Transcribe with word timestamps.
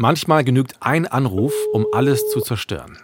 Manchmal 0.00 0.44
genügt 0.44 0.76
ein 0.78 1.08
Anruf, 1.08 1.52
um 1.72 1.84
alles 1.92 2.30
zu 2.30 2.40
zerstören. 2.40 2.98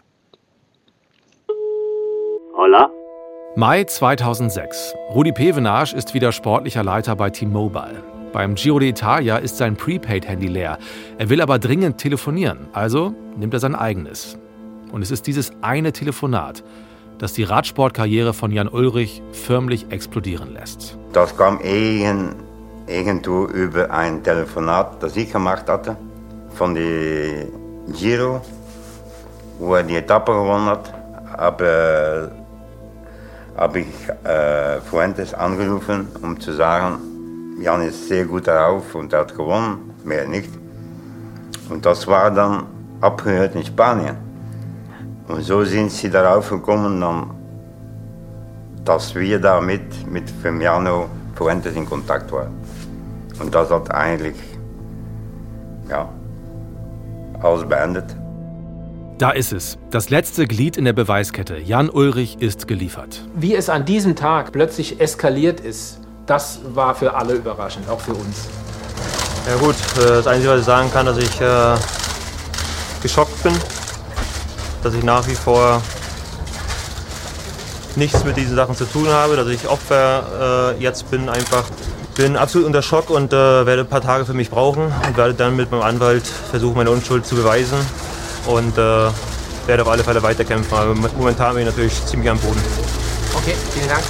Hola. 2.57 2.89
Mai 3.57 3.83
2006. 3.83 4.95
Rudi 5.13 5.33
Pevenage 5.33 5.97
ist 5.97 6.15
wieder 6.15 6.31
sportlicher 6.31 6.85
Leiter 6.85 7.17
bei 7.17 7.31
T-Mobile. 7.31 8.01
Beim 8.33 8.55
Giro 8.55 8.77
d'Italia 8.79 9.39
ist 9.39 9.57
sein 9.57 9.75
Prepaid-Handy 9.77 10.47
leer. 10.47 10.79
Er 11.19 11.31
will 11.31 11.41
aber 11.41 11.59
dringend 11.59 11.99
telefonieren, 11.99 12.69
also 12.73 13.13
nimmt 13.37 13.55
er 13.55 13.61
sein 13.61 13.75
eigenes. 13.75 14.39
Und 14.93 15.03
es 15.03 15.11
ist 15.11 15.27
dieses 15.27 15.51
eine 15.63 15.91
Telefonat, 15.91 16.63
das 17.19 17.33
die 17.33 17.43
Radsportkarriere 17.43 18.33
von 18.33 18.53
Jan 18.53 18.69
Ulrich 18.69 19.21
förmlich 19.33 19.87
explodieren 19.91 20.55
lässt. 20.55 20.97
Das 21.13 21.37
kam 21.37 21.59
irgend, 21.59 22.37
irgendwo 22.87 23.47
über 23.47 23.91
ein 23.91 24.23
Telefonat, 24.23 25.03
das 25.03 25.17
ich 25.17 25.33
gemacht 25.33 25.69
hatte, 25.69 25.97
von 26.55 26.75
der 26.75 27.47
Giro, 27.93 28.41
wo 29.59 29.75
er 29.75 29.83
die 29.83 29.97
Etappe 29.97 30.33
gewonnen 30.33 30.67
hat. 30.67 30.93
Habe 33.57 33.81
ich 33.81 34.09
äh, 34.29 34.81
Fuentes 34.81 35.35
angerufen, 35.35 36.09
um 36.23 36.41
zu 36.41 36.53
sagen, 36.53 36.99
Jan 37.61 37.83
ist 37.83 38.09
sehr 38.09 38.25
gut 38.25 38.47
darauf 38.47 38.95
und 38.95 39.13
hat 39.13 39.37
gewonnen, 39.37 39.95
mehr 40.05 40.27
nicht. 40.27 40.51
Und 41.71 41.87
das 41.87 42.07
war 42.07 42.31
dann 42.31 42.67
abgehört 43.01 43.55
in 43.55 43.65
Spanien. 43.65 44.17
Und 45.29 45.43
so 45.43 45.65
sind 45.65 45.91
sie 45.91 46.11
darauf 46.11 46.51
gekommen, 46.51 47.01
dann, 47.01 47.31
dass 48.85 49.15
wir 49.15 49.41
da 49.41 49.61
mit, 49.61 49.83
Firmiano 50.43 51.09
Fuentes 51.35 51.75
in 51.75 51.87
Kontakt 51.87 52.31
waren. 52.33 52.53
Und 53.41 53.55
das 53.55 53.71
hat 53.71 53.91
eigentlich 53.91 54.37
ja, 55.89 56.09
alles 57.45 57.69
beendet. 57.69 58.05
Da 59.19 59.31
ist 59.31 59.53
es. 59.53 59.79
Das 59.91 60.11
letzte 60.11 60.47
Glied 60.47 60.77
in 60.77 60.85
der 60.85 60.93
Beweiskette. 60.93 61.59
Jan 61.59 61.89
Ulrich 61.89 62.39
ist 62.41 62.67
geliefert. 62.67 63.23
Wie 63.35 63.55
es 63.55 63.69
an 63.69 63.85
diesem 63.85 64.17
Tag 64.17 64.51
plötzlich 64.51 65.01
eskaliert 65.01 65.61
ist, 65.61 66.01
das 66.27 66.61
war 66.75 66.95
für 66.95 67.15
alle 67.15 67.35
überraschend, 67.35 67.89
auch 67.89 68.01
für 68.01 68.15
uns. 68.15 68.49
Ja 69.49 69.57
gut, 69.57 69.77
äh, 69.99 70.07
das 70.07 70.27
Einzige, 70.27 70.51
was 70.51 70.61
ich 70.61 70.67
sagen 70.67 70.91
kann, 70.91 71.07
dass 71.07 71.19
ich 71.19 71.41
äh, 71.41 71.77
geschockt 73.03 73.41
bin, 73.43 73.53
dass 74.83 74.95
ich 74.95 75.05
nach 75.05 75.27
wie 75.29 75.35
vor 75.35 75.81
nichts 77.95 78.25
mit 78.25 78.37
diesen 78.37 78.57
Sachen 78.57 78.75
zu 78.75 78.85
tun 78.87 79.09
habe, 79.09 79.37
dass 79.37 79.49
ich 79.49 79.69
Opfer 79.69 80.75
äh, 80.77 80.83
jetzt 80.83 81.11
bin 81.11 81.29
einfach. 81.29 81.65
Bin 82.17 82.37
absolut 82.37 82.69
unter 82.69 82.81
Schock 82.81 83.11
und 83.11 83.33
äh, 83.33 83.67
werde 83.67 83.81
ein 83.81 83.89
paar 83.89 84.01
Tage 84.01 84.25
für 84.25 84.35
mich 84.35 84.49
brauchen 84.49 84.85
und 84.85 85.17
werde 85.17 85.35
dann 85.35 85.57
mit 85.57 85.73
meinem 85.73 85.83
Anwalt 85.83 86.25
versuchen, 86.25 86.77
meine 86.77 86.93
Unschuld 86.93 87.27
zu 87.27 87.35
beweisen 87.35 87.77
und 88.47 88.79
äh, 88.79 89.09
werde 89.67 89.83
auf 89.83 89.89
alle 89.89 90.05
Fälle 90.05 90.23
weiterkämpfen. 90.23 90.79
Aber 90.79 90.95
momentan 90.95 91.55
bin 91.55 91.63
ich 91.63 91.71
natürlich 91.71 92.07
ziemlich 92.07 92.31
am 92.31 92.39
Boden. 92.39 92.61
Okay, 93.37 93.55
vielen 93.73 93.89
Dank. 93.89 94.03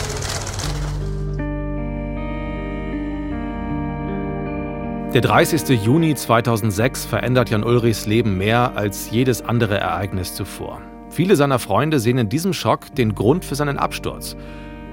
Der 5.15 5.23
30. 5.23 5.69
Juni 5.83 6.15
2006 6.15 7.07
verändert 7.07 7.49
Jan 7.49 7.65
Ulrichs 7.65 8.05
Leben 8.05 8.37
mehr 8.37 8.77
als 8.77 9.11
jedes 9.13 9.41
andere 9.41 9.79
Ereignis 9.79 10.35
zuvor. 10.35 10.83
Viele 11.09 11.37
seiner 11.37 11.59
Freunde 11.59 12.01
sehen 12.01 12.19
in 12.19 12.29
diesem 12.29 12.53
Schock 12.53 12.95
den 12.97 13.15
Grund 13.15 13.47
für 13.47 13.55
seinen 13.55 13.79
Absturz. 13.79 14.37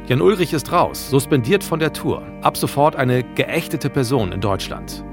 Jan 0.07 0.21
Ulrich 0.21 0.52
ist 0.52 0.71
raus, 0.71 1.09
suspendiert 1.11 1.63
von 1.63 1.80
der 1.80 1.94
Tour, 1.94 2.23
ab 2.41 2.57
sofort 2.57 2.95
eine 2.95 3.23
geächtete 3.23 3.89
Person 3.89 4.31
in 4.31 4.41
Deutschland. 4.41 5.05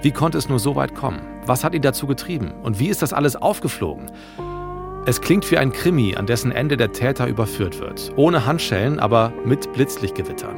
Wie 0.00 0.12
konnte 0.12 0.38
es 0.38 0.48
nur 0.48 0.58
so 0.58 0.76
weit 0.76 0.94
kommen? 0.94 1.20
Was 1.44 1.62
hat 1.62 1.74
ihn 1.74 1.82
dazu 1.82 2.06
getrieben? 2.06 2.52
Und 2.62 2.78
wie 2.78 2.88
ist 2.88 3.02
das 3.02 3.12
alles 3.12 3.36
aufgeflogen? 3.36 4.10
Es 5.04 5.20
klingt 5.20 5.50
wie 5.50 5.58
ein 5.58 5.72
Krimi, 5.72 6.16
an 6.16 6.26
dessen 6.26 6.52
Ende 6.52 6.78
der 6.78 6.92
Täter 6.92 7.26
überführt 7.26 7.80
wird. 7.80 8.12
Ohne 8.16 8.46
Handschellen, 8.46 8.98
aber 8.98 9.32
mit 9.44 9.72
Blitzlichtgewittern. 9.74 10.56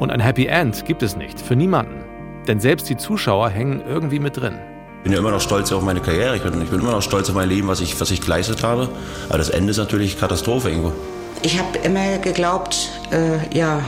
Und 0.00 0.10
ein 0.10 0.20
Happy 0.20 0.46
End 0.46 0.84
gibt 0.84 1.02
es 1.02 1.16
nicht, 1.16 1.40
für 1.40 1.54
niemanden. 1.54 2.04
Denn 2.48 2.58
selbst 2.58 2.88
die 2.88 2.96
Zuschauer 2.96 3.48
hängen 3.48 3.80
irgendwie 3.88 4.18
mit 4.18 4.36
drin. 4.36 4.58
Ich 4.98 5.02
bin 5.04 5.12
ja 5.12 5.20
immer 5.20 5.30
noch 5.30 5.40
stolz 5.40 5.70
auf 5.70 5.82
meine 5.82 6.00
Karriere. 6.00 6.36
Ich 6.36 6.42
bin, 6.42 6.60
ich 6.60 6.68
bin 6.68 6.80
immer 6.80 6.90
noch 6.90 7.02
stolz 7.02 7.28
auf 7.28 7.36
mein 7.36 7.48
Leben, 7.48 7.68
was 7.68 7.80
ich, 7.80 8.00
was 8.00 8.10
ich 8.10 8.20
geleistet 8.20 8.64
habe. 8.64 8.88
Aber 9.28 9.38
das 9.38 9.50
Ende 9.50 9.70
ist 9.70 9.78
natürlich 9.78 10.18
Katastrophe 10.18 10.70
irgendwo. 10.70 10.92
Ich 11.42 11.58
habe 11.58 11.78
immer 11.78 12.18
geglaubt, 12.18 12.90
äh, 13.12 13.56
ja, 13.56 13.80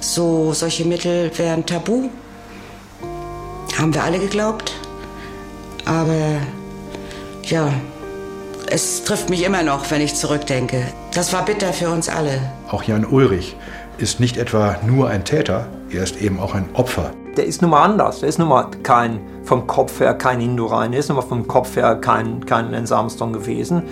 so 0.00 0.52
solche 0.52 0.84
Mittel 0.84 1.30
wären 1.36 1.64
tabu. 1.64 2.10
Haben 3.78 3.94
wir 3.94 4.02
alle 4.02 4.18
geglaubt. 4.18 4.72
Aber 5.84 6.40
ja, 7.44 7.72
es 8.68 9.04
trifft 9.04 9.30
mich 9.30 9.44
immer 9.44 9.62
noch, 9.62 9.90
wenn 9.90 10.00
ich 10.00 10.14
zurückdenke. 10.14 10.82
Das 11.14 11.32
war 11.32 11.44
bitter 11.44 11.72
für 11.72 11.90
uns 11.90 12.08
alle. 12.08 12.40
Auch 12.70 12.82
Jan 12.82 13.04
Ulrich 13.04 13.56
ist 13.98 14.20
nicht 14.20 14.36
etwa 14.36 14.76
nur 14.86 15.08
ein 15.08 15.24
Täter, 15.24 15.66
er 15.90 16.02
ist 16.02 16.20
eben 16.20 16.40
auch 16.40 16.54
ein 16.54 16.68
Opfer. 16.74 17.12
Der 17.36 17.46
ist 17.46 17.62
nun 17.62 17.70
mal 17.70 17.82
anders. 17.82 18.20
Der 18.20 18.28
ist 18.28 18.38
nun 18.38 18.48
mal 18.48 18.66
kein, 18.82 19.20
vom 19.44 19.66
Kopf 19.66 20.00
her 20.00 20.14
kein 20.14 20.40
Indurain. 20.40 20.92
Der 20.92 21.00
ist 21.00 21.08
nun 21.08 21.16
mal 21.16 21.22
vom 21.22 21.46
Kopf 21.48 21.76
her 21.76 21.96
kein, 21.96 22.44
kein 22.44 22.70
Lance 22.70 22.94
Armstrong 22.94 23.32
gewesen. 23.32 23.82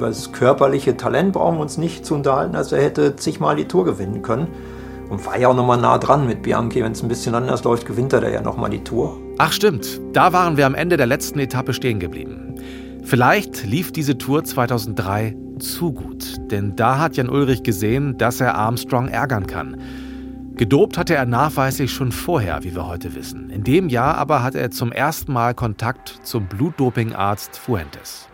Das 0.00 0.32
körperliche 0.32 0.96
Talent 0.96 1.32
brauchen 1.32 1.56
wir 1.56 1.62
uns 1.62 1.78
nicht 1.78 2.04
zu 2.04 2.14
unterhalten. 2.14 2.56
Also 2.56 2.76
er 2.76 2.82
hätte 2.82 3.16
zigmal 3.16 3.56
die 3.56 3.66
Tour 3.66 3.84
gewinnen 3.84 4.22
können. 4.22 4.48
Und 5.08 5.24
war 5.26 5.38
ja 5.38 5.48
auch 5.48 5.54
nochmal 5.54 5.80
nah 5.80 5.98
dran 5.98 6.26
mit 6.26 6.42
Bianchi. 6.42 6.82
Wenn 6.82 6.92
es 6.92 7.02
ein 7.02 7.08
bisschen 7.08 7.34
anders 7.34 7.62
läuft, 7.64 7.86
gewinnt 7.86 8.12
er 8.12 8.28
ja 8.30 8.40
nochmal 8.40 8.70
die 8.70 8.82
Tour. 8.82 9.18
Ach 9.38 9.52
stimmt, 9.52 10.00
da 10.12 10.32
waren 10.32 10.56
wir 10.56 10.66
am 10.66 10.74
Ende 10.74 10.96
der 10.96 11.06
letzten 11.06 11.38
Etappe 11.38 11.74
stehen 11.74 12.00
geblieben. 12.00 12.54
Vielleicht 13.02 13.64
lief 13.64 13.92
diese 13.92 14.16
Tour 14.16 14.44
2003 14.44 15.36
zu 15.58 15.92
gut, 15.92 16.36
denn 16.50 16.74
da 16.74 16.98
hat 16.98 17.16
Jan 17.16 17.28
Ulrich 17.28 17.62
gesehen, 17.62 18.16
dass 18.16 18.40
er 18.40 18.54
Armstrong 18.54 19.08
ärgern 19.08 19.46
kann. 19.46 19.76
Gedopt 20.56 20.96
hatte 20.96 21.14
er 21.14 21.26
nachweislich 21.26 21.92
schon 21.92 22.12
vorher, 22.12 22.62
wie 22.62 22.74
wir 22.74 22.86
heute 22.86 23.14
wissen. 23.14 23.50
In 23.50 23.64
dem 23.64 23.88
Jahr 23.88 24.16
aber 24.16 24.42
hatte 24.42 24.60
er 24.60 24.70
zum 24.70 24.92
ersten 24.92 25.32
Mal 25.32 25.52
Kontakt 25.52 26.20
zum 26.22 26.46
Blutdopingarzt 26.46 27.58
Fuentes. 27.58 28.28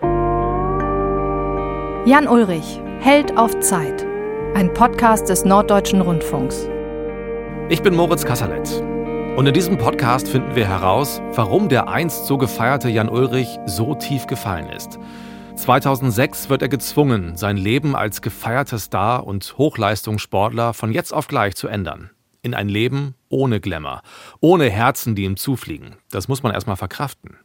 Jan 2.11 2.27
Ulrich, 2.27 2.81
Held 2.99 3.39
auf 3.39 3.61
Zeit. 3.61 4.05
Ein 4.57 4.75
Podcast 4.75 5.29
des 5.29 5.45
Norddeutschen 5.45 6.01
Rundfunks. 6.01 6.69
Ich 7.69 7.83
bin 7.83 7.95
Moritz 7.95 8.25
Kasserlet. 8.25 8.69
Und 9.37 9.47
in 9.47 9.55
diesem 9.55 9.79
Podcast 9.79 10.29
finden 10.29 10.57
wir 10.57 10.67
heraus, 10.67 11.23
warum 11.35 11.69
der 11.69 11.87
einst 11.87 12.27
so 12.27 12.37
gefeierte 12.37 12.89
Jan 12.89 13.09
Ulrich 13.09 13.61
so 13.67 13.95
tief 13.95 14.27
gefallen 14.27 14.69
ist. 14.71 14.99
2006 15.55 16.51
wird 16.51 16.63
er 16.63 16.69
gezwungen, 16.69 17.37
sein 17.37 17.57
Leben 17.57 17.95
als 17.95 18.23
gefeierter 18.23 18.81
Star 18.81 19.25
und 19.25 19.57
Hochleistungssportler 19.57 20.75
von 20.75 20.91
jetzt 20.91 21.15
auf 21.15 21.29
gleich 21.29 21.55
zu 21.55 21.69
ändern. 21.69 22.11
In 22.43 22.55
ein 22.55 22.69
Leben 22.69 23.15
ohne 23.29 23.61
Glamour, 23.61 24.03
ohne 24.41 24.69
Herzen, 24.69 25.15
die 25.15 25.23
ihm 25.23 25.37
zufliegen. 25.37 25.95
Das 26.11 26.27
muss 26.27 26.43
man 26.43 26.53
erstmal 26.53 26.75
verkraften. 26.75 27.37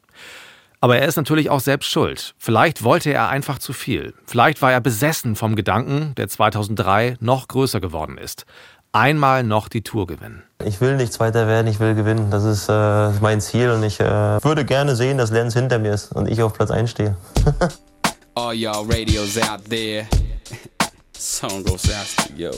Aber 0.86 1.00
er 1.00 1.08
ist 1.08 1.16
natürlich 1.16 1.50
auch 1.50 1.62
selbst 1.62 1.90
schuld. 1.90 2.36
Vielleicht 2.38 2.84
wollte 2.84 3.12
er 3.12 3.30
einfach 3.30 3.58
zu 3.58 3.74
viel. 3.74 4.14
Vielleicht 4.28 4.62
war 4.62 4.72
er 4.72 4.82
besessen 4.82 5.36
vom 5.36 5.56
Gedanken, 5.56 6.14
der 6.14 6.28
2003 6.28 7.18
noch 7.20 7.48
größer 7.48 7.80
geworden 7.80 8.20
ist. 8.20 8.46
Einmal 8.92 9.42
noch 9.42 9.68
die 9.68 9.82
Tour 9.82 10.06
gewinnen. 10.06 10.44
Ich 10.64 10.82
will 10.82 10.96
nicht 10.96 11.12
Zweiter 11.12 11.48
werden, 11.48 11.66
ich 11.66 11.80
will 11.80 11.96
gewinnen. 11.96 12.30
Das 12.30 12.44
ist 12.44 12.70
äh, 12.70 13.10
mein 13.20 13.42
Ziel 13.42 13.72
und 13.72 13.82
ich 13.82 14.00
äh, 14.00 14.06
würde 14.44 14.64
gerne 14.64 14.96
sehen, 14.96 15.18
dass 15.18 15.32
Lenz 15.32 15.56
hinter 15.56 15.80
mir 15.80 15.92
ist 15.92 16.12
und 16.12 16.30
ich 16.30 16.44
auf 16.44 16.54
Platz 16.54 16.70
1 16.70 16.92
stehe. 16.92 17.18
All 18.36 18.54
y'all 18.54 18.86
radios 18.88 19.40
out 19.40 19.68
there. 19.68 20.06
Song 21.18 21.64
goes 21.64 21.90
out 21.90 22.28
to 22.28 22.34
yo. 22.38 22.52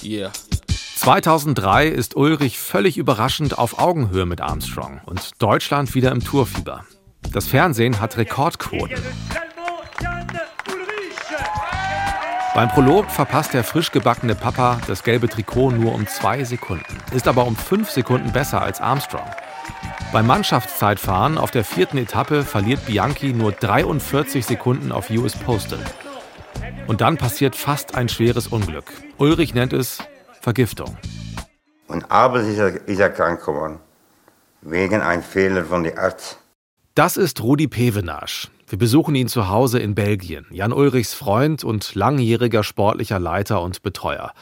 Yeah. 0.00 0.30
2003 1.04 1.88
ist 1.88 2.16
Ulrich 2.16 2.58
völlig 2.58 2.96
überraschend 2.96 3.58
auf 3.58 3.78
Augenhöhe 3.78 4.24
mit 4.24 4.40
Armstrong 4.40 5.02
und 5.04 5.32
Deutschland 5.42 5.94
wieder 5.94 6.10
im 6.12 6.24
Tourfieber. 6.24 6.86
Das 7.32 7.46
Fernsehen 7.46 8.00
hat 8.00 8.16
Rekordquoten. 8.16 9.02
Beim 12.54 12.68
Prolog 12.68 13.10
verpasst 13.10 13.52
der 13.52 13.64
frisch 13.64 13.90
gebackene 13.90 14.36
Papa 14.36 14.80
das 14.86 15.02
gelbe 15.02 15.28
Trikot 15.28 15.72
nur 15.72 15.92
um 15.92 16.06
zwei 16.06 16.44
Sekunden, 16.44 16.96
ist 17.12 17.26
aber 17.26 17.46
um 17.46 17.56
fünf 17.56 17.90
Sekunden 17.90 18.30
besser 18.30 18.62
als 18.62 18.80
Armstrong. 18.80 19.28
Beim 20.12 20.28
Mannschaftszeitfahren 20.28 21.38
auf 21.38 21.50
der 21.50 21.64
vierten 21.64 21.98
Etappe 21.98 22.44
verliert 22.44 22.86
Bianchi 22.86 23.32
nur 23.32 23.50
43 23.50 24.46
Sekunden 24.46 24.92
auf 24.92 25.10
US 25.10 25.34
Postal. 25.34 25.80
Und 26.86 27.00
dann 27.00 27.16
passiert 27.16 27.56
fast 27.56 27.96
ein 27.96 28.08
schweres 28.08 28.46
Unglück. 28.46 28.92
Ulrich 29.18 29.54
nennt 29.54 29.72
es 29.72 29.98
Vergiftung. 30.40 30.96
Und 31.88 32.08
abends 32.10 32.48
ist 32.48 32.58
er, 32.58 32.86
ist 32.86 33.00
er 33.00 33.10
krank 33.10 33.44
geworden. 33.44 33.80
Wegen 34.60 35.00
einem 35.00 35.24
Fehler 35.24 35.64
von 35.64 35.82
den 35.82 35.98
Arzt. 35.98 36.38
Das 36.94 37.16
ist 37.16 37.42
Rudi 37.42 37.66
Pevenage. 37.66 38.46
Wir 38.68 38.78
besuchen 38.78 39.16
ihn 39.16 39.26
zu 39.26 39.48
Hause 39.48 39.80
in 39.80 39.96
Belgien. 39.96 40.46
Jan 40.52 40.72
Ulrichs 40.72 41.12
Freund 41.12 41.64
und 41.64 41.96
langjähriger 41.96 42.62
sportlicher 42.62 43.18
Leiter 43.18 43.62
und 43.62 43.82
Betreuer. 43.82 44.32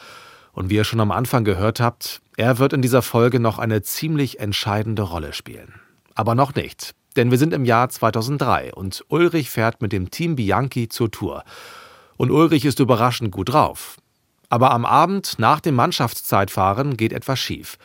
Und 0.51 0.69
wie 0.69 0.75
ihr 0.75 0.83
schon 0.83 0.99
am 0.99 1.09
Anfang 1.09 1.45
gehört 1.45 1.79
habt, 1.79 2.21
er 2.37 2.59
wird 2.59 2.73
in 2.73 2.83
dieser 2.83 3.01
Folge 3.01 3.39
noch 3.39 3.57
eine 3.57 3.81
ziemlich 3.81 4.39
entscheidende 4.39 5.01
Rolle 5.01 5.33
spielen. 5.33 5.73
Aber 6.13 6.35
noch 6.35 6.53
nicht, 6.53 6.93
Denn 7.15 7.31
wir 7.31 7.39
sind 7.39 7.53
im 7.53 7.65
Jahr 7.65 7.89
2003 7.89 8.73
und 8.73 9.03
Ulrich 9.07 9.49
fährt 9.49 9.81
mit 9.81 9.91
dem 9.91 10.11
Team 10.11 10.35
Bianchi 10.35 10.89
zur 10.89 11.09
Tour. 11.09 11.43
Und 12.17 12.29
Ulrich 12.29 12.65
ist 12.65 12.79
überraschend 12.79 13.31
gut 13.31 13.49
drauf. 13.49 13.97
Aber 14.49 14.71
am 14.71 14.85
Abend 14.85 15.39
nach 15.39 15.59
dem 15.59 15.73
Mannschaftszeitfahren 15.73 16.97
geht 16.97 17.13
etwas 17.13 17.39
schief. 17.39 17.77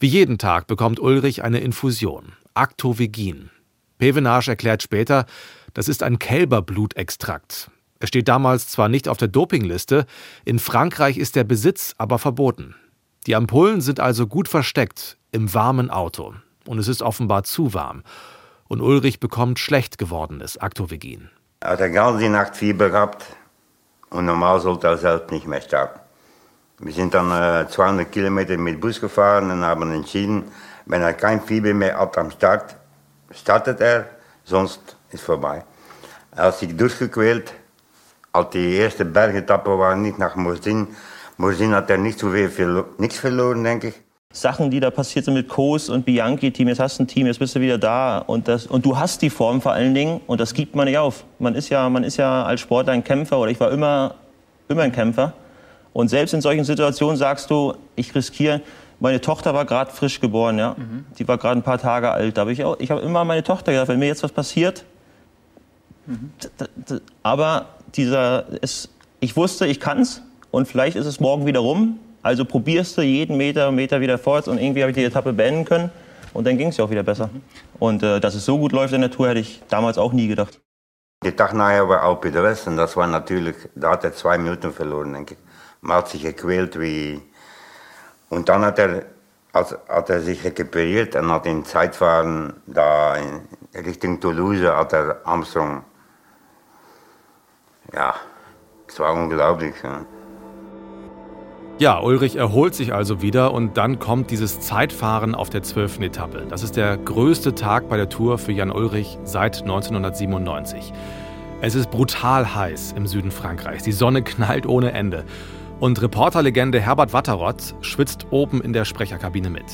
Wie 0.00 0.08
jeden 0.08 0.38
Tag 0.38 0.66
bekommt 0.66 0.98
Ulrich 0.98 1.44
eine 1.44 1.60
Infusion, 1.60 2.32
Actovegin. 2.54 3.50
Pevenage 3.98 4.50
erklärt 4.50 4.82
später, 4.82 5.26
das 5.72 5.88
ist 5.88 6.02
ein 6.02 6.18
Kälberblutextrakt. 6.18 7.70
Er 8.00 8.06
steht 8.06 8.28
damals 8.28 8.68
zwar 8.68 8.88
nicht 8.88 9.08
auf 9.08 9.16
der 9.16 9.28
Dopingliste, 9.28 10.06
in 10.44 10.58
Frankreich 10.58 11.16
ist 11.16 11.36
der 11.36 11.44
Besitz 11.44 11.94
aber 11.96 12.18
verboten. 12.18 12.74
Die 13.26 13.34
Ampullen 13.34 13.80
sind 13.80 14.00
also 14.00 14.26
gut 14.26 14.48
versteckt 14.48 15.16
im 15.32 15.54
warmen 15.54 15.90
Auto. 15.90 16.34
Und 16.66 16.78
es 16.78 16.88
ist 16.88 17.02
offenbar 17.02 17.44
zu 17.44 17.74
warm. 17.74 18.02
Und 18.68 18.80
Ulrich 18.80 19.20
bekommt 19.20 19.58
schlecht 19.58 19.98
gewordenes 19.98 20.56
Actovegin. 20.56 21.30
Er 21.60 21.70
hat 21.70 21.80
die 21.80 21.90
ganze 21.90 22.28
Nacht 22.28 22.56
Fieber 22.56 22.90
gehabt 22.90 23.24
und 24.10 24.26
normal 24.26 24.60
sollte 24.60 24.86
er 24.86 24.98
selbst 24.98 25.30
nicht 25.30 25.46
mehr 25.46 25.60
starten. 25.60 26.00
Wir 26.78 26.92
sind 26.92 27.14
dann 27.14 27.30
äh, 27.30 27.68
200 27.68 28.10
Kilometer 28.10 28.56
mit 28.58 28.80
Bus 28.80 29.00
gefahren 29.00 29.50
und 29.50 29.64
haben 29.64 29.90
entschieden, 29.92 30.44
wenn 30.86 31.02
er 31.02 31.14
kein 31.14 31.40
Fieber 31.40 31.72
mehr 31.72 31.98
hat 31.98 32.18
am 32.18 32.30
Start, 32.30 32.76
startet 33.30 33.80
er, 33.80 34.06
sonst 34.44 34.80
ist 35.10 35.22
vorbei. 35.22 35.64
Er 36.36 36.44
hat 36.44 36.58
sich 36.58 36.76
durchgequält. 36.76 37.52
Als 38.32 38.50
die 38.50 38.74
erste 38.76 39.04
Bergetappe 39.04 39.78
war, 39.78 39.94
nicht 39.94 40.18
nach 40.18 40.34
Mosin. 40.34 40.88
Mosin 41.36 41.74
hat 41.74 41.88
er 41.90 41.98
nicht 41.98 42.18
so 42.18 42.30
viel, 42.30 42.84
nichts 42.98 43.18
verloren, 43.18 43.62
denke 43.62 43.88
ich. 43.88 43.94
Sachen, 44.32 44.68
die 44.68 44.80
da 44.80 44.90
passiert 44.90 45.24
sind 45.24 45.34
mit 45.34 45.48
Kos 45.48 45.88
und 45.88 46.04
Bianchi-Team, 46.04 46.66
jetzt 46.66 46.80
hast 46.80 46.98
du 46.98 47.04
ein 47.04 47.06
Team, 47.06 47.28
jetzt 47.28 47.38
bist 47.38 47.54
du 47.54 47.60
wieder 47.60 47.78
da 47.78 48.18
und, 48.18 48.48
das, 48.48 48.66
und 48.66 48.84
du 48.84 48.98
hast 48.98 49.22
die 49.22 49.30
Form 49.30 49.60
vor 49.60 49.72
allen 49.72 49.94
Dingen 49.94 50.20
und 50.26 50.40
das 50.40 50.54
gibt 50.54 50.74
man 50.74 50.86
nicht 50.86 50.98
auf. 50.98 51.24
Man 51.38 51.54
ist 51.54 51.68
ja, 51.68 51.88
man 51.88 52.02
ist 52.02 52.16
ja 52.16 52.42
als 52.44 52.60
Sportler 52.60 52.94
ein 52.94 53.04
Kämpfer 53.04 53.38
oder 53.38 53.52
ich 53.52 53.60
war 53.60 53.70
immer, 53.70 54.16
immer 54.68 54.82
ein 54.82 54.90
Kämpfer 54.90 55.34
und 55.92 56.08
selbst 56.08 56.34
in 56.34 56.40
solchen 56.40 56.64
Situationen 56.64 57.16
sagst 57.16 57.48
du, 57.48 57.74
ich 57.94 58.12
riskiere, 58.12 58.60
meine 59.00 59.20
Tochter 59.20 59.54
war 59.54 59.64
gerade 59.64 59.90
frisch 59.90 60.20
geboren, 60.20 60.58
ja, 60.58 60.74
mhm. 60.76 61.06
die 61.18 61.26
war 61.26 61.38
gerade 61.38 61.60
ein 61.60 61.62
paar 61.62 61.78
Tage 61.78 62.10
alt, 62.10 62.36
da 62.36 62.42
habe 62.42 62.52
ich 62.52 62.64
auch, 62.64 62.78
ich 62.78 62.90
habe 62.90 63.00
immer 63.00 63.24
meine 63.24 63.42
Tochter 63.42 63.72
gedacht, 63.72 63.88
wenn 63.88 63.98
mir 63.98 64.06
jetzt 64.06 64.22
was 64.22 64.32
passiert, 64.32 64.84
mhm. 66.06 66.30
aber 67.22 67.66
dieser, 67.94 68.44
es, 68.62 68.88
ich 69.20 69.36
wusste, 69.36 69.66
ich 69.66 69.80
kann's 69.80 70.22
und 70.50 70.68
vielleicht 70.68 70.96
ist 70.96 71.06
es 71.06 71.20
morgen 71.20 71.46
wieder 71.46 71.60
rum 71.60 71.98
also 72.24 72.46
probierst 72.46 72.96
du 72.96 73.02
jeden 73.02 73.36
Meter, 73.36 73.70
Meter 73.70 74.00
wieder 74.00 74.16
vorwärts 74.16 74.48
und 74.48 74.58
irgendwie 74.58 74.80
habe 74.80 74.90
ich 74.90 74.96
die 74.96 75.04
Etappe 75.04 75.34
beenden 75.34 75.66
können 75.66 75.90
und 76.32 76.46
dann 76.46 76.56
ging 76.56 76.68
es 76.68 76.78
ja 76.78 76.84
auch 76.86 76.90
wieder 76.90 77.02
besser. 77.02 77.28
Und 77.78 78.02
äh, 78.02 78.18
dass 78.18 78.34
es 78.34 78.46
so 78.46 78.58
gut 78.58 78.72
läuft 78.72 78.94
in 78.94 79.02
der 79.02 79.10
Tour, 79.10 79.28
hätte 79.28 79.40
ich 79.40 79.60
damals 79.68 79.98
auch 79.98 80.14
nie 80.14 80.26
gedacht. 80.26 80.58
Die 81.22 81.32
Tag 81.32 81.52
nachher 81.52 81.86
war 81.86 82.00
Alpe 82.00 82.30
d'Huez 82.30 82.66
und 82.66 82.78
das 82.78 82.96
war 82.96 83.06
natürlich, 83.06 83.56
da 83.74 83.90
hat 83.90 84.04
er 84.04 84.14
zwei 84.14 84.38
Minuten 84.38 84.72
verloren, 84.72 85.12
denke 85.12 85.34
ich. 85.34 85.40
Man 85.82 85.98
hat 85.98 86.08
sich 86.08 86.22
gequält 86.22 86.80
wie... 86.80 87.20
Und 88.34 88.48
dann 88.48 88.64
hat 88.64 88.78
er, 88.78 89.04
als, 89.52 89.76
hat 89.88 90.10
er 90.10 90.20
sich 90.20 90.44
rekuperiert 90.44 91.14
und 91.16 91.30
hat 91.30 91.46
im 91.46 91.64
Zeitfahren 91.64 92.54
da 92.66 93.16
in 93.16 93.40
Richtung 93.84 94.20
Toulouse 94.20 94.62
hat 94.62 94.92
er 94.92 95.20
Armstrong... 95.24 95.84
Ja, 97.92 98.14
es 98.88 98.98
war 98.98 99.12
unglaublich. 99.14 99.74
Ja. 99.82 100.04
Ja, 101.78 101.98
Ulrich 101.98 102.36
erholt 102.36 102.74
sich 102.74 102.94
also 102.94 103.20
wieder 103.20 103.52
und 103.52 103.76
dann 103.76 103.98
kommt 103.98 104.30
dieses 104.30 104.60
Zeitfahren 104.60 105.34
auf 105.34 105.50
der 105.50 105.64
12. 105.64 106.00
Etappe. 106.00 106.46
Das 106.48 106.62
ist 106.62 106.76
der 106.76 106.96
größte 106.96 107.56
Tag 107.56 107.88
bei 107.88 107.96
der 107.96 108.08
Tour 108.08 108.38
für 108.38 108.52
Jan 108.52 108.70
Ulrich 108.70 109.18
seit 109.24 109.60
1997. 109.62 110.92
Es 111.62 111.74
ist 111.74 111.90
brutal 111.90 112.54
heiß 112.54 112.92
im 112.92 113.08
Süden 113.08 113.32
Frankreichs. 113.32 113.82
Die 113.82 113.92
Sonne 113.92 114.22
knallt 114.22 114.66
ohne 114.66 114.92
Ende. 114.92 115.24
Und 115.80 116.00
Reporterlegende 116.00 116.80
Herbert 116.80 117.12
Watterott 117.12 117.74
schwitzt 117.80 118.26
oben 118.30 118.62
in 118.62 118.72
der 118.72 118.84
Sprecherkabine 118.84 119.50
mit. 119.50 119.64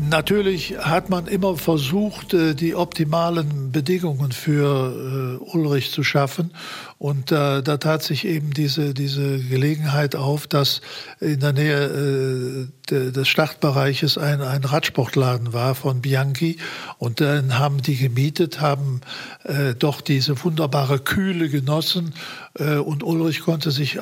Natürlich 0.00 0.78
hat 0.78 1.10
man 1.10 1.26
immer 1.26 1.56
versucht, 1.56 2.32
äh, 2.32 2.54
die 2.54 2.74
optimalen 2.74 3.72
Bedingungen 3.72 4.32
für 4.32 5.40
äh, 5.40 5.56
Ulrich 5.56 5.90
zu 5.90 6.02
schaffen. 6.02 6.52
Und 6.98 7.32
äh, 7.32 7.62
da 7.62 7.76
tat 7.76 8.02
sich 8.02 8.24
eben 8.24 8.52
diese, 8.52 8.94
diese 8.94 9.38
Gelegenheit 9.38 10.16
auf, 10.16 10.46
dass 10.46 10.80
in 11.20 11.40
der 11.40 11.52
Nähe 11.52 12.68
des 12.90 13.28
Startbereiches 13.28 14.18
ein, 14.18 14.40
ein 14.40 14.64
Radsportladen 14.64 15.52
war 15.52 15.74
von 15.74 16.00
Bianchi. 16.00 16.58
Und 16.98 17.20
dann 17.20 17.58
haben 17.58 17.82
die 17.82 17.96
gemietet, 17.96 18.60
haben 18.60 19.00
doch 19.78 20.00
diese 20.00 20.42
wunderbare 20.42 20.98
Kühle 20.98 21.48
genossen. 21.50 22.14
und 22.54 23.02
Ulrich 23.02 23.40
konnte 23.40 23.70
sich 23.70 23.98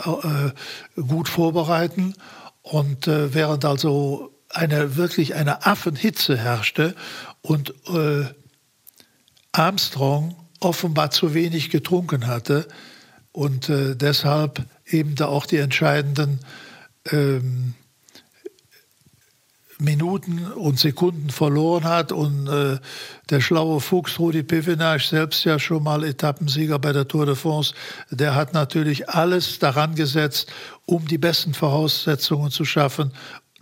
gut 0.97 1.29
vorbereiten. 1.29 2.15
Und 2.63 3.07
während 3.07 3.65
also 3.65 4.36
eine 4.51 4.97
wirklich 4.97 5.35
eine 5.35 5.67
Affenhitze 5.67 6.37
herrschte 6.37 6.95
und 7.43 7.75
äh, 7.89 8.27
Armstrong 9.53 10.37
offenbar 10.61 11.11
zu 11.11 11.35
wenig 11.35 11.71
getrunken 11.71 12.27
hatte 12.27 12.69
und 13.33 13.69
äh, 13.69 13.95
deshalb 13.97 14.65
eben 14.87 15.15
da 15.15 15.27
auch 15.27 15.47
die 15.47 15.59
entscheidenden 15.59 16.41
ähm, 17.11 17.75
Minuten 19.79 20.53
und 20.53 20.79
Sekunden 20.79 21.29
verloren 21.29 21.85
hat 21.85 22.11
und 22.11 22.49
äh, 22.49 22.79
der 23.29 23.41
schlaue 23.41 23.81
Fuchs 23.81 24.19
Rudi 24.19 24.43
Pevenage, 24.43 25.07
selbst 25.07 25.45
ja 25.45 25.59
schon 25.59 25.83
mal 25.83 26.03
Etappensieger 26.03 26.79
bei 26.79 26.93
der 26.93 27.09
Tour 27.09 27.27
de 27.27 27.35
France, 27.35 27.75
der 28.11 28.35
hat 28.35 28.55
natürlich 28.55 29.11
alles 29.11 29.59
daran 29.59 29.95
gesetzt, 29.95 30.51
um 30.87 31.07
die 31.07 31.19
besten 31.19 31.53
Voraussetzungen 31.53 32.51
zu 32.51 32.65
schaffen, 32.65 33.13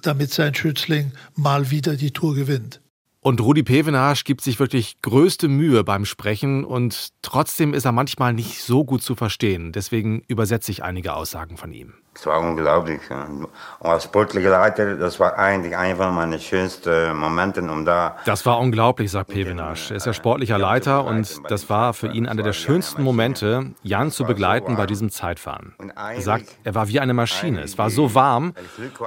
damit 0.07 0.33
sein 0.33 0.55
Schützling 0.55 1.13
mal 1.35 1.71
wieder 1.71 1.97
die 1.97 2.11
Tour 2.13 2.35
gewinnt. 2.35 2.81
Und 3.27 3.41
Rudi 3.41 3.63
Pevenage 3.63 4.25
gibt 4.25 4.43
sich 4.43 4.61
wirklich 4.61 5.01
größte 5.01 5.49
Mühe 5.49 5.83
beim 5.83 6.05
Sprechen 6.05 6.63
und 6.63 7.09
trotzdem 7.23 7.73
ist 7.73 7.87
er 7.87 7.93
manchmal 7.93 8.35
nicht 8.35 8.63
so 8.63 8.85
gut 8.85 9.03
zu 9.03 9.15
verstehen. 9.15 9.73
Deswegen 9.73 10.23
übersetze 10.29 10.71
ich 10.71 10.85
einige 10.85 11.15
Aussagen 11.15 11.57
von 11.57 11.73
ihm. 11.73 11.95
Es 12.15 12.27
war 12.27 12.39
unglaublich. 12.39 13.01
Und 13.11 13.49
als 13.81 14.05
sportlicher 14.05 14.51
Leiter, 14.51 14.97
das 14.97 15.19
war 15.21 15.39
eigentlich 15.39 15.75
einer 15.75 16.11
meiner 16.11 16.39
schönsten 16.39 17.17
Momente, 17.17 17.63
um 17.63 17.87
da. 17.87 18.19
Das 18.27 18.45
war 18.45 18.59
unglaublich, 18.59 19.11
sagt 19.11 19.31
Pevenage. 19.31 19.87
Er 19.89 19.97
ist 19.97 20.05
ja 20.05 20.13
sportlicher 20.13 20.59
Leiter 20.59 21.07
und 21.07 21.41
das 21.49 21.71
war 21.71 21.95
für 21.95 22.09
ihn 22.09 22.29
einer 22.29 22.43
der 22.43 22.53
schönsten 22.53 23.03
Momente, 23.03 23.71
Jan 23.83 24.11
zu 24.11 24.25
begleiten 24.25 24.77
bei 24.77 24.85
diesem 24.85 25.09
Zeitfahren. 25.09 25.75
Er 25.97 26.21
sagt, 26.21 26.59
er 26.63 26.75
war 26.75 26.89
wie 26.89 27.01
eine 27.01 27.15
Maschine. 27.15 27.63
Es 27.63 27.79
war 27.79 27.89
so 27.89 28.15
warm 28.15 28.53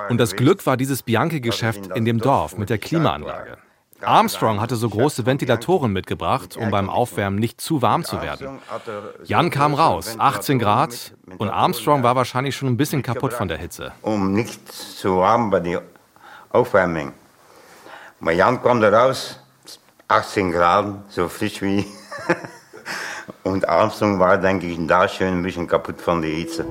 und 0.09 0.17
das 0.17 0.35
Glück 0.35 0.65
war 0.65 0.75
dieses 0.75 1.03
Bianchi-Geschäft 1.03 1.91
in 1.93 2.03
dem 2.03 2.17
Dorf 2.17 2.57
mit 2.57 2.71
der 2.71 2.79
Klimaanlage. 2.79 3.59
Armstrong 4.01 4.61
hatte 4.61 4.75
so 4.75 4.89
große 4.89 5.25
Ventilatoren 5.25 5.91
mitgebracht, 5.91 6.55
um 6.57 6.69
beim 6.69 6.89
Aufwärmen 6.89 7.39
nicht 7.39 7.59
zu 7.61 7.81
warm 7.81 8.03
zu 8.03 8.21
werden. 8.21 8.59
Jan 9.23 9.49
kam 9.49 9.73
raus, 9.73 10.15
18 10.17 10.59
Grad, 10.59 11.13
und 11.37 11.49
Armstrong 11.49 12.03
war 12.03 12.15
wahrscheinlich 12.15 12.55
schon 12.55 12.69
ein 12.69 12.77
bisschen 12.77 13.01
kaputt 13.01 13.33
von 13.33 13.47
der 13.47 13.57
Hitze. 13.57 13.91
Um 14.01 14.33
nicht 14.33 14.71
zu 14.71 15.17
warm 15.17 15.49
bei 15.49 15.59
der 15.59 15.81
Aufwärmung. 16.49 17.13
Aber 18.21 18.31
Jan 18.31 18.61
kam 18.61 18.81
da 18.81 18.89
raus, 18.89 19.39
18 20.07 20.51
Grad, 20.51 20.85
so 21.09 21.27
frisch 21.27 21.61
wie. 21.61 21.85
und 23.43 23.67
Armstrong 23.67 24.19
war, 24.19 24.37
denke 24.37 24.67
ich, 24.67 24.77
da 24.87 25.07
schön 25.07 25.39
ein 25.39 25.43
bisschen 25.43 25.67
kaputt 25.67 26.01
von 26.01 26.21
der 26.21 26.31
Hitze. 26.31 26.65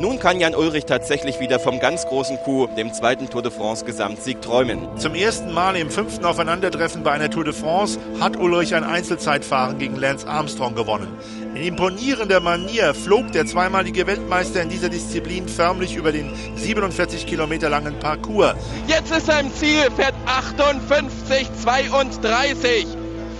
Nun 0.00 0.18
kann 0.18 0.40
Jan 0.40 0.54
Ulrich 0.54 0.86
tatsächlich 0.86 1.40
wieder 1.40 1.60
vom 1.60 1.78
ganz 1.78 2.06
großen 2.06 2.38
Coup, 2.38 2.74
dem 2.74 2.94
zweiten 2.94 3.28
Tour 3.28 3.42
de 3.42 3.50
France 3.50 3.84
Gesamtsieg 3.84 4.40
träumen. 4.40 4.88
Zum 4.96 5.14
ersten 5.14 5.52
Mal 5.52 5.76
im 5.76 5.90
fünften 5.90 6.24
Aufeinandertreffen 6.24 7.02
bei 7.02 7.10
einer 7.10 7.28
Tour 7.28 7.44
de 7.44 7.52
France 7.52 7.98
hat 8.18 8.38
Ulrich 8.38 8.74
ein 8.74 8.82
Einzelzeitfahren 8.82 9.78
gegen 9.78 9.96
Lance 9.96 10.26
Armstrong 10.26 10.74
gewonnen. 10.74 11.08
In 11.54 11.62
imponierender 11.62 12.40
Manier 12.40 12.94
flog 12.94 13.30
der 13.32 13.44
zweimalige 13.44 14.06
Weltmeister 14.06 14.62
in 14.62 14.70
dieser 14.70 14.88
Disziplin 14.88 15.46
förmlich 15.46 15.94
über 15.94 16.12
den 16.12 16.32
47 16.56 17.26
Kilometer 17.26 17.68
langen 17.68 17.98
Parcours. 17.98 18.54
Jetzt 18.86 19.14
ist 19.14 19.28
er 19.28 19.40
im 19.40 19.52
Ziel, 19.52 19.90
fährt 19.96 20.14
58,32. 20.26 22.86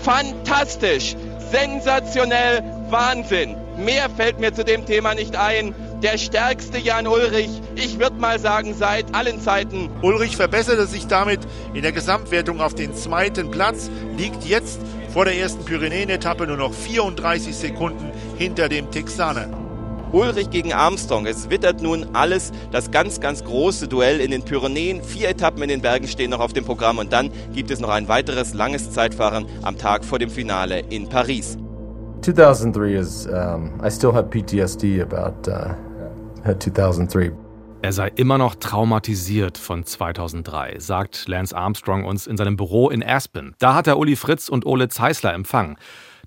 Fantastisch, 0.03 1.17
sensationell, 1.51 2.63
Wahnsinn. 2.91 3.57
Mehr 3.79 4.11
fällt 4.11 4.41
mir 4.41 4.53
zu 4.53 4.63
dem 4.63 4.85
Thema 4.85 5.15
nicht 5.15 5.37
ein 5.37 5.75
der 6.03 6.19
stärkste 6.19 6.79
Jan 6.79 7.07
Ulrich, 7.07 7.51
ich 7.77 7.99
würde 7.99 8.17
mal 8.17 8.39
sagen, 8.39 8.75
seit 8.75 9.15
allen 9.15 9.41
Zeiten. 9.41 9.91
Ulrich 10.03 10.37
verbesserte 10.37 10.87
sich 10.87 11.07
damit 11.07 11.41
in 11.75 11.83
der 11.83 11.93
Gesamtwertung 11.93 12.61
auf 12.61 12.75
den 12.75 12.95
zweiten 12.95 13.51
Platz, 13.51 13.91
liegt 14.17 14.45
jetzt 14.45 14.81
vor 15.13 15.25
der 15.25 15.37
ersten 15.37 15.65
Pyrenäen-Etappe 15.65 16.47
nur 16.47 16.57
noch 16.57 16.73
34 16.73 17.55
Sekunden 17.55 18.13
hinter 18.39 18.69
dem 18.69 18.91
Texaner. 18.91 19.49
Ulrich 20.13 20.51
gegen 20.51 20.73
Armstrong. 20.73 21.27
Es 21.27 21.51
wittert 21.51 21.83
nun 21.83 22.07
alles 22.15 22.51
das 22.73 22.91
ganz, 22.91 23.21
ganz 23.21 23.45
große 23.45 23.87
Duell 23.87 24.21
in 24.21 24.33
den 24.33 24.43
Pyrenäen. 24.43 25.03
Vier 25.05 25.29
Etappen 25.29 25.63
in 25.63 25.69
den 25.69 25.83
Bergen 25.83 26.09
stehen 26.09 26.31
noch 26.31 26.41
auf 26.41 26.53
dem 26.53 26.65
Programm 26.65 26.99
und 26.99 27.13
dann 27.13 27.31
gibt 27.53 27.71
es 27.71 27.79
noch 27.79 27.91
ein 27.91 28.09
weiteres 28.09 28.55
langes 28.55 28.91
Zeitfahren 28.91 29.47
am 29.63 29.79
Tag 29.79 30.05
vor 30.05 30.19
dem 30.19 30.31
Finale 30.31 30.81
in 30.91 31.09
Paris. 31.09 31.57
2003 32.23 32.95
is, 32.95 33.27
um, 33.27 33.81
I 33.83 33.91
still 33.91 34.13
have 34.13 34.29
PTSD 34.31 35.01
about 35.01 35.49
uh, 35.49 35.75
2003. 36.45 37.33
Er 37.83 37.93
sei 37.93 38.09
immer 38.17 38.37
noch 38.37 38.57
traumatisiert 38.57 39.57
von 39.57 39.85
2003, 39.87 40.79
sagt 40.79 41.29
Lance 41.29 41.57
Armstrong 41.57 42.05
uns 42.05 42.27
in 42.27 42.37
seinem 42.37 42.57
Büro 42.57 42.91
in 42.91 43.03
Aspen. 43.03 43.55
Da 43.59 43.75
hat 43.75 43.87
er 43.87 43.99
Uli 43.99 44.17
Fritz 44.17 44.51
und 44.51 44.67
Ole 44.67 44.89
Zeisler 44.89 45.33
empfangen. 45.33 45.77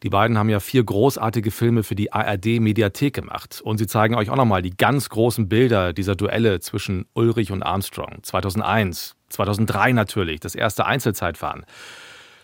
Die 0.02 0.10
beiden 0.10 0.38
haben 0.38 0.50
ja 0.50 0.60
vier 0.60 0.84
großartige 0.84 1.52
Filme 1.52 1.84
für 1.84 1.96
die 1.96 2.12
ARD-Mediathek 2.12 3.14
gemacht. 3.14 3.62
Und 3.64 3.78
sie 3.78 3.88
zeigen 3.88 4.16
euch 4.16 4.30
auch 4.30 4.36
nochmal 4.36 4.62
die 4.62 4.76
ganz 4.76 5.10
großen 5.10 5.48
Bilder 5.48 5.94
dieser 5.94 6.16
Duelle 6.16 6.60
zwischen 6.60 7.06
Ulrich 7.14 7.52
und 7.52 7.64
Armstrong. 7.64 8.18
2001, 8.24 9.16
2003 9.30 9.94
natürlich, 9.94 10.40
das 10.42 10.56
erste 10.56 10.86
Einzelzeitfahren. 10.86 11.66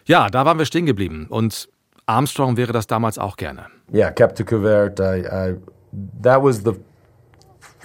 Ja, 0.05 0.29
da 0.29 0.45
waren 0.45 0.57
wir 0.57 0.65
stehen 0.65 0.85
geblieben. 0.85 1.25
Und 1.29 1.67
Armstrong 2.05 2.57
wäre 2.57 2.71
das 2.71 2.87
damals 2.87 3.17
auch 3.17 3.35
gerne. 3.35 3.65
Ja, 3.91 3.97
yeah, 3.97 4.11
Cap 4.11 4.35
de 4.35 4.45
Couvert, 4.45 4.99
I, 4.99 5.25
I, 5.25 5.55
that 6.23 6.41
was 6.41 6.63
the 6.63 6.73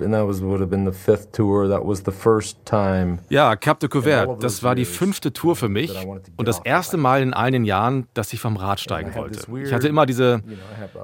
and 0.01 0.13
that 0.13 0.27
was 0.27 0.43
would 0.43 0.61
have 0.61 0.71
been 0.71 0.85
the 0.85 0.97
fifth 0.97 1.33
tour. 1.33 1.69
That 1.69 1.85
was 1.87 2.03
the 2.05 2.13
first 2.13 2.65
time. 2.65 3.19
Ja, 3.29 3.57
Cap 3.57 3.81
de 3.81 3.89
Couvert, 3.89 4.43
das 4.43 4.63
war 4.63 4.75
die 4.75 4.85
fünfte 4.85 5.33
Tour 5.33 5.57
für 5.57 5.69
mich 5.69 5.95
und 6.37 6.49
das 6.49 6.61
erste 6.61 6.97
Mal 6.97 7.23
in 7.23 7.35
all 7.35 7.51
den 7.51 7.65
Jahren, 7.65 8.07
dass 8.15 8.33
ich 8.33 8.41
vom 8.41 8.57
Rad 8.57 8.81
steigen 8.81 9.15
wollte. 9.15 9.41
Ich 9.63 9.73
hatte 9.73 9.89
immer 9.89 10.07
diese 10.07 10.43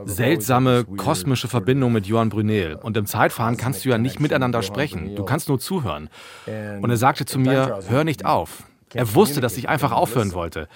seltsame 0.05 0.85
kosmische 0.85 1.49
Verbindung 1.49 1.93
mit 1.93 2.07
Johann 2.07 2.29
Brunel 2.29 2.77
und 2.77 2.97
im 2.97 3.07
Zeitfahren 3.07 3.57
kannst 3.57 3.85
du 3.85 3.89
ja 3.91 3.99
nicht 3.99 4.21
miteinander 4.21 4.63
sprechen. 4.63 5.15
Du 5.17 5.25
kannst 5.25 5.49
nur 5.49 5.59
zuhören. 5.59 6.09
Und 6.47 6.91
er 6.91 6.97
sagte 6.97 7.25
zu 7.25 7.39
mir, 7.39 7.81
hör 7.89 8.05
nicht 8.05 8.25
auf. 8.25 8.65
Er 8.93 9.15
wusste, 9.15 9.41
dass 9.41 9.57
ich 9.57 9.69
einfach 9.69 9.93
aufhören 9.93 10.33
wollte. 10.33 10.69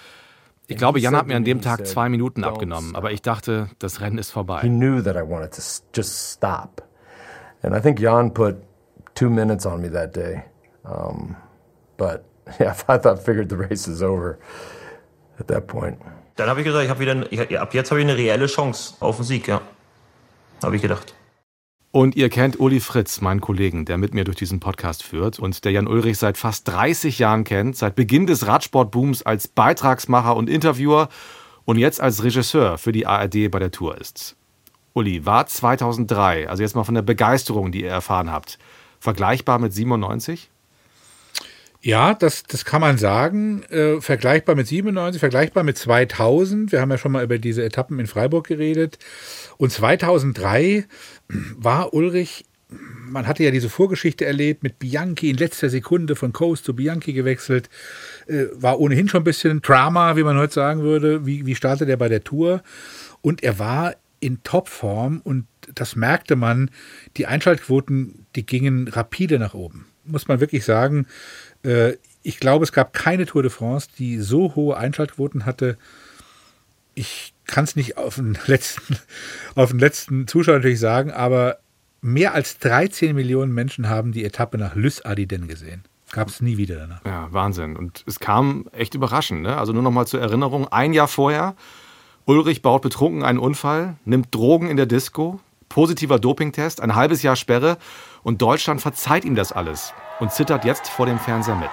Ich 0.66 0.76
glaube, 0.78 0.98
Jan 0.98 1.14
hat 1.14 1.26
mir 1.26 1.36
an 1.36 1.44
dem 1.44 1.60
Tag 1.60 1.86
zwei 1.86 2.08
Minuten 2.08 2.42
abgenommen, 2.42 2.96
aber 2.96 3.12
ich 3.12 3.20
dachte, 3.20 3.68
das 3.78 4.00
Rennen 4.00 4.18
ist 4.18 4.30
vorbei. 4.30 4.60
He 4.62 4.68
knew 4.68 5.02
that 5.02 5.16
I 5.16 5.20
wanted 5.20 5.50
to 5.52 5.60
just 5.94 6.32
stop. 6.36 6.82
And 7.64 7.74
I 7.74 7.80
think 7.80 7.98
Jan 7.98 8.30
put 8.30 8.56
two 9.14 9.30
minutes 9.30 9.64
on 9.64 9.80
me 9.80 9.88
that 9.88 10.12
day. 10.12 10.44
Um, 10.84 11.36
but 11.96 12.24
yeah, 12.60 12.76
I 12.88 12.98
thought 12.98 13.24
figured 13.24 13.48
the 13.48 13.56
race 13.56 13.88
is 13.88 14.02
over 14.02 14.38
at 15.40 15.48
that 15.48 15.66
point. 15.66 15.98
Dann 16.36 16.48
habe 16.48 16.60
ich 16.60 16.66
gesagt, 16.66 16.84
ich 16.84 16.90
habe 16.90 17.00
wieder, 17.00 17.32
ich, 17.32 17.58
ab 17.58 17.74
jetzt 17.74 17.90
habe 17.90 18.00
ich 18.00 18.06
eine 18.06 18.16
reelle 18.16 18.46
Chance 18.46 18.94
auf 19.00 19.16
den 19.16 19.24
Sieg, 19.24 19.48
ja. 19.48 19.62
Habe 20.62 20.76
ich 20.76 20.82
gedacht. 20.82 21.14
Und 21.90 22.16
ihr 22.16 22.28
kennt 22.28 22.58
Uli 22.58 22.80
Fritz, 22.80 23.20
meinen 23.20 23.40
Kollegen, 23.40 23.84
der 23.84 23.98
mit 23.98 24.14
mir 24.14 24.24
durch 24.24 24.36
diesen 24.36 24.58
Podcast 24.58 25.04
führt 25.04 25.38
und 25.38 25.64
der 25.64 25.70
Jan 25.70 25.86
Ulrich 25.86 26.18
seit 26.18 26.36
fast 26.36 26.66
30 26.66 27.20
Jahren 27.20 27.44
kennt, 27.44 27.76
seit 27.76 27.94
Beginn 27.94 28.26
des 28.26 28.48
Radsportbooms 28.48 29.22
als 29.22 29.46
Beitragsmacher 29.46 30.34
und 30.34 30.50
Interviewer 30.50 31.08
und 31.64 31.78
jetzt 31.78 32.00
als 32.00 32.24
Regisseur 32.24 32.78
für 32.78 32.90
die 32.90 33.06
ARD 33.06 33.48
bei 33.48 33.60
der 33.60 33.70
Tour 33.70 33.96
ist. 33.96 34.36
Uli, 34.94 35.26
war 35.26 35.46
2003, 35.46 36.48
also 36.48 36.62
jetzt 36.62 36.76
mal 36.76 36.84
von 36.84 36.94
der 36.94 37.02
Begeisterung, 37.02 37.72
die 37.72 37.82
ihr 37.82 37.90
erfahren 37.90 38.30
habt, 38.30 38.58
vergleichbar 39.00 39.58
mit 39.58 39.74
97? 39.74 40.50
Ja, 41.82 42.14
das, 42.14 42.44
das 42.44 42.64
kann 42.64 42.80
man 42.80 42.96
sagen. 42.96 43.62
Äh, 43.64 44.00
vergleichbar 44.00 44.54
mit 44.54 44.66
97, 44.66 45.20
vergleichbar 45.20 45.64
mit 45.64 45.76
2000. 45.76 46.72
Wir 46.72 46.80
haben 46.80 46.90
ja 46.90 46.96
schon 46.96 47.12
mal 47.12 47.22
über 47.22 47.38
diese 47.38 47.62
Etappen 47.62 47.98
in 47.98 48.06
Freiburg 48.06 48.46
geredet. 48.46 48.98
Und 49.58 49.70
2003 49.70 50.86
war 51.58 51.92
Ulrich, 51.92 52.46
man 52.68 53.26
hatte 53.26 53.44
ja 53.44 53.50
diese 53.50 53.68
Vorgeschichte 53.68 54.24
erlebt, 54.24 54.62
mit 54.62 54.78
Bianchi 54.78 55.28
in 55.28 55.36
letzter 55.36 55.68
Sekunde 55.68 56.16
von 56.16 56.32
Coast 56.32 56.64
zu 56.64 56.74
Bianchi 56.74 57.12
gewechselt. 57.12 57.68
Äh, 58.28 58.46
war 58.54 58.80
ohnehin 58.80 59.08
schon 59.08 59.20
ein 59.20 59.24
bisschen 59.24 59.60
Drama, 59.60 60.16
wie 60.16 60.22
man 60.22 60.38
heute 60.38 60.54
sagen 60.54 60.82
würde. 60.82 61.26
Wie, 61.26 61.44
wie 61.44 61.54
startet 61.54 61.90
er 61.90 61.98
bei 61.98 62.08
der 62.08 62.24
Tour? 62.24 62.62
Und 63.20 63.42
er 63.42 63.58
war 63.58 63.94
in 64.24 64.42
Topform 64.42 65.20
und 65.22 65.46
das 65.74 65.96
merkte 65.96 66.34
man. 66.34 66.70
Die 67.18 67.26
Einschaltquoten, 67.26 68.26
die 68.34 68.46
gingen 68.46 68.88
rapide 68.88 69.38
nach 69.38 69.52
oben. 69.52 69.86
Muss 70.04 70.28
man 70.28 70.40
wirklich 70.40 70.64
sagen. 70.64 71.06
Äh, 71.62 71.96
ich 72.22 72.40
glaube, 72.40 72.64
es 72.64 72.72
gab 72.72 72.94
keine 72.94 73.26
Tour 73.26 73.42
de 73.42 73.50
France, 73.50 73.88
die 73.98 74.18
so 74.18 74.54
hohe 74.54 74.78
Einschaltquoten 74.78 75.44
hatte. 75.44 75.76
Ich 76.94 77.34
kann 77.46 77.64
es 77.64 77.76
nicht 77.76 77.98
auf 77.98 78.14
den 78.14 78.38
letzten, 78.46 78.96
auf 79.54 79.70
den 79.70 79.78
letzten 79.78 80.26
Zuschauer 80.26 80.56
natürlich 80.56 80.80
sagen, 80.80 81.10
aber 81.10 81.58
mehr 82.00 82.32
als 82.32 82.58
13 82.58 83.14
Millionen 83.14 83.52
Menschen 83.52 83.90
haben 83.90 84.12
die 84.12 84.24
Etappe 84.24 84.56
nach 84.56 84.74
Lys 84.74 85.02
Adiden 85.02 85.48
gesehen. 85.48 85.82
Gab 86.12 86.28
es 86.28 86.40
nie 86.40 86.56
wieder 86.56 86.76
danach. 86.76 87.04
Ja, 87.04 87.28
Wahnsinn. 87.30 87.76
Und 87.76 88.04
es 88.06 88.20
kam 88.20 88.68
echt 88.72 88.94
überraschend. 88.94 89.42
Ne? 89.42 89.56
Also 89.56 89.74
nur 89.74 89.82
noch 89.82 89.90
mal 89.90 90.06
zur 90.06 90.20
Erinnerung: 90.20 90.68
Ein 90.68 90.94
Jahr 90.94 91.08
vorher 91.08 91.56
Ulrich 92.26 92.62
baut 92.62 92.80
betrunken 92.80 93.22
einen 93.22 93.38
Unfall, 93.38 93.96
nimmt 94.06 94.34
Drogen 94.34 94.70
in 94.70 94.78
der 94.78 94.86
Disco, 94.86 95.40
positiver 95.68 96.18
Dopingtest, 96.18 96.80
ein 96.80 96.94
halbes 96.94 97.22
Jahr 97.22 97.36
Sperre 97.36 97.76
und 98.22 98.40
Deutschland 98.40 98.80
verzeiht 98.80 99.26
ihm 99.26 99.34
das 99.34 99.52
alles 99.52 99.92
und 100.20 100.32
zittert 100.32 100.64
jetzt 100.64 100.88
vor 100.88 101.04
dem 101.04 101.18
Fernseher 101.18 101.56
mit. 101.56 101.70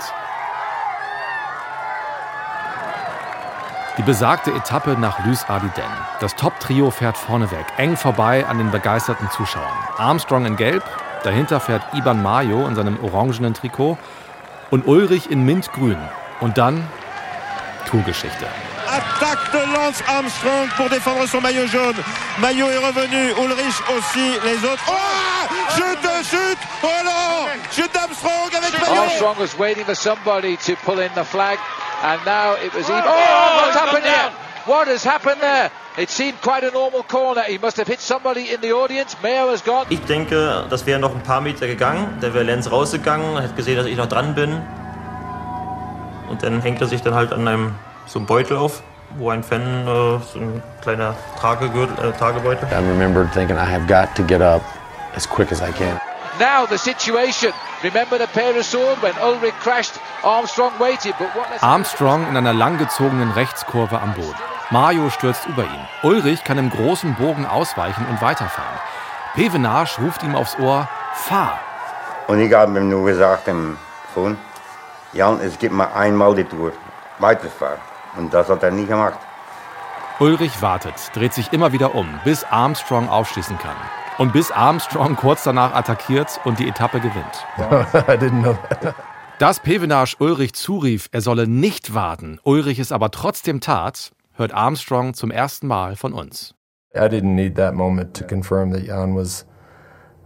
Die 3.97 4.03
besagte 4.03 4.51
Etappe 4.51 4.97
nach 4.99 5.25
Lys 5.25 5.45
Ardiden. 5.45 5.83
Das 6.19 6.35
Top-Trio 6.35 6.91
fährt 6.91 7.17
vorneweg, 7.17 7.65
eng 7.77 7.95
vorbei 7.95 8.45
an 8.45 8.57
den 8.57 8.71
begeisterten 8.71 9.29
Zuschauern. 9.31 9.77
Armstrong 9.97 10.45
in 10.45 10.57
Gelb, 10.57 10.83
dahinter 11.23 11.61
fährt 11.61 11.93
Iban 11.93 12.21
Mayo 12.21 12.67
in 12.67 12.75
seinem 12.75 13.01
orangenen 13.01 13.53
Trikot 13.53 13.97
und 14.69 14.85
Ulrich 14.85 15.31
in 15.31 15.45
Mintgrün. 15.45 15.97
Und 16.41 16.57
dann 16.57 16.85
Tourgeschichte. 17.85 18.47
de 19.53 19.60
Lance 19.81 20.03
Armstrong 20.07 20.69
pour 20.77 20.89
défendre 20.89 21.27
son 21.27 21.41
maillot 21.41 21.65
jaune. 21.65 21.95
Maillot 22.39 22.69
est 22.69 22.77
revenu, 22.77 23.31
Ulrich 23.43 23.81
aussi, 23.97 24.37
les 24.45 24.57
autres. 24.69 24.83
Oh 24.87 25.47
Chute, 25.75 26.09
chute 26.29 26.57
Oh 26.83 26.87
non 27.03 27.47
Chute 27.71 27.91
d'Armstrong 27.91 28.49
avec 28.55 28.79
maillot 28.79 29.01
Armstrong 29.01 29.35
was 29.39 29.57
waiting 29.57 29.83
for 29.83 29.95
somebody 29.95 30.55
to 30.57 30.75
pull 30.85 30.99
in 30.99 31.09
the 31.15 31.23
flag 31.23 31.57
and 32.03 32.19
now 32.25 32.53
it 32.63 32.71
was 32.75 32.89
even... 32.89 33.01
Oh, 33.03 33.61
what's 33.63 33.75
happened 33.75 34.03
here? 34.03 34.31
What 34.67 34.87
has 34.87 35.03
happened 35.03 35.41
there? 35.41 35.71
It 35.97 36.11
seemed 36.11 36.39
quite 36.41 36.63
a 36.63 36.71
normal 36.71 37.01
corner. 37.01 37.41
He 37.41 37.57
must 37.57 37.77
have 37.77 37.87
hit 37.87 38.01
somebody 38.01 38.53
in 38.53 38.61
the 38.61 38.73
audience. 38.73 39.17
Mayo 39.23 39.49
has 39.49 39.63
gone. 39.63 39.87
Ich 39.89 40.01
denke, 40.01 40.67
das 40.69 40.85
wäre 40.85 40.99
noch 40.99 41.15
ein 41.15 41.23
paar 41.23 41.41
Meter 41.41 41.65
gegangen. 41.65 42.19
Da 42.21 42.33
wäre 42.35 42.43
Lenz 42.43 42.69
rausgegangen, 42.69 43.41
hat 43.41 43.55
gesehen, 43.55 43.77
dass 43.77 43.87
ich 43.87 43.97
noch 43.97 44.07
dran 44.07 44.35
bin. 44.35 44.61
Und 46.29 46.43
dann 46.43 46.61
hängt 46.61 46.81
er 46.81 46.87
sich 46.87 47.01
dann 47.01 47.15
halt 47.15 47.33
an 47.33 47.47
einem 47.47 47.75
so 48.05 48.19
ein 48.19 48.25
Beutel 48.27 48.57
auf, 48.57 48.83
wo 49.17 49.29
ein 49.29 49.43
Fan, 49.43 49.61
äh, 49.61 49.85
so 49.85 50.39
ein 50.39 50.63
kleiner 50.81 51.15
Tragegürtel, 51.39 52.09
äh, 52.09 52.11
Tagebeutel. 52.13 52.67
I 52.71 52.75
remember 52.75 53.29
thinking 53.33 53.57
I 53.57 53.65
have 53.65 53.87
got 53.87 54.15
to 54.15 54.23
get 54.23 54.41
up 54.41 54.61
as 55.15 55.27
quick 55.27 55.51
as 55.51 55.61
I 55.61 55.71
can. 55.71 55.99
Now 56.39 56.65
the 56.65 56.77
situation. 56.77 57.51
Remember 57.83 58.17
the 58.17 58.27
pair 58.27 58.55
of 58.57 58.63
sword 58.63 59.01
when 59.01 59.13
Ulrich 59.23 59.55
crashed, 59.59 59.99
Armstrong 60.23 60.71
waited, 60.79 61.13
but 61.17 61.29
what 61.35 61.47
Armstrong 61.61 62.27
in 62.29 62.37
einer 62.37 62.53
langgezogenen 62.53 63.31
Rechtskurve 63.31 63.99
am 63.99 64.13
Boden. 64.13 64.35
Mario 64.69 65.09
stürzt 65.09 65.45
über 65.47 65.63
ihn. 65.63 65.87
Ulrich 66.03 66.43
kann 66.43 66.57
im 66.57 66.69
großen 66.69 67.15
Bogen 67.15 67.45
ausweichen 67.45 68.05
und 68.09 68.21
weiterfahren. 68.21 68.79
Pevenage 69.35 69.99
ruft 70.01 70.23
ihm 70.23 70.35
aufs 70.35 70.57
Ohr: 70.59 70.87
Fahr! 71.13 71.59
Und 72.27 72.39
ich 72.39 72.53
habe 72.53 72.79
ihm 72.79 72.89
nur 72.89 73.05
gesagt 73.05 73.47
im 73.47 73.77
Phone, 74.13 74.37
Jan, 75.13 75.39
es 75.41 75.57
gibt 75.59 75.73
mal 75.73 75.89
einmal 75.93 76.35
die 76.35 76.45
Tour, 76.45 76.71
weiterfahren. 77.19 77.79
Und 78.17 78.33
das 78.33 78.49
hat 78.49 78.63
er 78.63 78.71
nie 78.71 78.85
gemacht. 78.85 79.19
Ulrich 80.19 80.61
wartet, 80.61 80.93
dreht 81.13 81.33
sich 81.33 81.51
immer 81.51 81.71
wieder 81.71 81.95
um, 81.95 82.07
bis 82.23 82.43
Armstrong 82.43 83.09
aufschließen 83.09 83.57
kann. 83.57 83.75
Und 84.17 84.33
bis 84.33 84.51
Armstrong 84.51 85.15
kurz 85.15 85.43
danach 85.43 85.73
attackiert 85.73 86.39
und 86.43 86.59
die 86.59 86.67
Etappe 86.67 86.99
gewinnt. 86.99 87.45
I 87.57 88.17
didn't 88.17 88.41
know 88.41 88.57
that. 88.69 88.93
Dass 89.39 89.59
Pevenage 89.59 90.17
Ulrich 90.19 90.53
zurief, 90.53 91.09
er 91.11 91.21
solle 91.21 91.47
nicht 91.47 91.95
warten, 91.95 92.39
Ulrich 92.43 92.77
es 92.77 92.91
aber 92.91 93.09
trotzdem 93.09 93.59
tat, 93.59 94.11
hört 94.33 94.53
Armstrong 94.53 95.15
zum 95.15 95.31
ersten 95.31 95.65
Mal 95.65 95.95
von 95.95 96.13
uns. 96.13 96.53
I 96.93 97.07
didn't 97.07 97.33
need 97.33 97.55
that 97.55 97.73
moment 97.73 98.15
to 98.17 98.25
confirm 98.25 98.71
that 98.73 98.83
Jan 98.83 99.15
was 99.15 99.47
was 99.47 99.47
a 99.47 99.47
class 99.47 99.47
act. 99.47 99.47
Um, 99.47 100.20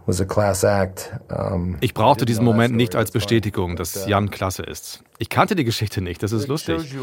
Ich 1.80 1.94
brauchte 1.94 2.24
diesen 2.24 2.44
Moment 2.44 2.74
nicht 2.74 2.94
als 2.94 3.10
Bestätigung, 3.10 3.76
dass 3.76 4.06
Jan 4.06 4.30
klasse 4.30 4.62
ist. 4.62 5.02
Ich 5.18 5.28
kannte 5.28 5.56
die 5.56 5.64
Geschichte 5.64 6.00
nicht, 6.00 6.22
das 6.22 6.32
ist 6.32 6.48
lustig. 6.48 6.94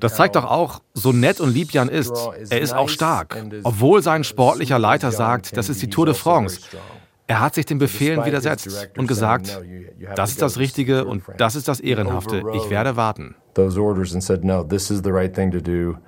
Das 0.00 0.16
zeigt 0.16 0.36
doch 0.36 0.44
auch, 0.44 0.80
so 0.94 1.12
nett 1.12 1.40
und 1.40 1.52
lieb 1.52 1.72
Jan 1.72 1.88
ist, 1.88 2.12
er 2.50 2.60
ist 2.60 2.74
auch 2.74 2.88
stark. 2.88 3.36
Obwohl 3.62 4.02
sein 4.02 4.24
sportlicher 4.24 4.78
Leiter 4.78 5.12
sagt, 5.12 5.56
das 5.56 5.68
ist 5.68 5.80
die 5.82 5.88
Tour 5.88 6.06
de 6.06 6.14
France. 6.14 6.60
Er 7.28 7.40
hat 7.40 7.54
sich 7.56 7.66
den 7.66 7.78
Befehlen 7.78 8.24
widersetzt 8.24 8.90
und 8.96 9.06
gesagt, 9.08 9.60
das 10.14 10.30
ist 10.30 10.42
das 10.42 10.58
Richtige 10.58 11.04
und 11.06 11.24
das 11.38 11.56
ist 11.56 11.66
das 11.66 11.80
Ehrenhafte. 11.80 12.42
Ich 12.54 12.70
werde 12.70 12.96
warten. 12.96 13.34
those 13.56 13.78
orders 13.78 14.12
and 14.12 14.22
said, 14.22 14.44
no, 14.44 14.62
this 14.62 14.90
is 14.90 15.02
the 15.02 15.12
right 15.12 15.34
thing 15.34 15.50
to 15.50 15.60
do. 15.60 15.98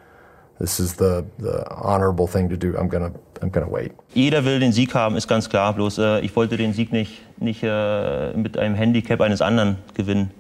This 0.59 0.81
is 0.81 0.95
the, 0.95 1.25
the 1.39 1.65
honorable 1.71 2.27
thing 2.27 2.49
to 2.49 2.57
do. 2.57 2.77
I'm 2.77 2.89
gonna, 2.89 3.13
I'm 3.41 3.51
gonna 3.51 3.71
wait. 3.71 3.93
Jeder 4.15 4.45
will 4.45 4.61
den 4.61 4.73
Sieg 4.73 4.95
haben, 4.95 5.17
ist 5.17 5.29
ganz 5.29 5.49
klar. 5.49 5.73
Bloß 5.75 5.99
äh, 5.99 6.21
ich 6.21 6.35
wollte 6.37 6.57
den 6.57 6.73
Sieg 6.73 6.93
nicht, 6.93 7.23
nicht 7.39 7.63
äh, 7.63 8.33
mit 8.35 8.59
einem 8.59 8.75
Handicap 8.75 9.21
eines 9.21 9.41
anderen 9.41 9.77
gewinnen. 9.95 10.31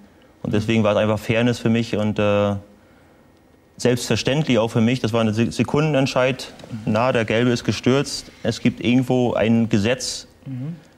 Und 0.42 0.54
deswegen 0.54 0.82
war 0.82 0.92
es 0.92 0.98
einfach 0.98 1.18
Fairness 1.18 1.58
für 1.58 1.70
mich 1.70 1.96
und 1.96 2.18
äh, 2.18 2.54
selbstverständlich 3.76 4.58
auch 4.58 4.68
für 4.68 4.80
mich. 4.80 5.00
Das 5.00 5.12
war 5.12 5.22
ein 5.22 5.32
Sekundenentscheid. 5.32 6.52
Na, 6.84 7.12
der 7.12 7.24
Gelbe 7.24 7.50
ist 7.50 7.64
gestürzt. 7.64 8.30
Es 8.42 8.60
gibt 8.60 8.84
irgendwo 8.84 9.34
ein 9.34 9.68
Gesetz, 9.68 10.26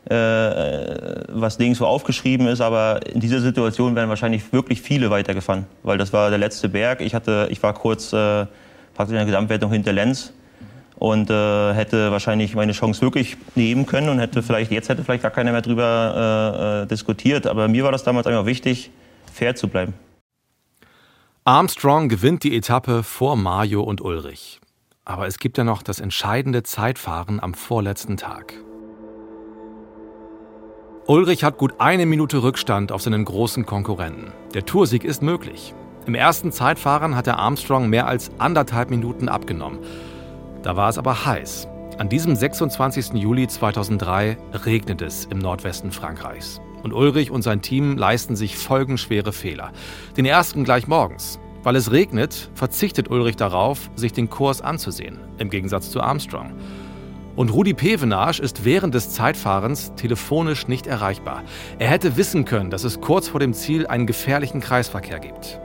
äh, 0.09 0.15
was 0.15 1.59
nirgendwo 1.59 1.85
aufgeschrieben 1.85 2.47
ist. 2.47 2.61
Aber 2.61 3.01
in 3.07 3.21
dieser 3.21 3.41
Situation 3.41 3.97
wären 3.97 4.09
wahrscheinlich 4.09 4.53
wirklich 4.53 4.81
viele 4.81 5.11
weitergefahren. 5.11 5.67
Weil 5.83 5.99
das 5.99 6.13
war 6.13 6.31
der 6.31 6.39
letzte 6.39 6.69
Berg. 6.69 7.01
Ich, 7.01 7.15
hatte, 7.15 7.49
ich 7.51 7.63
war 7.63 7.75
kurz 7.75 8.13
äh, 8.13 8.47
praktisch 9.01 9.13
in 9.13 9.17
der 9.17 9.25
Gesamtwertung 9.25 9.73
hinter 9.73 9.95
Lenz 9.95 10.35
und 10.97 11.31
äh, 11.31 11.73
hätte 11.73 12.11
wahrscheinlich 12.11 12.55
meine 12.55 12.73
Chance 12.73 13.01
wirklich 13.01 13.39
nehmen 13.55 13.87
können 13.87 14.11
und 14.11 14.19
hätte 14.19 14.43
vielleicht 14.43 14.71
jetzt 14.71 14.91
hätte 14.91 15.03
vielleicht 15.03 15.23
gar 15.23 15.31
keiner 15.31 15.53
mehr 15.53 15.63
drüber 15.63 16.83
äh, 16.83 16.83
äh, 16.83 16.87
diskutiert. 16.87 17.47
Aber 17.47 17.67
mir 17.69 17.83
war 17.83 17.93
das 17.93 18.05
damals 18.05 18.27
einfach 18.27 18.45
wichtig, 18.45 18.91
fair 19.33 19.55
zu 19.57 19.69
bleiben. 19.69 19.95
Armstrong 21.45 22.11
gewinnt 22.11 22.45
die 22.45 22.55
Etappe 22.55 23.03
vor 23.03 23.37
Mario 23.37 23.83
und 23.83 24.03
Ulrich. 24.03 24.61
Aber 25.07 25.27
es 25.27 25.39
gibt 25.39 25.57
ja 25.57 25.65
noch 25.65 25.83
das 25.83 25.99
entscheidende 25.99 26.63
Zeitfahren 26.63 27.41
am 27.41 27.55
vorletzten 27.55 28.19
Tag. 28.19 28.53
Ulrich 31.07 31.43
hat 31.43 31.57
gut 31.57 31.73
eine 31.79 32.05
Minute 32.05 32.43
Rückstand 32.43 32.93
auf 32.93 33.01
seinen 33.01 33.25
großen 33.25 33.65
Konkurrenten. 33.65 34.33
Der 34.53 34.67
Toursieg 34.67 35.05
ist 35.05 35.23
möglich. 35.23 35.75
Im 36.07 36.15
ersten 36.15 36.51
Zeitfahren 36.51 37.15
hat 37.15 37.27
der 37.27 37.39
Armstrong 37.39 37.89
mehr 37.89 38.07
als 38.07 38.31
anderthalb 38.39 38.91
Minuten 38.91 39.29
abgenommen. 39.29 39.81
Da 40.63 40.75
war 40.77 40.89
es 40.89 40.99
aber 40.99 41.27
heiß. 41.27 41.69
An 41.99 42.09
diesem 42.09 42.35
26. 42.35 43.13
Juli 43.13 43.47
2003 43.47 44.39
regnet 44.65 45.03
es 45.03 45.27
im 45.27 45.39
Nordwesten 45.39 45.93
Frankreichs. 45.93 46.61
Und 46.83 46.95
Ulrich 46.95 47.31
und 47.31 47.43
sein 47.43 47.61
Team 47.61 47.99
leisten 47.99 48.37
sich 48.37 48.57
folgenschwere 48.57 49.33
Fehler. 49.33 49.73
Den 50.17 50.25
ersten 50.25 50.65
gleich 50.65 50.89
morgens. 50.89 51.39
Weil 51.63 51.77
es 51.77 51.93
regnet, 51.93 52.51
verzichtet 52.55 53.11
Ulrich 53.11 53.37
darauf, 53.37 53.91
sich 53.95 54.15
den 54.15 54.31
Kurs 54.31 54.63
anzusehen, 54.63 55.19
im 55.37 55.51
Gegensatz 55.51 55.91
zu 55.91 56.01
Armstrong. 56.01 56.55
Und 57.37 57.51
Rudi 57.51 57.75
Pevenage 57.75 58.41
ist 58.41 58.65
während 58.65 58.95
des 58.95 59.11
Zeitfahrens 59.11 59.95
telefonisch 59.95 60.67
nicht 60.69 60.87
erreichbar. 60.87 61.43
Er 61.79 61.89
hätte 61.89 62.17
wissen 62.17 62.47
können, 62.47 62.71
dass 62.71 62.85
es 62.85 63.03
kurz 63.03 63.29
vor 63.29 63.41
dem 63.41 63.53
Ziel 63.53 63.87
einen 63.87 64.07
gefährlichen 64.07 64.61
Kreisverkehr 64.61 65.21
gibt. 65.21 65.61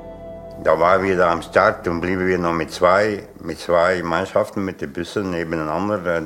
Da 0.63 0.79
war 0.79 1.03
wieder 1.03 1.29
am 1.29 1.41
Start 1.41 1.87
und 1.87 2.01
blieben 2.01 2.27
wir 2.27 2.37
noch 2.37 2.53
mit 2.53 2.71
zwei, 2.71 3.27
mit 3.41 3.59
zwei 3.59 4.01
Mannschaften 4.01 4.65
mit 4.65 4.81
den 4.81 4.91
Bussen 4.91 5.29
nebeneinander. 5.29 6.23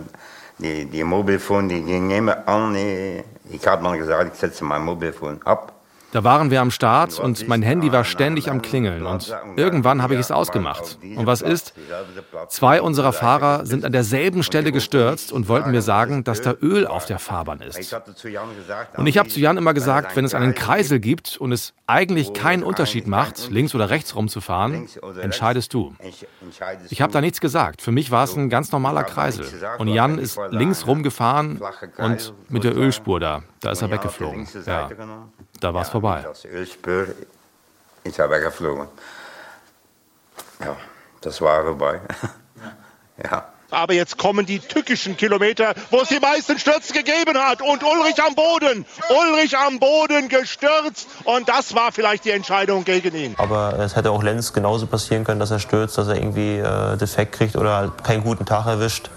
Die, 0.57 0.85
die 0.85 1.03
Mobilfon, 1.03 1.67
die 1.67 1.81
ging 1.83 2.09
immer 2.11 2.47
an. 2.47 2.75
Ich 2.75 3.67
habe 3.67 3.83
mal 3.83 3.97
gesagt, 3.97 4.33
ich 4.33 4.39
setze 4.39 4.63
mein 4.63 4.83
Mobilfon 4.83 5.41
ab. 5.43 5.78
Da 6.11 6.23
waren 6.23 6.49
wir 6.49 6.61
am 6.61 6.71
Start 6.71 7.19
und 7.19 7.47
mein 7.47 7.61
Handy 7.61 7.91
war 7.91 8.03
ständig 8.03 8.49
am 8.49 8.61
Klingeln 8.61 9.05
und 9.05 9.35
irgendwann 9.55 10.01
habe 10.01 10.15
ich 10.15 10.19
es 10.19 10.31
ausgemacht. 10.31 10.97
Und 11.15 11.27
was 11.27 11.41
ist? 11.41 11.73
Zwei 12.47 12.81
unserer 12.81 13.13
Fahrer 13.13 13.65
sind 13.65 13.85
an 13.85 13.91
derselben 13.91 14.41
Stelle 14.43 14.71
gestürzt 14.71 15.31
und 15.31 15.47
wollten 15.47 15.71
mir 15.71 15.81
sagen, 15.81 16.23
dass 16.23 16.41
da 16.41 16.53
Öl 16.61 16.87
auf 16.87 17.05
der 17.05 17.19
Fahrbahn 17.19 17.61
ist. 17.61 17.95
Und 18.97 19.07
ich 19.07 19.17
habe 19.17 19.29
zu 19.29 19.39
Jan 19.39 19.57
immer 19.57 19.73
gesagt, 19.73 20.15
wenn 20.15 20.25
es 20.25 20.33
einen 20.33 20.55
Kreisel 20.55 20.99
gibt 20.99 21.37
und 21.37 21.51
es 21.51 21.73
eigentlich 21.85 22.33
keinen 22.33 22.63
Unterschied 22.63 23.07
macht, 23.07 23.49
links 23.51 23.75
oder 23.75 23.89
rechts 23.89 24.15
rumzufahren, 24.15 24.87
entscheidest 25.21 25.73
du. 25.73 25.93
Ich 26.89 27.01
habe 27.01 27.13
da 27.13 27.21
nichts 27.21 27.39
gesagt. 27.39 27.81
Für 27.81 27.91
mich 27.91 28.09
war 28.09 28.23
es 28.23 28.35
ein 28.35 28.49
ganz 28.49 28.71
normaler 28.71 29.03
Kreisel. 29.03 29.45
Und 29.77 29.87
Jan 29.87 30.17
ist 30.17 30.39
links 30.49 30.87
rumgefahren 30.87 31.61
und 31.97 32.33
mit 32.47 32.63
der 32.63 32.75
Ölspur 32.75 33.19
da, 33.19 33.43
da 33.59 33.71
ist 33.71 33.81
er 33.81 33.91
weggeflogen. 33.91 34.47
Ja. 34.65 34.89
Da 35.59 35.73
war 35.73 35.81
es 35.81 35.89
vorbei. 35.89 36.21
Das 36.23 36.45
Ölspur 36.45 37.07
ist 38.03 38.19
er 38.19 38.29
weggeflogen. 38.29 38.87
Ja, 40.59 40.75
das 41.21 41.41
war 41.41 41.63
vorbei. 41.63 41.99
ja. 43.23 43.45
Aber 43.71 43.93
jetzt 43.93 44.17
kommen 44.17 44.47
die 44.47 44.59
tückischen 44.59 45.15
Kilometer, 45.15 45.75
wo 45.91 46.01
es 46.01 46.09
die 46.09 46.19
meisten 46.19 46.57
Stürze 46.57 46.91
gegeben 46.91 47.37
hat. 47.37 47.61
Und 47.61 47.83
Ulrich 47.83 48.21
am 48.21 48.33
Boden. 48.33 48.83
Ulrich 49.09 49.55
am 49.55 49.79
Boden 49.79 50.27
gestürzt. 50.27 51.07
Und 51.23 51.47
das 51.47 51.75
war 51.75 51.91
vielleicht 51.91 52.25
die 52.25 52.31
Entscheidung 52.31 52.83
gegen 52.83 53.15
ihn. 53.15 53.35
Aber 53.37 53.77
es 53.77 53.95
hätte 53.95 54.09
auch 54.09 54.23
Lenz 54.23 54.53
genauso 54.53 54.87
passieren 54.87 55.23
können, 55.23 55.39
dass 55.39 55.51
er 55.51 55.59
stürzt, 55.59 55.99
dass 55.99 56.07
er 56.07 56.15
irgendwie 56.15 56.57
äh, 56.57 56.97
defekt 56.97 57.33
kriegt 57.33 57.55
oder 57.55 57.75
halt 57.75 58.03
keinen 58.03 58.23
guten 58.23 58.45
Tag 58.45 58.65
erwischt. 58.65 59.11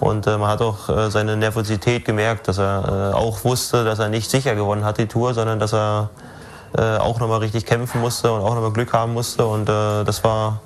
Und 0.00 0.26
äh, 0.26 0.38
man 0.38 0.48
hat 0.48 0.62
auch 0.62 0.88
äh, 0.88 1.10
seine 1.10 1.36
Nervosität 1.36 2.06
gemerkt, 2.06 2.48
dass 2.48 2.58
er 2.58 3.12
äh, 3.12 3.14
auch 3.14 3.44
wusste, 3.44 3.84
dass 3.84 3.98
er 3.98 4.08
nicht 4.08 4.30
sicher 4.30 4.54
gewonnen 4.54 4.84
hat, 4.84 4.98
die 4.98 5.06
Tour, 5.06 5.34
sondern 5.34 5.58
dass 5.58 5.74
er 5.74 6.08
äh, 6.76 6.96
auch 6.96 7.20
nochmal 7.20 7.40
richtig 7.40 7.66
kämpfen 7.66 8.00
musste 8.00 8.32
und 8.32 8.40
auch 8.40 8.54
nochmal 8.54 8.72
Glück 8.72 8.92
haben 8.94 9.12
musste. 9.12 9.44
Und 9.46 9.68
äh, 9.68 10.04
das 10.04 10.24
war, 10.24 10.60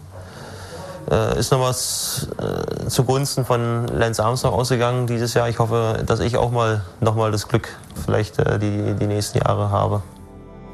äh, 1.11 1.39
ist 1.39 1.51
nochmal 1.51 1.73
äh, 1.73 2.87
zugunsten 2.89 3.45
von 3.45 3.89
Lance 3.89 4.23
Armstrong 4.25 4.55
ausgegangen 4.55 5.09
dieses 5.09 5.35
Jahr. 5.35 5.49
Ich 5.49 5.59
hoffe, 5.59 6.05
dass 6.07 6.21
ich 6.21 6.37
auch 6.37 6.53
mal 6.53 6.83
nochmal 7.01 7.33
das 7.33 7.49
Glück 7.49 7.69
vielleicht 8.05 8.39
äh, 8.39 8.61
die, 8.61 8.95
die 8.95 9.07
nächsten 9.07 9.39
Jahre 9.39 9.71
habe. 9.71 10.03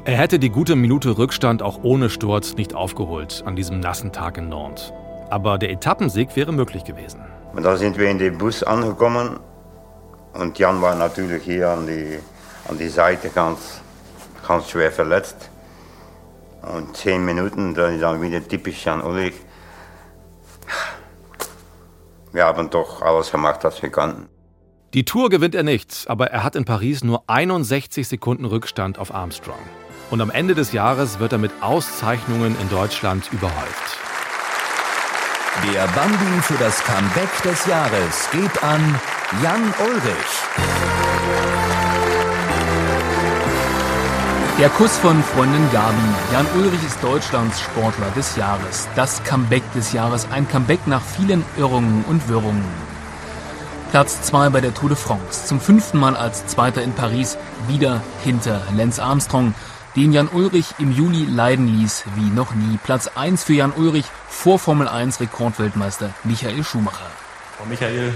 Er 0.05 0.17
hätte 0.17 0.37
die 0.37 0.49
gute 0.49 0.75
Minute 0.75 1.17
Rückstand 1.17 1.63
auch 1.63 1.79
ohne 1.83 2.09
Sturz 2.09 2.55
nicht 2.55 2.75
aufgeholt 2.75 3.43
an 3.45 3.55
diesem 3.55 3.79
nassen 3.79 4.11
Tag 4.11 4.37
in 4.37 4.49
Nantes. 4.49 4.93
Aber 5.31 5.57
der 5.57 5.71
Etappensieg 5.71 6.35
wäre 6.35 6.51
möglich 6.51 6.83
gewesen. 6.83 7.21
Und 7.53 7.63
da 7.63 7.77
sind 7.77 7.97
wir 7.97 8.09
in 8.09 8.19
den 8.19 8.37
Bus 8.37 8.63
angekommen 8.63 9.39
und 10.33 10.59
Jan 10.59 10.81
war 10.81 10.95
natürlich 10.95 11.43
hier 11.43 11.69
an 11.69 11.87
die, 11.87 12.19
an 12.67 12.77
die 12.77 12.89
Seite 12.89 13.29
ganz, 13.29 13.81
ganz 14.45 14.69
schwer 14.69 14.91
verletzt. 14.91 15.49
Und 16.61 16.95
zehn 16.95 17.23
Minuten, 17.23 17.73
dann 17.73 17.95
ist 17.95 18.01
dann 18.01 18.21
wieder 18.21 18.45
typisch 18.45 18.85
Jan 18.85 19.01
Ulrich. 19.01 19.33
Wir 22.33 22.45
haben 22.45 22.69
doch 22.69 23.01
alles 23.01 23.31
gemacht, 23.31 23.63
was 23.63 23.81
wir 23.81 23.89
konnten. 23.89 24.27
Die 24.93 25.05
Tour 25.05 25.29
gewinnt 25.29 25.55
er 25.55 25.63
nicht, 25.63 26.05
aber 26.07 26.27
er 26.27 26.43
hat 26.43 26.57
in 26.57 26.65
Paris 26.65 27.03
nur 27.03 27.23
61 27.27 28.05
Sekunden 28.05 28.43
Rückstand 28.43 28.99
auf 28.99 29.13
Armstrong. 29.13 29.59
Und 30.09 30.19
am 30.19 30.29
Ende 30.29 30.55
des 30.55 30.73
Jahres 30.73 31.19
wird 31.19 31.31
er 31.31 31.37
mit 31.37 31.51
Auszeichnungen 31.61 32.57
in 32.61 32.69
Deutschland 32.69 33.31
überhäuft. 33.31 34.10
Der 35.59 35.85
Bambi 35.87 36.41
für 36.41 36.57
das 36.57 36.81
Comeback 36.81 37.29
des 37.43 37.65
Jahres 37.65 38.29
geht 38.31 38.63
an 38.63 38.99
Jan 39.43 39.61
Ulrich. 39.85 40.31
Der 44.57 44.69
Kuss 44.69 44.97
von 44.97 45.21
Freundin 45.21 45.69
Gabi. 45.71 45.97
Jan 46.31 46.47
Ulrich 46.55 46.81
ist 46.83 47.03
Deutschlands 47.03 47.59
Sportler 47.61 48.09
des 48.15 48.37
Jahres. 48.37 48.87
Das 48.95 49.21
Comeback 49.23 49.61
des 49.73 49.91
Jahres. 49.91 50.25
Ein 50.31 50.47
Comeback 50.47 50.87
nach 50.87 51.03
vielen 51.03 51.43
Irrungen 51.57 52.05
und 52.07 52.27
Wirrungen. 52.29 52.63
Platz 53.91 54.21
2 54.21 54.49
bei 54.49 54.61
der 54.61 54.73
Tour 54.73 54.89
de 54.89 54.97
France. 54.97 55.45
Zum 55.45 55.59
fünften 55.59 55.99
Mal 55.99 56.15
als 56.15 56.47
Zweiter 56.47 56.81
in 56.81 56.93
Paris. 56.93 57.37
Wieder 57.67 58.01
hinter 58.23 58.61
Lance 58.75 59.03
Armstrong 59.03 59.53
den 59.95 60.13
Jan 60.13 60.29
Ulrich 60.29 60.67
im 60.79 60.91
Juli 60.91 61.25
leiden 61.25 61.67
ließ 61.67 62.03
wie 62.15 62.29
noch 62.29 62.53
nie. 62.53 62.79
Platz 62.83 63.09
1 63.13 63.43
für 63.43 63.53
Jan 63.53 63.73
Ulrich 63.73 64.05
vor 64.29 64.57
Formel 64.57 64.87
1 64.87 65.19
Rekordweltmeister 65.19 66.11
Michael 66.23 66.63
Schumacher. 66.63 67.07
Von 67.57 67.67
Michael 67.67 68.13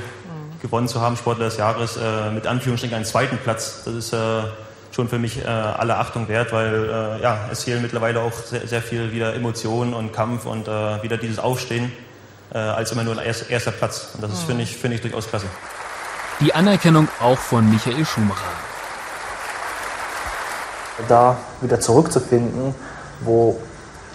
gewonnen 0.61 0.87
zu 0.87 1.01
haben, 1.01 1.17
Sportler 1.17 1.45
des 1.45 1.57
Jahres, 1.57 1.97
äh, 1.97 2.31
mit 2.31 2.47
Anführungsstrichen 2.47 2.95
einen 2.95 3.05
zweiten 3.05 3.37
Platz, 3.37 3.83
das 3.83 3.93
ist 3.93 4.13
äh, 4.13 4.43
schon 4.91 5.09
für 5.09 5.19
mich 5.19 5.43
äh, 5.43 5.47
alle 5.47 5.97
Achtung 5.97 6.29
wert, 6.29 6.53
weil 6.53 6.85
äh, 6.85 7.21
ja, 7.21 7.49
es 7.51 7.65
fehlen 7.65 7.81
mittlerweile 7.81 8.21
auch 8.21 8.31
sehr, 8.31 8.65
sehr, 8.65 8.81
viel 8.81 9.11
wieder 9.11 9.33
Emotionen 9.35 9.93
und 9.93 10.13
Kampf 10.13 10.45
und 10.45 10.67
äh, 10.67 11.03
wieder 11.03 11.17
dieses 11.17 11.39
Aufstehen 11.39 11.91
äh, 12.53 12.57
als 12.57 12.93
immer 12.93 13.03
nur 13.03 13.17
ein 13.17 13.25
erster, 13.25 13.49
erster 13.49 13.71
Platz. 13.71 14.11
Und 14.13 14.23
das 14.23 14.31
ist, 14.31 14.43
finde 14.43 14.63
ich, 14.63 14.75
finde 14.75 14.95
ich 14.95 15.01
durchaus 15.01 15.27
klasse. 15.27 15.47
Die 16.39 16.53
Anerkennung 16.53 17.09
auch 17.19 17.37
von 17.37 17.69
Michael 17.69 18.05
Schumacher 18.05 18.51
da 21.07 21.37
wieder 21.61 21.79
zurückzufinden, 21.79 22.73
wo 23.21 23.57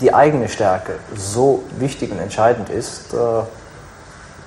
die 0.00 0.14
eigene 0.14 0.48
Stärke 0.48 0.94
so 1.14 1.62
wichtig 1.78 2.10
und 2.10 2.18
entscheidend 2.18 2.70
ist, 2.70 3.12
äh, 3.12 3.16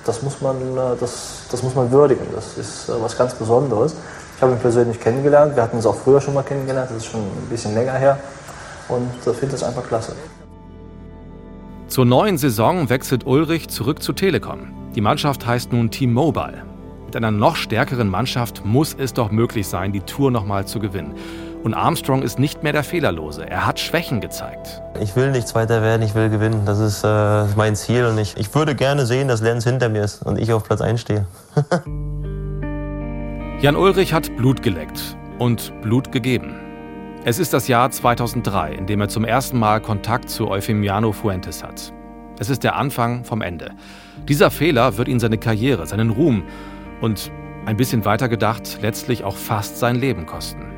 das 0.04 0.22
muss 0.22 0.40
man, 0.40 0.56
äh, 0.56 0.96
das, 0.98 1.46
das 1.50 1.62
muss 1.62 1.74
man 1.74 1.90
würdigen. 1.90 2.26
Das 2.34 2.58
ist 2.58 2.88
äh, 2.88 2.92
was 3.00 3.16
ganz 3.16 3.34
Besonderes. 3.34 3.96
Ich 4.36 4.42
habe 4.42 4.52
ihn 4.52 4.58
persönlich 4.58 5.00
kennengelernt. 5.00 5.56
Wir 5.56 5.62
hatten 5.62 5.76
uns 5.76 5.86
auch 5.86 5.96
früher 5.96 6.20
schon 6.20 6.34
mal 6.34 6.42
kennengelernt. 6.42 6.90
Das 6.90 6.98
ist 6.98 7.06
schon 7.06 7.20
ein 7.20 7.48
bisschen 7.48 7.74
länger 7.74 7.92
her. 7.92 8.18
Und 8.88 9.08
ich 9.18 9.36
finde 9.36 9.52
das 9.52 9.62
einfach 9.62 9.86
klasse. 9.86 10.14
Zur 11.86 12.04
neuen 12.04 12.38
Saison 12.38 12.88
wechselt 12.88 13.24
Ulrich 13.24 13.68
zurück 13.68 14.02
zu 14.02 14.12
Telekom. 14.12 14.72
Die 14.94 15.00
Mannschaft 15.00 15.46
heißt 15.46 15.72
nun 15.72 15.90
T-Mobile. 15.90 16.64
Mit 17.06 17.16
einer 17.16 17.30
noch 17.30 17.56
stärkeren 17.56 18.08
Mannschaft 18.08 18.64
muss 18.64 18.94
es 18.98 19.14
doch 19.14 19.30
möglich 19.30 19.68
sein, 19.68 19.92
die 19.92 20.00
Tour 20.00 20.30
nochmal 20.30 20.66
zu 20.66 20.80
gewinnen. 20.80 21.14
Und 21.64 21.72
Armstrong 21.72 22.22
ist 22.22 22.38
nicht 22.38 22.62
mehr 22.62 22.74
der 22.74 22.84
Fehlerlose. 22.84 23.48
Er 23.48 23.66
hat 23.66 23.80
Schwächen 23.80 24.20
gezeigt. 24.20 24.82
Ich 25.00 25.16
will 25.16 25.32
nicht 25.32 25.48
Zweiter 25.48 25.80
werden, 25.80 26.02
ich 26.02 26.14
will 26.14 26.28
gewinnen. 26.28 26.66
Das 26.66 26.78
ist 26.78 27.02
äh, 27.04 27.46
mein 27.56 27.74
Ziel. 27.74 28.04
Und 28.04 28.18
ich, 28.18 28.36
ich 28.36 28.54
würde 28.54 28.74
gerne 28.74 29.06
sehen, 29.06 29.28
dass 29.28 29.40
Lenz 29.40 29.64
hinter 29.64 29.88
mir 29.88 30.04
ist 30.04 30.26
und 30.26 30.38
ich 30.38 30.52
auf 30.52 30.64
Platz 30.64 30.82
1 30.82 31.00
stehe. 31.00 31.26
Jan 33.62 33.76
Ulrich 33.76 34.12
hat 34.12 34.36
Blut 34.36 34.62
geleckt 34.62 35.16
und 35.38 35.72
Blut 35.80 36.12
gegeben. 36.12 36.60
Es 37.24 37.38
ist 37.38 37.54
das 37.54 37.66
Jahr 37.66 37.90
2003, 37.90 38.74
in 38.74 38.86
dem 38.86 39.00
er 39.00 39.08
zum 39.08 39.24
ersten 39.24 39.58
Mal 39.58 39.80
Kontakt 39.80 40.28
zu 40.28 40.50
Eufemiano 40.50 41.12
Fuentes 41.12 41.64
hat. 41.64 41.94
Es 42.38 42.50
ist 42.50 42.62
der 42.62 42.76
Anfang 42.76 43.24
vom 43.24 43.40
Ende. 43.40 43.70
Dieser 44.28 44.50
Fehler 44.50 44.98
wird 44.98 45.08
ihn 45.08 45.18
seine 45.18 45.38
Karriere, 45.38 45.86
seinen 45.86 46.10
Ruhm 46.10 46.42
und 47.00 47.32
ein 47.64 47.78
bisschen 47.78 48.04
weiter 48.04 48.28
gedacht, 48.28 48.80
letztlich 48.82 49.24
auch 49.24 49.36
fast 49.36 49.78
sein 49.78 49.96
Leben 49.96 50.26
kosten. 50.26 50.73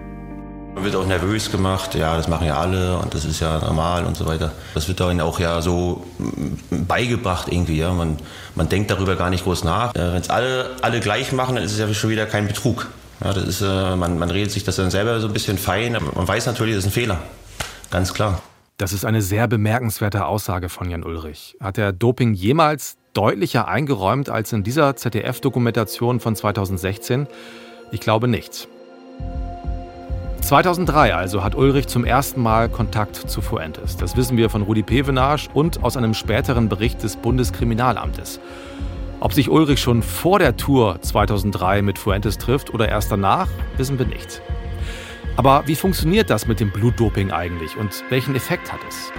Man 0.76 0.84
wird 0.84 0.94
auch 0.94 1.06
nervös 1.06 1.50
gemacht, 1.50 1.94
ja, 1.94 2.18
das 2.18 2.28
machen 2.28 2.46
ja 2.46 2.58
alle 2.58 2.98
und 2.98 3.14
das 3.14 3.24
ist 3.24 3.40
ja 3.40 3.60
normal 3.60 4.04
und 4.04 4.14
so 4.14 4.26
weiter. 4.26 4.52
Das 4.74 4.88
wird 4.88 5.00
dann 5.00 5.22
auch 5.22 5.40
ja 5.40 5.62
so 5.62 6.04
beigebracht 6.70 7.50
irgendwie, 7.50 7.78
ja. 7.78 7.94
Man, 7.94 8.18
man 8.54 8.68
denkt 8.68 8.90
darüber 8.90 9.16
gar 9.16 9.30
nicht 9.30 9.44
groß 9.44 9.64
nach. 9.64 9.94
Äh, 9.94 10.12
Wenn 10.12 10.20
es 10.20 10.28
alle, 10.28 10.76
alle 10.82 11.00
gleich 11.00 11.32
machen, 11.32 11.54
dann 11.54 11.64
ist 11.64 11.72
es 11.72 11.78
ja 11.78 11.94
schon 11.94 12.10
wieder 12.10 12.26
kein 12.26 12.46
Betrug. 12.46 12.88
Ja, 13.24 13.32
das 13.32 13.44
ist, 13.44 13.62
äh, 13.62 13.96
man, 13.96 14.18
man 14.18 14.28
redet 14.28 14.50
sich 14.50 14.64
das 14.64 14.76
dann 14.76 14.90
selber 14.90 15.18
so 15.20 15.28
ein 15.28 15.32
bisschen 15.32 15.56
fein, 15.56 15.92
man 15.92 16.28
weiß 16.28 16.44
natürlich, 16.44 16.74
das 16.74 16.84
ist 16.84 16.90
ein 16.90 16.92
Fehler. 16.92 17.20
Ganz 17.90 18.12
klar. 18.12 18.42
Das 18.76 18.92
ist 18.92 19.06
eine 19.06 19.22
sehr 19.22 19.48
bemerkenswerte 19.48 20.26
Aussage 20.26 20.68
von 20.68 20.90
Jan 20.90 21.04
Ulrich. 21.04 21.56
Hat 21.58 21.78
er 21.78 21.94
Doping 21.94 22.34
jemals 22.34 22.98
deutlicher 23.14 23.66
eingeräumt 23.66 24.28
als 24.28 24.52
in 24.52 24.62
dieser 24.62 24.94
ZDF-Dokumentation 24.94 26.20
von 26.20 26.36
2016? 26.36 27.28
Ich 27.92 28.00
glaube 28.00 28.28
nicht. 28.28 28.68
2003 30.46 31.12
also 31.12 31.42
hat 31.42 31.56
Ulrich 31.56 31.88
zum 31.88 32.04
ersten 32.04 32.40
Mal 32.40 32.68
Kontakt 32.68 33.16
zu 33.16 33.40
Fuentes. 33.40 33.96
Das 33.96 34.16
wissen 34.16 34.37
wir 34.37 34.48
von 34.48 34.62
Rudi 34.62 34.85
Pevenage 34.85 35.48
und 35.52 35.82
aus 35.82 35.96
einem 35.96 36.14
späteren 36.14 36.68
Bericht 36.68 37.02
des 37.02 37.16
Bundeskriminalamtes. 37.16 38.38
Ob 39.18 39.32
sich 39.32 39.50
Ulrich 39.50 39.80
schon 39.80 40.04
vor 40.04 40.38
der 40.38 40.56
Tour 40.56 41.02
2003 41.02 41.82
mit 41.82 41.98
Fuentes 41.98 42.38
trifft 42.38 42.72
oder 42.72 42.88
erst 42.88 43.11
danach, 43.11 43.48
wissen 43.76 43.98
wir 43.98 44.06
nicht. 44.06 44.40
Aber 45.37 45.64
wie 45.66 45.74
funktioniert 45.74 46.30
das 46.30 46.46
mit 46.46 46.61
dem 46.61 46.70
Blutdoping 46.70 47.32
eigentlich 47.32 47.76
und 47.76 48.04
welchen 48.11 48.37
Effekt 48.37 48.72
hat 48.72 48.80
es? 48.88 49.11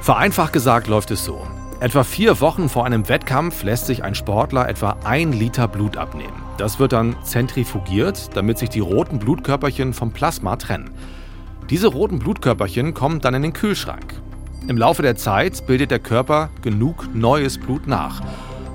Vereinfacht 0.00 0.54
gesagt 0.54 0.86
läuft 0.86 1.10
es 1.10 1.26
so. 1.26 1.46
Etwa 1.82 2.04
vier 2.04 2.40
Wochen 2.40 2.68
vor 2.68 2.86
einem 2.86 3.08
Wettkampf 3.08 3.64
lässt 3.64 3.86
sich 3.86 4.04
ein 4.04 4.14
Sportler 4.14 4.68
etwa 4.68 4.98
ein 5.02 5.32
Liter 5.32 5.66
Blut 5.66 5.96
abnehmen. 5.96 6.40
Das 6.56 6.78
wird 6.78 6.92
dann 6.92 7.16
zentrifugiert, 7.24 8.36
damit 8.36 8.56
sich 8.58 8.68
die 8.68 8.78
roten 8.78 9.18
Blutkörperchen 9.18 9.92
vom 9.92 10.12
Plasma 10.12 10.54
trennen. 10.54 10.92
Diese 11.70 11.88
roten 11.88 12.20
Blutkörperchen 12.20 12.94
kommen 12.94 13.18
dann 13.18 13.34
in 13.34 13.42
den 13.42 13.52
Kühlschrank. 13.52 14.14
Im 14.68 14.76
Laufe 14.76 15.02
der 15.02 15.16
Zeit 15.16 15.66
bildet 15.66 15.90
der 15.90 15.98
Körper 15.98 16.50
genug 16.62 17.12
neues 17.14 17.58
Blut 17.58 17.88
nach. 17.88 18.22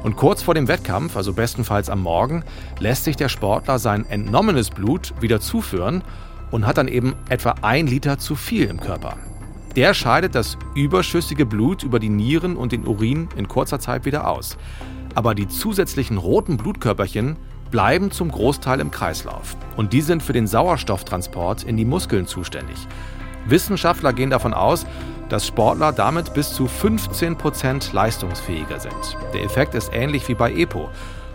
Und 0.03 0.17
kurz 0.17 0.41
vor 0.41 0.53
dem 0.53 0.67
Wettkampf, 0.67 1.15
also 1.15 1.31
bestenfalls 1.31 1.89
am 1.89 2.01
Morgen, 2.01 2.43
lässt 2.79 3.05
sich 3.05 3.15
der 3.15 3.29
Sportler 3.29 3.79
sein 3.79 4.05
entnommenes 4.09 4.69
Blut 4.69 5.13
wieder 5.21 5.39
zuführen 5.39 6.03
und 6.51 6.67
hat 6.67 6.77
dann 6.77 6.89
eben 6.89 7.15
etwa 7.29 7.55
ein 7.61 7.87
Liter 7.87 8.17
zu 8.17 8.35
viel 8.35 8.65
im 8.65 8.81
Körper. 8.81 9.15
Der 9.77 9.93
scheidet 9.93 10.33
das 10.33 10.57
überschüssige 10.73 11.45
Blut 11.45 11.83
über 11.83 11.99
die 11.99 12.09
Nieren 12.09 12.57
und 12.57 12.71
den 12.71 12.87
Urin 12.87 13.29
in 13.35 13.47
kurzer 13.47 13.79
Zeit 13.79 14.05
wieder 14.05 14.27
aus. 14.27 14.57
Aber 15.13 15.35
die 15.35 15.47
zusätzlichen 15.47 16.17
roten 16.17 16.57
Blutkörperchen 16.57 17.35
bleiben 17.69 18.09
zum 18.09 18.31
Großteil 18.31 18.79
im 18.79 18.89
Kreislauf. 18.89 19.55
Und 19.75 19.93
die 19.93 20.01
sind 20.01 20.23
für 20.23 20.33
den 20.33 20.47
Sauerstofftransport 20.47 21.61
in 21.61 21.77
die 21.77 21.85
Muskeln 21.85 22.25
zuständig. 22.25 22.87
Wissenschaftler 23.45 24.13
gehen 24.13 24.31
davon 24.31 24.55
aus, 24.55 24.87
dass 25.29 25.45
Sportler 25.45 25.91
damit 25.91 26.33
bis 26.33 26.53
zu 26.53 26.65
15% 26.65 27.93
leistungsfähiger 27.93 28.79
sind. 28.79 29.15
Der 29.35 29.43
Effekt 29.43 29.75
ist 29.75 29.91
ähnlich 29.93 30.27
wie 30.27 30.33
bei 30.33 30.51
EPO. 30.53 30.89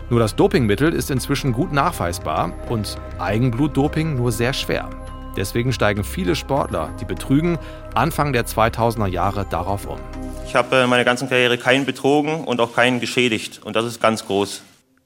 Nur 0.09 0.19
das 0.19 0.35
Dopingmittel 0.35 0.91
ist 0.91 1.11
inzwischen 1.11 1.53
gut 1.53 1.71
nachweisbar 1.71 2.51
und 2.67 2.97
Eigenblutdoping 3.19 4.17
nur 4.17 4.33
sehr 4.33 4.51
schwer. 4.51 4.89
Deswegen 5.35 5.73
steigen 5.73 6.03
viele 6.03 6.35
Sportler, 6.35 6.89
die 6.99 7.05
betrügen, 7.05 7.57
Anfang 7.95 8.33
der 8.33 8.45
2000er 8.45 9.07
Jahre 9.07 9.45
darauf 9.49 9.87
um. 9.87 9.97
Ich 10.45 10.55
habe 10.55 10.75
in 10.77 10.89
meiner 10.89 11.03
ganzen 11.03 11.27
Karriere 11.27 11.57
keinen 11.57 11.85
betrogen 11.85 12.43
und 12.43 12.61
auch 12.61 12.75
keinen 12.75 12.99
geschädigt. 12.99 13.61
Und 13.63 13.75
das 13.75 13.85
ist 13.85 14.01
ganz 14.01 14.25
groß. 14.25 14.61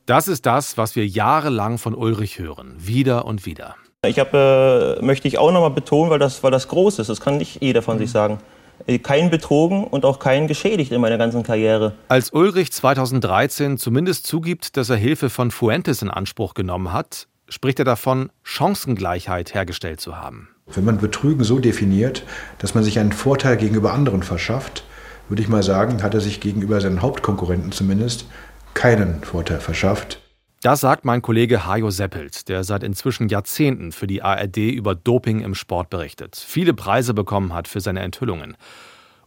Das 0.06 0.28
ist 0.28 0.46
das, 0.46 0.78
was 0.78 0.96
wir 0.96 1.08
jahrelang 1.08 1.78
von 1.78 1.94
Ulrich 1.94 2.40
hören. 2.40 2.76
Wieder 2.78 3.26
und 3.26 3.46
wieder. 3.46 3.76
Ich 4.06 4.20
habe, 4.20 4.98
äh, 5.02 5.06
möchte 5.06 5.28
ich 5.28 5.38
auch 5.38 5.52
nochmal 5.52 5.72
betonen, 5.72 6.10
weil 6.10 6.20
das, 6.20 6.44
weil 6.44 6.52
das 6.52 6.68
groß 6.68 7.00
ist. 7.00 7.10
Das 7.10 7.22
kann 7.22 7.38
nicht 7.38 7.62
jeder 7.62 7.82
von 7.82 7.98
sich 7.98 8.12
sagen. 8.12 8.40
Äh, 8.86 9.00
keinen 9.00 9.30
betrogen 9.30 9.86
und 9.86 10.06
auch 10.06 10.20
keinen 10.20 10.48
geschädigt 10.48 10.92
in 10.92 11.02
meiner 11.02 11.18
ganzen 11.18 11.44
Karriere. 11.44 11.94
Als 12.10 12.32
Ulrich 12.32 12.72
2013 12.72 13.78
zumindest 13.78 14.28
zugibt, 14.28 14.78
dass 14.78 14.90
er 14.90 14.98
Hilfe 14.98 15.30
von 15.30 15.52
Fuentes 15.52 16.02
in 16.02 16.10
Anspruch 16.10 16.54
genommen 16.54 16.94
hat, 16.94 17.28
spricht 17.50 17.80
er 17.80 17.86
davon, 17.86 18.30
Chancengleichheit 18.44 19.54
hergestellt 19.54 20.02
zu 20.02 20.18
haben. 20.18 20.50
Wenn 20.68 20.86
man 20.86 20.98
Betrügen 20.98 21.44
so 21.44 21.60
definiert, 21.60 22.24
dass 22.60 22.76
man 22.76 22.84
sich 22.84 23.00
einen 23.00 23.14
Vorteil 23.14 23.58
gegenüber 23.58 23.94
anderen 23.94 24.24
verschafft, 24.24 24.84
würde 25.30 25.42
ich 25.42 25.48
mal 25.48 25.64
sagen, 25.64 26.04
hat 26.04 26.14
er 26.14 26.22
sich 26.22 26.40
gegenüber 26.40 26.82
seinen 26.82 27.02
Hauptkonkurrenten 27.02 27.72
zumindest 27.72 28.26
keinen 28.74 29.24
Vorteil 29.24 29.60
verschafft. 29.60 30.22
Das 30.62 30.82
sagt 30.82 31.06
mein 31.06 31.22
Kollege 31.22 31.66
Hajo 31.66 31.92
Seppelt, 31.92 32.50
der 32.50 32.64
seit 32.64 32.84
inzwischen 32.84 33.30
Jahrzehnten 33.30 33.92
für 33.92 34.08
die 34.08 34.24
ARD 34.24 34.58
über 34.58 34.96
Doping 34.96 35.42
im 35.42 35.56
Sport 35.56 35.90
berichtet, 35.90 36.36
viele 36.36 36.74
Preise 36.74 37.14
bekommen 37.14 37.54
hat 37.54 37.68
für 37.68 37.80
seine 37.80 38.02
Enthüllungen 38.02 38.58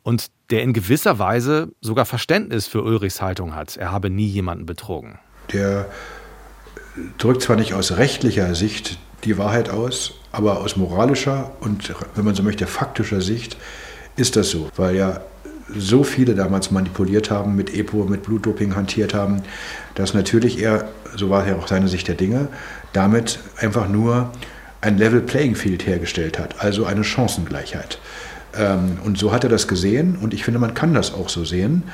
und 0.02 0.26
der 0.50 0.62
in 0.62 0.72
gewisser 0.72 1.18
Weise 1.18 1.72
sogar 1.80 2.04
Verständnis 2.04 2.66
für 2.66 2.82
Ulrichs 2.82 3.22
Haltung 3.22 3.54
hat. 3.54 3.76
Er 3.76 3.92
habe 3.92 4.10
nie 4.10 4.26
jemanden 4.26 4.66
betrogen. 4.66 5.18
Der 5.52 5.86
drückt 7.18 7.42
zwar 7.42 7.56
nicht 7.56 7.74
aus 7.74 7.96
rechtlicher 7.96 8.54
Sicht 8.54 8.98
die 9.24 9.38
Wahrheit 9.38 9.68
aus, 9.70 10.14
aber 10.32 10.60
aus 10.60 10.76
moralischer 10.76 11.52
und, 11.60 11.94
wenn 12.14 12.24
man 12.24 12.34
so 12.34 12.42
möchte, 12.42 12.66
faktischer 12.66 13.20
Sicht 13.20 13.56
ist 14.16 14.36
das 14.36 14.50
so, 14.50 14.70
weil 14.76 14.96
ja 14.96 15.20
so 15.76 16.02
viele 16.02 16.34
damals 16.34 16.70
manipuliert 16.70 17.30
haben, 17.30 17.54
mit 17.54 17.74
EPO, 17.74 18.04
mit 18.04 18.24
Blutdoping 18.24 18.74
hantiert 18.74 19.14
haben, 19.14 19.42
dass 19.94 20.14
natürlich 20.14 20.60
er, 20.60 20.88
so 21.16 21.30
war 21.30 21.46
ja 21.46 21.56
auch 21.56 21.68
seine 21.68 21.88
Sicht 21.88 22.08
der 22.08 22.16
Dinge, 22.16 22.48
damit 22.92 23.38
einfach 23.58 23.88
nur 23.88 24.32
ein 24.80 24.98
Level 24.98 25.20
Playing 25.20 25.54
Field 25.54 25.86
hergestellt 25.86 26.38
hat, 26.38 26.56
also 26.58 26.86
eine 26.86 27.04
Chancengleichheit. 27.04 27.98
Ähm, 28.56 28.98
und 29.04 29.18
so 29.18 29.32
hat 29.32 29.44
er 29.44 29.50
das 29.50 29.68
gesehen 29.68 30.16
und 30.20 30.34
ich 30.34 30.44
finde, 30.44 30.58
man 30.58 30.74
kann 30.74 30.94
das 30.94 31.12
auch 31.12 31.28
so 31.28 31.44
sehen. 31.44 31.84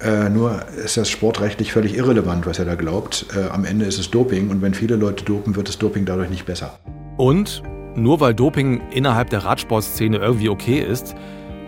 Äh, 0.00 0.30
nur 0.30 0.62
ist 0.82 0.96
das 0.96 1.10
sportrechtlich 1.10 1.72
völlig 1.72 1.94
irrelevant, 1.94 2.46
was 2.46 2.58
er 2.58 2.64
da 2.64 2.74
glaubt. 2.74 3.26
Äh, 3.36 3.50
am 3.50 3.64
Ende 3.64 3.84
ist 3.84 3.98
es 3.98 4.10
Doping 4.10 4.50
und 4.50 4.62
wenn 4.62 4.72
viele 4.72 4.96
Leute 4.96 5.24
dopen, 5.24 5.56
wird 5.56 5.68
das 5.68 5.78
Doping 5.78 6.06
dadurch 6.06 6.30
nicht 6.30 6.46
besser. 6.46 6.78
Und 7.18 7.62
nur 7.96 8.20
weil 8.20 8.34
Doping 8.34 8.80
innerhalb 8.92 9.28
der 9.30 9.44
Radsportszene 9.44 10.16
irgendwie 10.16 10.48
okay 10.48 10.78
ist, 10.78 11.14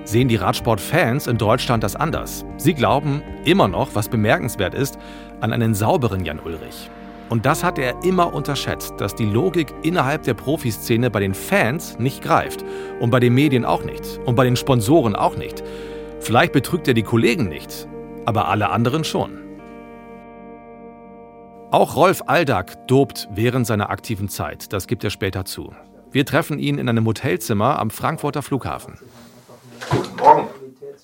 sehen 0.05 0.29
die 0.29 0.37
Radsportfans 0.37 1.27
in 1.27 1.37
Deutschland 1.37 1.85
das 1.85 1.95
anders. 1.95 2.45
Sie 2.57 2.75
glauben 2.75 3.23
immer 3.45 3.69
noch, 3.69 3.95
was 3.95 4.09
bemerkenswert 4.09 4.75
ist, 4.75 4.99
an 5.41 5.53
einen 5.53 5.75
sauberen 5.75 6.25
Jan 6.25 6.41
Ulrich. 6.41 6.91
Und 7.29 7.47
das 7.47 7.65
hat 7.65 7.79
er 7.79 8.03
immer 8.05 8.35
unterschätzt, 8.35 8.95
dass 8.99 9.15
die 9.15 9.25
Logik 9.25 9.73
innerhalb 9.83 10.23
der 10.23 10.35
Profiszene 10.35 11.11
bei 11.11 11.21
den 11.21 11.35
Fans 11.35 11.99
nicht 11.99 12.23
greift 12.23 12.65
und 13.01 13.11
bei 13.11 13.21
den 13.21 13.35
Medien 13.35 13.65
auch 13.65 13.85
nicht 13.85 14.21
und 14.25 14.35
bei 14.35 14.45
den 14.45 14.57
Sponsoren 14.57 15.17
auch 15.17 15.37
nicht. 15.37 15.63
Vielleicht 16.21 16.53
betrügt 16.53 16.89
er 16.89 16.95
die 16.95 17.03
Kollegen 17.03 17.49
nicht, 17.49 17.89
aber 18.25 18.49
alle 18.49 18.71
anderen 18.71 19.05
schon. 19.05 19.39
Auch 21.71 21.97
Rolf 21.97 22.23
Aldag 22.27 22.87
dobt 22.87 23.29
während 23.33 23.67
seiner 23.67 23.91
aktiven 23.91 24.29
Zeit, 24.29 24.73
das 24.73 24.87
gibt 24.87 25.05
er 25.05 25.11
später 25.11 25.45
zu. 25.45 25.73
Wir 26.11 26.27
treffen 26.27 26.59
ihn 26.59 26.77
in 26.77 26.89
einem 26.89 27.07
Hotelzimmer 27.07 27.79
am 27.79 27.91
Frankfurter 27.91 28.43
Flughafen. 28.43 28.99
Guten 29.89 30.17
Morgen. 30.17 30.49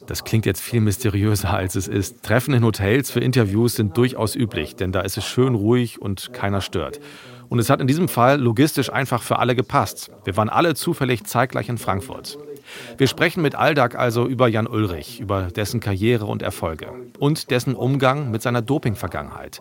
Das 0.07 0.25
klingt 0.25 0.47
jetzt 0.47 0.61
viel 0.61 0.81
mysteriöser, 0.81 1.53
als 1.53 1.75
es 1.75 1.89
ist. 1.89 2.23
Treffen 2.23 2.55
in 2.55 2.65
Hotels 2.65 3.11
für 3.11 3.21
Interviews 3.21 3.75
sind 3.75 3.97
durchaus 3.97 4.35
üblich, 4.37 4.77
denn 4.77 4.93
da 4.93 5.01
ist 5.01 5.19
es 5.19 5.25
schön 5.25 5.55
ruhig 5.55 6.01
und 6.01 6.33
keiner 6.33 6.61
stört. 6.61 7.01
Und 7.49 7.59
es 7.59 7.71
hat 7.71 7.81
in 7.81 7.87
diesem 7.87 8.09
Fall 8.09 8.41
logistisch 8.41 8.93
einfach 8.93 9.23
für 9.23 9.39
alle 9.39 9.55
gepasst. 9.55 10.11
Wir 10.25 10.37
waren 10.37 10.49
alle 10.49 10.75
zufällig 10.75 11.25
zeitgleich 11.25 11.69
in 11.69 11.79
Frankfurt. 11.79 12.39
Wir 12.97 13.07
sprechen 13.07 13.43
mit 13.43 13.55
Aldag 13.55 13.97
also 13.97 14.27
über 14.27 14.49
Jan 14.49 14.67
Ulrich, 14.67 15.21
über 15.21 15.43
dessen 15.45 15.81
Karriere 15.81 16.27
und 16.27 16.43
Erfolge 16.43 16.89
und 17.19 17.51
dessen 17.51 17.75
Umgang 17.75 18.31
mit 18.31 18.43
seiner 18.43 18.63
Doping-Vergangenheit. 18.63 19.61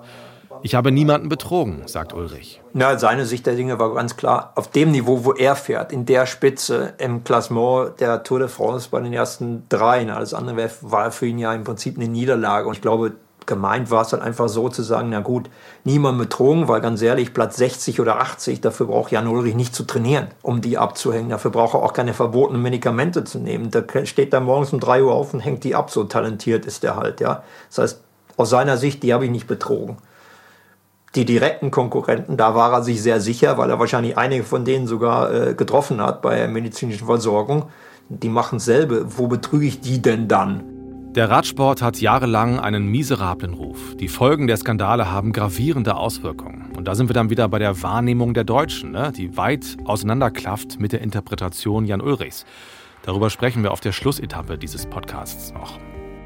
Ich 0.63 0.75
habe 0.75 0.91
niemanden 0.91 1.29
betrogen, 1.29 1.83
sagt 1.85 2.13
Ulrich. 2.13 2.61
Ja, 2.73 2.97
seine 2.97 3.25
Sicht 3.25 3.45
der 3.45 3.55
Dinge 3.55 3.79
war 3.79 3.93
ganz 3.93 4.17
klar, 4.17 4.53
auf 4.55 4.71
dem 4.71 4.91
Niveau, 4.91 5.23
wo 5.23 5.33
er 5.33 5.55
fährt, 5.55 5.91
in 5.91 6.05
der 6.05 6.25
Spitze 6.25 6.93
im 6.97 7.23
Klassement 7.23 7.99
der 7.99 8.23
Tour 8.23 8.39
de 8.39 8.47
France 8.47 8.89
bei 8.89 8.99
den 8.99 9.13
ersten 9.13 9.63
dreien. 9.69 10.09
Alles 10.09 10.33
andere 10.33 10.69
war 10.81 11.11
für 11.11 11.27
ihn 11.27 11.37
ja 11.37 11.53
im 11.53 11.63
Prinzip 11.63 11.97
eine 11.97 12.07
Niederlage. 12.07 12.67
Und 12.67 12.75
ich 12.75 12.81
glaube, 12.81 13.13
gemeint 13.47 13.89
war 13.89 14.03
es 14.03 14.09
dann 14.09 14.21
einfach 14.21 14.47
so 14.49 14.69
zu 14.69 14.83
sagen, 14.83 15.09
na 15.09 15.21
gut, 15.21 15.49
niemand 15.83 16.19
betrogen, 16.19 16.67
weil 16.67 16.81
ganz 16.81 17.01
ehrlich, 17.01 17.33
Platz 17.33 17.57
60 17.57 17.99
oder 17.99 18.19
80, 18.19 18.61
dafür 18.61 18.87
braucht 18.87 19.11
Jan 19.11 19.27
Ulrich 19.27 19.55
nicht 19.55 19.73
zu 19.73 19.83
trainieren, 19.85 20.27
um 20.43 20.61
die 20.61 20.77
abzuhängen. 20.77 21.29
Dafür 21.29 21.51
braucht 21.51 21.73
er 21.73 21.81
auch 21.81 21.93
keine 21.93 22.13
verbotenen 22.13 22.61
Medikamente 22.61 23.23
zu 23.23 23.39
nehmen. 23.39 23.71
Da 23.71 23.83
steht 24.05 24.33
er 24.33 24.41
morgens 24.41 24.73
um 24.73 24.79
3 24.79 25.03
Uhr 25.03 25.13
auf 25.13 25.33
und 25.33 25.39
hängt 25.39 25.63
die 25.63 25.73
ab, 25.73 25.89
so 25.89 26.03
talentiert 26.03 26.65
ist 26.65 26.83
er 26.83 26.97
halt, 26.97 27.21
ja. 27.21 27.43
Das 27.69 27.77
heißt, 27.79 28.01
aus 28.35 28.49
seiner 28.51 28.77
Sicht, 28.77 29.01
die 29.01 29.13
habe 29.13 29.25
ich 29.25 29.31
nicht 29.31 29.47
betrogen. 29.47 29.97
Die 31.15 31.25
direkten 31.25 31.71
Konkurrenten, 31.71 32.37
da 32.37 32.53
war 32.53 32.73
er 32.73 32.83
sich 32.83 33.01
sehr 33.01 33.19
sicher, 33.21 33.57
weil 33.57 33.69
er 33.69 33.79
wahrscheinlich 33.79 34.17
einige 34.17 34.43
von 34.43 34.65
denen 34.65 34.85
sogar 34.85 35.33
äh, 35.33 35.53
getroffen 35.55 36.01
hat 36.01 36.21
bei 36.21 36.35
der 36.35 36.47
medizinischen 36.47 37.07
Versorgung. 37.07 37.69
Die 38.09 38.29
machen 38.29 38.59
selbe. 38.59 39.17
Wo 39.17 39.27
betrüge 39.27 39.65
ich 39.65 39.81
die 39.81 40.01
denn 40.01 40.27
dann? 40.27 40.76
Der 41.15 41.29
Radsport 41.29 41.81
hat 41.81 41.99
jahrelang 41.99 42.59
einen 42.59 42.87
miserablen 42.87 43.53
Ruf. 43.53 43.95
Die 43.95 44.07
Folgen 44.07 44.45
der 44.45 44.57
Skandale 44.57 45.11
haben 45.11 45.31
gravierende 45.31 45.95
Auswirkungen. 45.95 46.71
Und 46.75 46.87
da 46.87 46.93
sind 46.93 47.09
wir 47.09 47.15
dann 47.15 47.29
wieder 47.29 47.47
bei 47.49 47.57
der 47.57 47.81
Wahrnehmung 47.81 48.33
der 48.33 48.43
Deutschen, 48.43 48.91
ne? 48.91 49.11
die 49.15 49.35
weit 49.35 49.77
auseinanderklafft 49.85 50.79
mit 50.79 50.91
der 50.91 51.01
Interpretation 51.01 51.85
Jan 51.85 52.01
Ulrichs. 52.01 52.45
Darüber 53.03 53.29
sprechen 53.29 53.63
wir 53.63 53.71
auf 53.71 53.79
der 53.79 53.93
Schlussetappe 53.93 54.57
dieses 54.57 54.85
Podcasts 54.85 55.53
noch. 55.53 55.79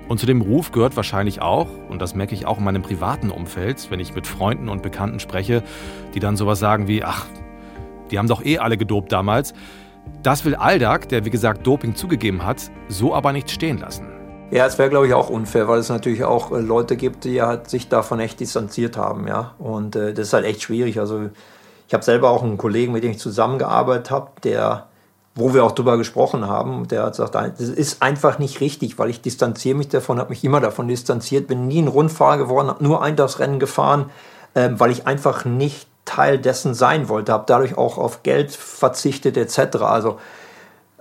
Und 0.10 0.20
zu 0.20 0.26
dem 0.26 0.42
Ruf 0.42 0.74
gehört 0.74 0.98
wahrscheinlich 0.98 1.42
auch, 1.42 1.70
und 1.88 2.02
das 2.02 2.16
merke 2.16 2.36
ich 2.36 2.46
auch 2.46 2.58
in 2.58 2.66
meinem 2.66 2.82
privaten 2.82 3.30
Umfeld, 3.30 3.90
wenn 3.92 4.02
ich 4.02 4.14
mit 4.14 4.28
Freunden 4.28 4.68
und 4.68 4.84
Bekannten 4.84 5.22
spreche, 5.22 5.64
die 6.14 6.20
dann 6.20 6.36
sowas 6.36 6.60
sagen 6.60 6.90
wie, 6.90 7.04
ach, 7.04 7.28
die 8.10 8.20
haben 8.20 8.28
doch 8.28 8.44
eh 8.44 8.58
alle 8.58 8.76
gedopt 8.76 9.14
damals. 9.14 9.54
Das 10.22 10.44
will 10.44 10.56
Aldag, 10.56 11.08
der 11.08 11.24
wie 11.24 11.30
gesagt 11.30 11.66
Doping 11.66 11.96
zugegeben 11.96 12.44
hat, 12.44 12.72
so 12.90 13.16
aber 13.16 13.32
nicht 13.32 13.50
stehen 13.50 13.78
lassen. 13.78 14.11
Ja, 14.52 14.66
es 14.66 14.78
wäre, 14.78 14.90
glaube 14.90 15.08
ich, 15.08 15.14
auch 15.14 15.30
unfair, 15.30 15.70
weil 15.70 15.80
es 15.80 15.88
natürlich 15.88 16.26
auch 16.26 16.52
äh, 16.52 16.60
Leute 16.60 16.98
gibt, 16.98 17.24
die 17.24 17.42
halt 17.42 17.70
sich 17.70 17.88
davon 17.88 18.20
echt 18.20 18.42
distanziert 18.42 18.98
haben, 18.98 19.26
ja. 19.26 19.56
Und 19.60 19.96
äh, 19.96 20.14
das 20.14 20.28
ist 20.28 20.34
halt 20.34 20.46
echt 20.46 20.62
schwierig. 20.62 21.00
Also 21.00 21.30
ich 21.88 21.94
habe 21.94 22.04
selber 22.04 22.30
auch 22.30 22.44
einen 22.44 22.58
Kollegen, 22.58 22.92
mit 22.92 23.04
dem 23.04 23.12
ich 23.12 23.20
zusammengearbeitet 23.20 24.12
habe, 24.12 24.32
der, 24.44 24.88
wo 25.36 25.54
wir 25.54 25.64
auch 25.64 25.72
drüber 25.72 25.98
gesprochen 25.98 26.48
haben, 26.48 26.86
der 26.90 27.04
hat 27.04 27.14
gesagt, 27.14 27.34
das 27.36 27.70
ist 27.70 28.02
einfach 28.02 28.40
nicht 28.40 28.60
richtig, 28.60 29.00
weil 29.00 29.10
ich 29.10 29.22
distanziere 29.22 29.78
mich 29.78 29.88
davon, 29.88 30.20
habe 30.20 30.32
mich 30.32 30.44
immer 30.44 30.60
davon 30.60 30.90
distanziert, 30.90 31.48
bin 31.48 31.70
nie 31.70 31.82
ein 31.82 31.88
Rundfahrer 31.88 32.38
geworden, 32.38 32.68
habe 32.68 32.84
nur 32.84 33.02
Eintagsrennen 33.02 33.58
gefahren, 33.58 34.12
äh, 34.54 34.70
weil 34.74 34.92
ich 34.92 35.08
einfach 35.08 35.46
nicht 35.46 35.88
Teil 36.04 36.38
dessen 36.38 36.74
sein 36.74 37.08
wollte, 37.08 37.32
habe 37.32 37.46
dadurch 37.48 37.78
auch 37.78 37.98
auf 37.98 38.22
Geld 38.24 38.52
verzichtet 38.52 39.38
etc. 39.38 39.78
Also 39.78 40.20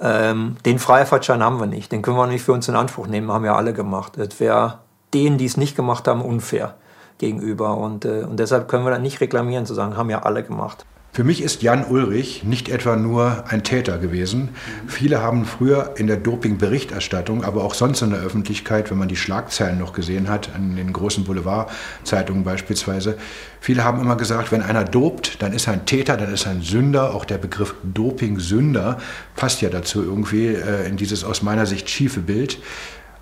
ähm, 0.01 0.57
den 0.65 0.79
Freifahrtschein 0.79 1.43
haben 1.43 1.61
wir 1.61 1.67
nicht, 1.67 1.93
den 1.93 2.03
können 2.03 2.17
wir 2.17 2.27
nicht 2.27 2.43
für 2.43 2.53
uns 2.53 2.69
in 2.69 2.77
Anspruch 2.77 3.07
nehmen, 3.07 3.31
haben 3.31 3.45
ja 3.45 3.57
alle 3.57 3.73
gemacht. 3.73 4.17
Es 4.17 4.41
wäre 4.41 4.79
denen, 5.13 5.39
die 5.39 5.45
es 5.45 5.57
nicht 5.57 5.77
gemacht 5.77 6.09
haben, 6.09 6.23
unfair 6.23 6.75
gegenüber. 7.19 7.77
Und, 7.77 8.05
äh, 8.05 8.23
und 8.23 8.39
deshalb 8.39 8.69
können 8.69 8.85
wir 8.85 8.91
da 8.91 8.99
nicht 8.99 9.21
reklamieren, 9.21 9.67
zu 9.67 9.75
sagen, 9.75 9.97
haben 9.97 10.11
ja 10.11 10.23
alle 10.23 10.43
gemacht. 10.43 10.87
Für 11.12 11.25
mich 11.25 11.42
ist 11.42 11.62
Jan 11.62 11.85
Ulrich 11.85 12.44
nicht 12.44 12.68
etwa 12.68 12.94
nur 12.94 13.44
ein 13.49 13.64
Täter 13.64 13.99
gewesen. 13.99 14.51
Viele 14.87 15.20
haben 15.20 15.44
früher 15.44 15.94
in 15.96 16.07
der 16.07 16.16
Doping-Berichterstattung, 16.16 17.42
aber 17.42 17.64
auch 17.64 17.75
sonst 17.75 18.01
in 18.03 18.11
der 18.11 18.20
Öffentlichkeit, 18.20 18.92
wenn 18.92 18.99
man 18.99 19.09
die 19.09 19.16
Schlagzeilen 19.16 19.77
noch 19.77 19.92
gesehen 19.92 20.29
hat, 20.29 20.51
in 20.55 20.77
den 20.77 20.92
großen 20.92 21.25
Boulevardzeitungen 21.25 22.44
beispielsweise, 22.44 23.18
viele 23.61 23.83
haben 23.83 24.01
immer 24.01 24.14
gesagt, 24.14 24.53
wenn 24.53 24.62
einer 24.62 24.85
dopt, 24.85 25.42
dann 25.42 25.53
ist 25.53 25.66
er 25.66 25.73
ein 25.73 25.85
Täter, 25.85 26.16
dann 26.16 26.33
ist 26.33 26.46
er 26.46 26.53
ein 26.53 26.62
Sünder. 26.62 27.12
Auch 27.12 27.25
der 27.25 27.38
Begriff 27.38 27.75
Doping-Sünder 27.83 28.99
passt 29.35 29.62
ja 29.62 29.68
dazu 29.68 30.05
irgendwie 30.05 30.46
äh, 30.46 30.87
in 30.88 30.96
dieses 30.96 31.25
aus 31.25 31.42
meiner 31.42 31.66
Sicht 31.66 31.90
schiefe 31.90 32.20
Bild. 32.20 32.61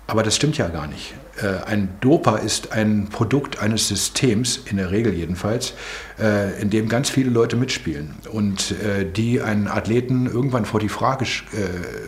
Aber 0.05 0.21
das 0.21 0.35
stimmt 0.35 0.59
ja 0.59 0.67
gar 0.67 0.85
nicht. 0.85 1.15
Äh, 1.41 1.63
ein 1.65 1.89
Doper 2.01 2.39
ist 2.39 2.73
ein 2.73 3.07
Produkt 3.09 3.61
eines 3.61 3.87
Systems, 3.87 4.61
in 4.65 4.77
der 4.77 4.91
Regel 4.91 5.13
jedenfalls, 5.13 5.73
äh, 6.19 6.61
in 6.61 6.69
dem 6.69 6.89
ganz 6.89 7.09
viele 7.09 7.29
Leute 7.29 7.55
mitspielen 7.55 8.15
und 8.31 8.71
äh, 8.71 9.05
die 9.05 9.41
einen 9.41 9.67
Athleten 9.67 10.25
irgendwann 10.25 10.65
vor 10.65 10.79
die 10.79 10.89
Frage 10.89 11.25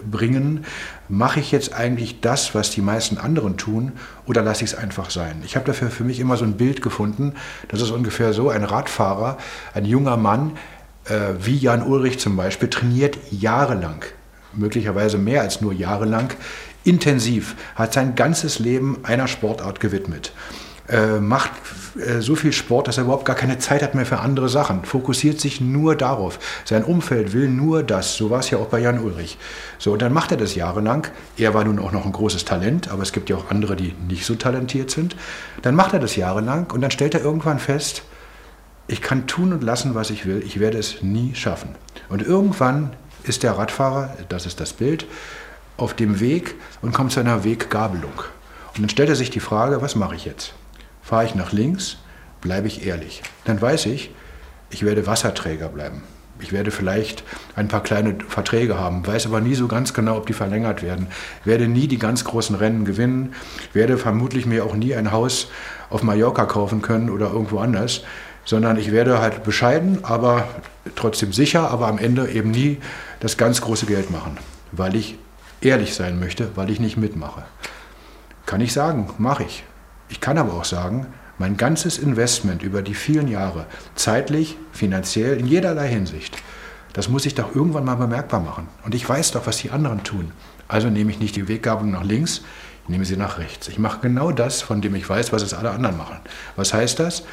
bringen, 0.10 0.66
mache 1.10 1.40
ich 1.40 1.52
jetzt 1.52 1.74
eigentlich 1.74 2.22
das, 2.22 2.56
was 2.56 2.72
die 2.72 2.82
meisten 2.82 3.18
anderen 3.18 3.58
tun 3.58 3.94
oder 4.26 4.42
lasse 4.42 4.64
ich 4.64 4.72
es 4.72 4.78
einfach 4.78 5.10
sein? 5.10 5.42
Ich 5.46 5.56
habe 5.56 5.66
dafür 5.66 5.90
für 5.90 6.04
mich 6.04 6.20
immer 6.20 6.38
so 6.38 6.46
ein 6.46 6.54
Bild 6.54 6.82
gefunden, 6.82 7.34
das 7.68 7.82
ist 7.82 7.92
ungefähr 7.92 8.34
so, 8.34 8.50
ein 8.50 8.64
Radfahrer, 8.64 9.38
ein 9.74 9.86
junger 9.86 10.18
Mann, 10.18 10.54
wie 11.40 11.58
Jan 11.58 11.84
Ulrich 11.84 12.20
zum 12.20 12.38
Beispiel, 12.38 12.70
trainiert 12.70 13.18
jahrelang 13.32 14.06
möglicherweise 14.54 15.18
mehr 15.18 15.42
als 15.42 15.62
nur 15.62 15.74
jahrelang 15.74 16.30
intensiv, 16.84 17.56
hat 17.76 17.94
sein 17.94 18.16
ganzes 18.16 18.60
Leben 18.60 19.00
einer 19.04 19.28
Sportart 19.28 19.80
gewidmet. 19.80 20.34
Äh, 20.88 21.20
macht 21.20 21.52
äh, 21.96 22.22
so 22.22 22.36
viel 22.36 22.52
Sport, 22.52 22.88
dass 22.88 22.98
er 22.98 23.04
überhaupt 23.04 23.26
gar 23.26 23.36
keine 23.36 23.60
Zeit 23.60 23.82
hat 23.82 23.96
mehr 23.96 24.06
für 24.06 24.20
andere 24.20 24.50
Sachen, 24.50 24.84
fokussiert 24.84 25.40
sich 25.40 25.62
nur 25.62 25.96
darauf. 25.96 26.40
Sein 26.66 26.84
Umfeld 26.84 27.34
will 27.34 27.48
nur 27.50 27.84
das. 27.84 28.16
So 28.16 28.30
war 28.30 28.40
es 28.40 28.50
ja 28.50 28.58
auch 28.58 28.68
bei 28.68 28.80
Jan 28.80 29.00
Ulrich. 29.00 29.38
So, 29.78 29.94
und 29.94 30.02
dann 30.02 30.12
macht 30.12 30.32
er 30.32 30.38
das 30.38 30.56
jahrelang. 30.56 31.08
Er 31.38 31.54
war 31.54 31.64
nun 31.64 31.80
auch 31.80 31.92
noch 31.92 32.06
ein 32.06 32.12
großes 32.12 32.46
Talent, 32.46 32.90
aber 32.90 33.04
es 33.04 33.14
gibt 33.14 33.30
ja 33.30 33.38
auch 33.38 33.50
andere, 33.50 33.76
die 33.76 33.94
nicht 34.08 34.26
so 34.26 34.36
talentiert 34.36 34.92
sind. 34.92 35.16
Dann 35.62 35.76
macht 35.76 35.94
er 35.94 36.00
das 36.00 36.16
jahrelang 36.16 36.70
und 36.72 36.82
dann 36.82 36.92
stellt 36.92 37.14
er 37.14 37.22
irgendwann 37.22 37.60
fest, 37.60 38.04
ich 38.88 39.02
kann 39.02 39.28
tun 39.28 39.54
und 39.54 39.64
lassen, 39.64 39.96
was 39.96 40.10
ich 40.10 40.26
will, 40.26 40.44
ich 40.46 40.60
werde 40.60 40.78
es 40.78 41.02
nie 41.02 41.36
schaffen. 41.36 41.70
Und 42.10 42.22
irgendwann 42.22 42.92
ist 43.24 43.44
der 43.44 43.58
Radfahrer, 43.58 44.18
das 44.28 44.46
ist 44.46 44.60
das 44.60 44.74
Bild, 44.74 45.06
auf 45.78 45.94
dem 45.94 46.20
Weg 46.20 46.56
und 46.82 46.94
kommt 46.94 47.12
zu 47.12 47.20
einer 47.20 47.44
Weggabelung. 47.44 48.14
Und 48.76 48.82
dann 48.82 48.90
stellt 48.90 49.10
er 49.10 49.16
sich 49.16 49.30
die 49.30 49.40
Frage, 49.40 49.82
was 49.82 49.96
mache 49.96 50.16
ich 50.16 50.26
jetzt? 50.26 50.54
Fahre 51.02 51.26
ich 51.26 51.36
nach 51.36 51.52
links? 51.52 51.98
Bleibe 52.42 52.68
ich 52.68 52.86
ehrlich? 52.86 53.22
Dann 53.46 53.62
weiß 53.62 53.86
ich, 53.88 54.12
ich 54.70 54.84
werde 54.84 55.08
Wasserträger 55.08 55.68
bleiben. 55.68 56.04
Ich 56.40 56.52
werde 56.52 56.72
vielleicht 56.72 57.24
ein 57.56 57.68
paar 57.68 57.84
kleine 57.84 58.16
Verträge 58.28 58.80
haben, 58.80 59.06
weiß 59.06 59.28
aber 59.28 59.42
nie 59.42 59.54
so 59.54 59.68
ganz 59.68 59.94
genau, 59.94 60.18
ob 60.18 60.26
die 60.26 60.34
verlängert 60.34 60.82
werden. 60.82 61.08
Werde 61.46 61.68
nie 61.68 61.88
die 61.88 62.00
ganz 62.00 62.24
großen 62.24 62.56
Rennen 62.56 62.84
gewinnen, 62.84 63.36
werde 63.74 63.98
vermutlich 63.98 64.46
mir 64.46 64.66
auch 64.66 64.76
nie 64.76 64.96
ein 64.96 65.12
Haus 65.12 65.50
auf 65.90 66.02
Mallorca 66.02 66.46
kaufen 66.46 66.82
können 66.82 67.10
oder 67.10 67.28
irgendwo 67.32 67.60
anders, 67.60 68.02
sondern 68.44 68.78
ich 68.78 68.92
werde 68.92 69.20
halt 69.20 69.44
bescheiden, 69.44 70.00
aber 70.04 70.48
trotzdem 70.96 71.32
sicher, 71.32 71.70
aber 71.70 71.88
am 71.88 72.00
Ende 72.00 72.28
eben 72.30 72.50
nie 72.50 72.80
das 73.20 73.38
ganz 73.38 73.62
große 73.62 73.86
Geld 73.86 74.10
machen, 74.10 74.38
weil 74.72 74.96
ich 74.96 75.18
ehrlich 75.62 75.96
sein 75.96 76.20
möchte, 76.20 76.50
weil 76.56 76.70
ich 76.70 76.80
nicht 76.80 76.98
mitmache. 76.98 77.44
Kann 78.46 78.62
ich 78.62 78.74
sagen, 78.74 79.10
mache 79.18 79.44
ich. 79.44 79.64
Ich 80.10 80.20
kann 80.20 80.38
aber 80.38 80.54
auch 80.54 80.66
sagen, 80.66 81.08
mein 81.38 81.58
ganzes 81.58 81.98
Investment 81.98 82.64
über 82.64 82.82
die 82.82 82.94
vielen 82.94 83.28
Jahre, 83.28 83.66
zeitlich, 83.96 84.58
finanziell, 84.74 85.40
in 85.40 85.48
jederlei 85.48 85.88
Hinsicht, 85.88 86.38
das 86.94 87.08
muss 87.08 87.26
ich 87.26 87.36
doch 87.36 87.56
irgendwann 87.56 87.86
mal 87.86 87.96
bemerkbar 87.96 88.42
machen. 88.42 88.68
Und 88.84 88.94
ich 88.94 89.08
weiß 89.08 89.32
doch, 89.32 89.48
was 89.48 89.58
die 89.58 89.72
anderen 89.72 90.04
tun. 90.04 90.32
Also 90.68 90.90
nehme 90.90 91.12
ich 91.12 91.20
nicht 91.20 91.36
die 91.36 91.48
Weggabelung 91.48 91.92
nach 91.92 92.04
links, 92.04 92.42
ich 92.84 92.90
nehme 92.90 93.06
sie 93.06 93.16
nach 93.16 93.38
rechts. 93.38 93.68
Ich 93.70 93.80
mache 93.80 94.00
genau 94.02 94.32
das, 94.32 94.62
von 94.62 94.82
dem 94.82 94.96
ich 94.96 95.08
weiß, 95.08 95.32
was 95.32 95.44
es 95.44 95.54
alle 95.54 95.72
anderen 95.72 95.98
machen. 95.98 96.18
Was 96.56 96.74
heißt 96.74 97.00
das? 97.00 97.24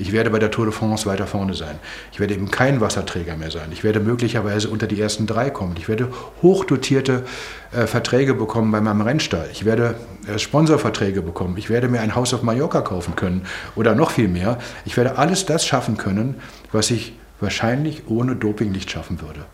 Ich 0.00 0.12
werde 0.12 0.30
bei 0.30 0.38
der 0.38 0.52
Tour 0.52 0.64
de 0.64 0.72
France 0.72 1.06
weiter 1.06 1.26
vorne 1.26 1.54
sein. 1.54 1.80
Ich 2.12 2.20
werde 2.20 2.32
eben 2.32 2.52
kein 2.52 2.80
Wasserträger 2.80 3.36
mehr 3.36 3.50
sein. 3.50 3.70
Ich 3.72 3.82
werde 3.82 3.98
möglicherweise 3.98 4.68
unter 4.68 4.86
die 4.86 5.00
ersten 5.00 5.26
drei 5.26 5.50
kommen. 5.50 5.74
Ich 5.76 5.88
werde 5.88 6.08
hochdotierte 6.40 7.24
äh, 7.72 7.88
Verträge 7.88 8.34
bekommen 8.34 8.70
bei 8.70 8.80
meinem 8.80 9.00
Rennstall. 9.00 9.48
Ich 9.52 9.64
werde 9.64 9.96
äh, 10.32 10.38
Sponsorverträge 10.38 11.20
bekommen. 11.20 11.56
Ich 11.58 11.68
werde 11.68 11.88
mir 11.88 12.00
ein 12.00 12.14
Haus 12.14 12.32
auf 12.32 12.42
Mallorca 12.42 12.80
kaufen 12.80 13.16
können 13.16 13.44
oder 13.74 13.96
noch 13.96 14.12
viel 14.12 14.28
mehr. 14.28 14.58
Ich 14.84 14.96
werde 14.96 15.18
alles 15.18 15.46
das 15.46 15.66
schaffen 15.66 15.96
können, 15.96 16.36
was 16.70 16.92
ich 16.92 17.14
wahrscheinlich 17.40 18.04
ohne 18.06 18.36
Doping 18.36 18.70
nicht 18.70 18.92
schaffen 18.92 19.20
würde. 19.20 19.46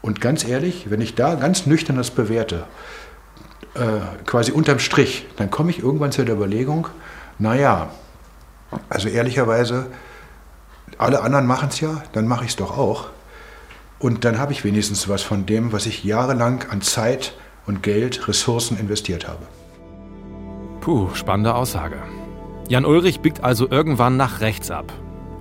Und 0.00 0.20
ganz 0.20 0.46
ehrlich, 0.46 0.90
wenn 0.90 1.00
ich 1.00 1.16
da 1.16 1.34
ganz 1.34 1.66
nüchtern 1.66 1.96
das 1.96 2.12
bewerte, 2.12 2.64
äh, 3.74 3.80
quasi 4.26 4.52
unterm 4.52 4.78
Strich, 4.78 5.26
dann 5.36 5.50
komme 5.50 5.70
ich 5.70 5.80
irgendwann 5.80 6.12
zu 6.12 6.24
der 6.24 6.36
Überlegung, 6.36 6.86
naja, 7.40 7.90
also 8.88 9.08
ehrlicherweise, 9.08 9.86
alle 10.96 11.22
anderen 11.22 11.46
machen 11.46 11.68
es 11.70 11.80
ja, 11.80 12.02
dann 12.12 12.26
mache 12.26 12.44
ich 12.44 12.50
es 12.50 12.56
doch 12.56 12.76
auch. 12.76 13.08
Und 13.98 14.24
dann 14.24 14.38
habe 14.38 14.52
ich 14.52 14.64
wenigstens 14.64 15.08
was 15.08 15.22
von 15.22 15.46
dem, 15.46 15.72
was 15.72 15.86
ich 15.86 16.04
jahrelang 16.04 16.64
an 16.70 16.82
Zeit 16.82 17.34
und 17.66 17.82
Geld, 17.82 18.28
Ressourcen 18.28 18.78
investiert 18.78 19.26
habe. 19.28 19.46
Puh, 20.80 21.08
spannende 21.14 21.54
Aussage. 21.54 21.96
Jan 22.68 22.84
Ulrich 22.84 23.20
biegt 23.20 23.42
also 23.42 23.68
irgendwann 23.68 24.16
nach 24.16 24.40
rechts 24.40 24.70
ab. 24.70 24.92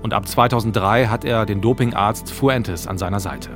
Und 0.02 0.14
ab 0.14 0.28
2003 0.28 1.08
hat 1.08 1.26
er 1.26 1.46
den 1.46 1.62
Dopingarzt 1.62 2.32
Fuentes 2.32 2.88
an 2.88 2.98
seiner 2.98 3.20
Seite. 3.20 3.50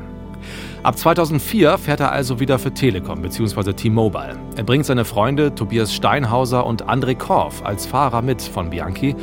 Ab 0.84 0.98
2004 0.98 1.78
fährt 1.78 2.00
er 2.00 2.12
also 2.12 2.40
wieder 2.40 2.58
für 2.58 2.74
Telekom 2.74 3.22
bzw. 3.22 3.74
T-Mobile. 3.74 4.38
Er 4.56 4.64
bringt 4.64 4.86
seine 4.86 5.06
Freunde 5.06 5.54
Tobias 5.54 5.94
Steinhauser 5.94 6.66
und 6.66 6.90
André 6.90 7.16
Korf 7.16 7.64
als 7.64 7.86
Fahrer 7.86 8.22
mit 8.22 8.42
von 8.42 8.70
Bianchi 8.72 9.16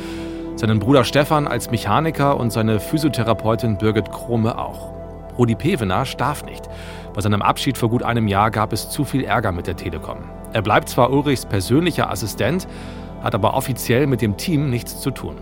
seinen 0.59 0.79
Bruder 0.79 1.05
Stefan 1.05 1.47
als 1.47 1.71
Mechaniker 1.71 2.37
und 2.37 2.51
seine 2.51 2.81
Physiotherapeutin 2.81 3.77
Birgit 3.77 4.11
Krome 4.11 4.57
auch. 4.57 4.91
Rudi 5.37 5.55
Pevener 5.55 6.05
starf 6.05 6.43
nicht. 6.43 6.67
Bei 7.13 7.21
seinem 7.21 7.41
Abschied 7.41 7.77
vor 7.77 7.89
gut 7.89 8.03
einem 8.03 8.27
Jahr 8.27 8.51
gab 8.51 8.73
es 8.73 8.89
zu 8.89 9.05
viel 9.05 9.23
Ärger 9.23 9.53
mit 9.53 9.67
der 9.67 9.77
Telekom. 9.77 10.17
Er 10.51 10.61
bleibt 10.61 10.89
zwar 10.89 11.11
Ulrichs 11.11 11.45
persönlicher 11.45 12.11
Assistent, 12.11 12.67
hat 13.23 13.35
aber 13.35 13.53
offiziell 13.53 14.05
mit 14.05 14.21
dem 14.21 14.35
Team 14.35 14.69
nichts 14.69 14.99
zu 14.99 15.11
tun. 15.11 15.37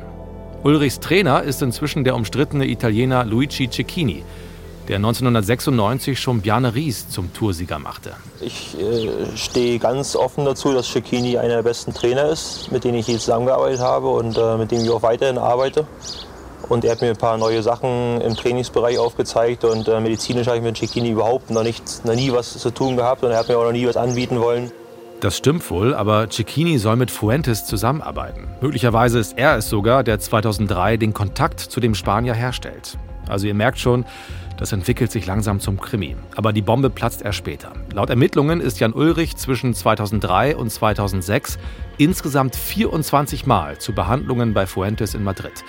Ulrichs 0.63 0.99
Trainer 0.99 1.41
ist 1.41 1.63
inzwischen 1.63 2.03
der 2.03 2.15
umstrittene 2.15 2.67
Italiener 2.67 3.25
Luigi 3.25 3.69
Cecchini, 3.69 4.23
der 4.87 4.97
1996 4.97 6.19
schon 6.19 6.41
Bjarne 6.41 6.73
Ries 6.73 7.09
zum 7.09 7.33
Toursieger 7.33 7.79
machte. 7.79 8.13
Ich 8.39 8.77
äh, 8.79 9.35
stehe 9.35 9.79
ganz 9.79 10.15
offen 10.15 10.45
dazu, 10.45 10.73
dass 10.73 10.87
Cecchini 10.87 11.37
einer 11.37 11.55
der 11.55 11.63
besten 11.63 11.93
Trainer 11.93 12.29
ist, 12.29 12.71
mit 12.71 12.83
denen 12.83 12.97
ich 12.97 13.07
je 13.07 13.17
zusammengearbeitet 13.17 13.81
habe 13.81 14.09
und 14.09 14.37
äh, 14.37 14.57
mit 14.57 14.71
dem 14.71 14.81
ich 14.81 14.89
auch 14.89 15.01
weiterhin 15.01 15.37
arbeite. 15.37 15.85
Und 16.69 16.83
er 16.83 16.91
hat 16.91 17.01
mir 17.01 17.09
ein 17.09 17.17
paar 17.17 17.37
neue 17.37 17.61
Sachen 17.63 18.19
im 18.21 18.35
Trainingsbereich 18.35 18.97
aufgezeigt 18.97 19.63
und 19.63 19.87
äh, 19.87 19.99
medizinisch 19.99 20.47
habe 20.47 20.57
ich 20.57 20.63
mit 20.63 20.77
Cecchini 20.77 21.09
überhaupt 21.09 21.49
noch, 21.49 21.63
nicht, 21.63 22.05
noch 22.05 22.15
nie 22.15 22.31
was 22.31 22.57
zu 22.57 22.71
tun 22.71 22.97
gehabt 22.97 23.23
und 23.23 23.31
er 23.31 23.39
hat 23.39 23.47
mir 23.47 23.57
auch 23.57 23.63
noch 23.63 23.71
nie 23.71 23.87
was 23.87 23.97
anbieten 23.97 24.39
wollen. 24.39 24.71
Das 25.19 25.35
stimmt 25.35 25.69
wohl, 25.71 25.95
aber 25.95 26.29
Cecchini 26.29 26.77
soll 26.77 26.95
mit 26.95 27.09
Fuentes 27.09 27.65
zusammenarbeiten. 27.65 28.47
Möglicherweise 28.61 29.17
ist 29.17 29.37
er 29.37 29.57
es 29.57 29.67
sogar, 29.67 30.03
der 30.03 30.19
2003 30.19 30.97
den 30.97 31.13
Kontakt 31.13 31.59
zu 31.59 31.79
dem 31.79 31.95
Spanier 31.95 32.35
herstellt. 32.35 32.97
Also 33.27 33.47
ihr 33.47 33.55
merkt 33.55 33.79
schon, 33.79 34.05
das 34.57 34.71
entwickelt 34.71 35.11
sich 35.11 35.25
langsam 35.25 35.59
zum 35.59 35.79
Krimi. 35.79 36.15
Aber 36.35 36.51
die 36.51 36.61
Bombe 36.61 36.89
platzt 36.89 37.21
erst 37.21 37.37
später. 37.37 37.71
Laut 37.93 38.09
Ermittlungen 38.09 38.59
ist 38.59 38.79
Jan 38.79 38.93
Ulrich 38.93 39.37
zwischen 39.37 39.73
2003 39.73 40.55
und 40.55 40.71
2006 40.71 41.57
insgesamt 41.97 42.55
24 42.55 43.45
Mal 43.45 43.77
zu 43.77 43.93
Behandlungen 43.93 44.53
bei 44.53 44.65
Fuentes 44.65 45.13
in 45.13 45.23
Madrid. 45.23 45.63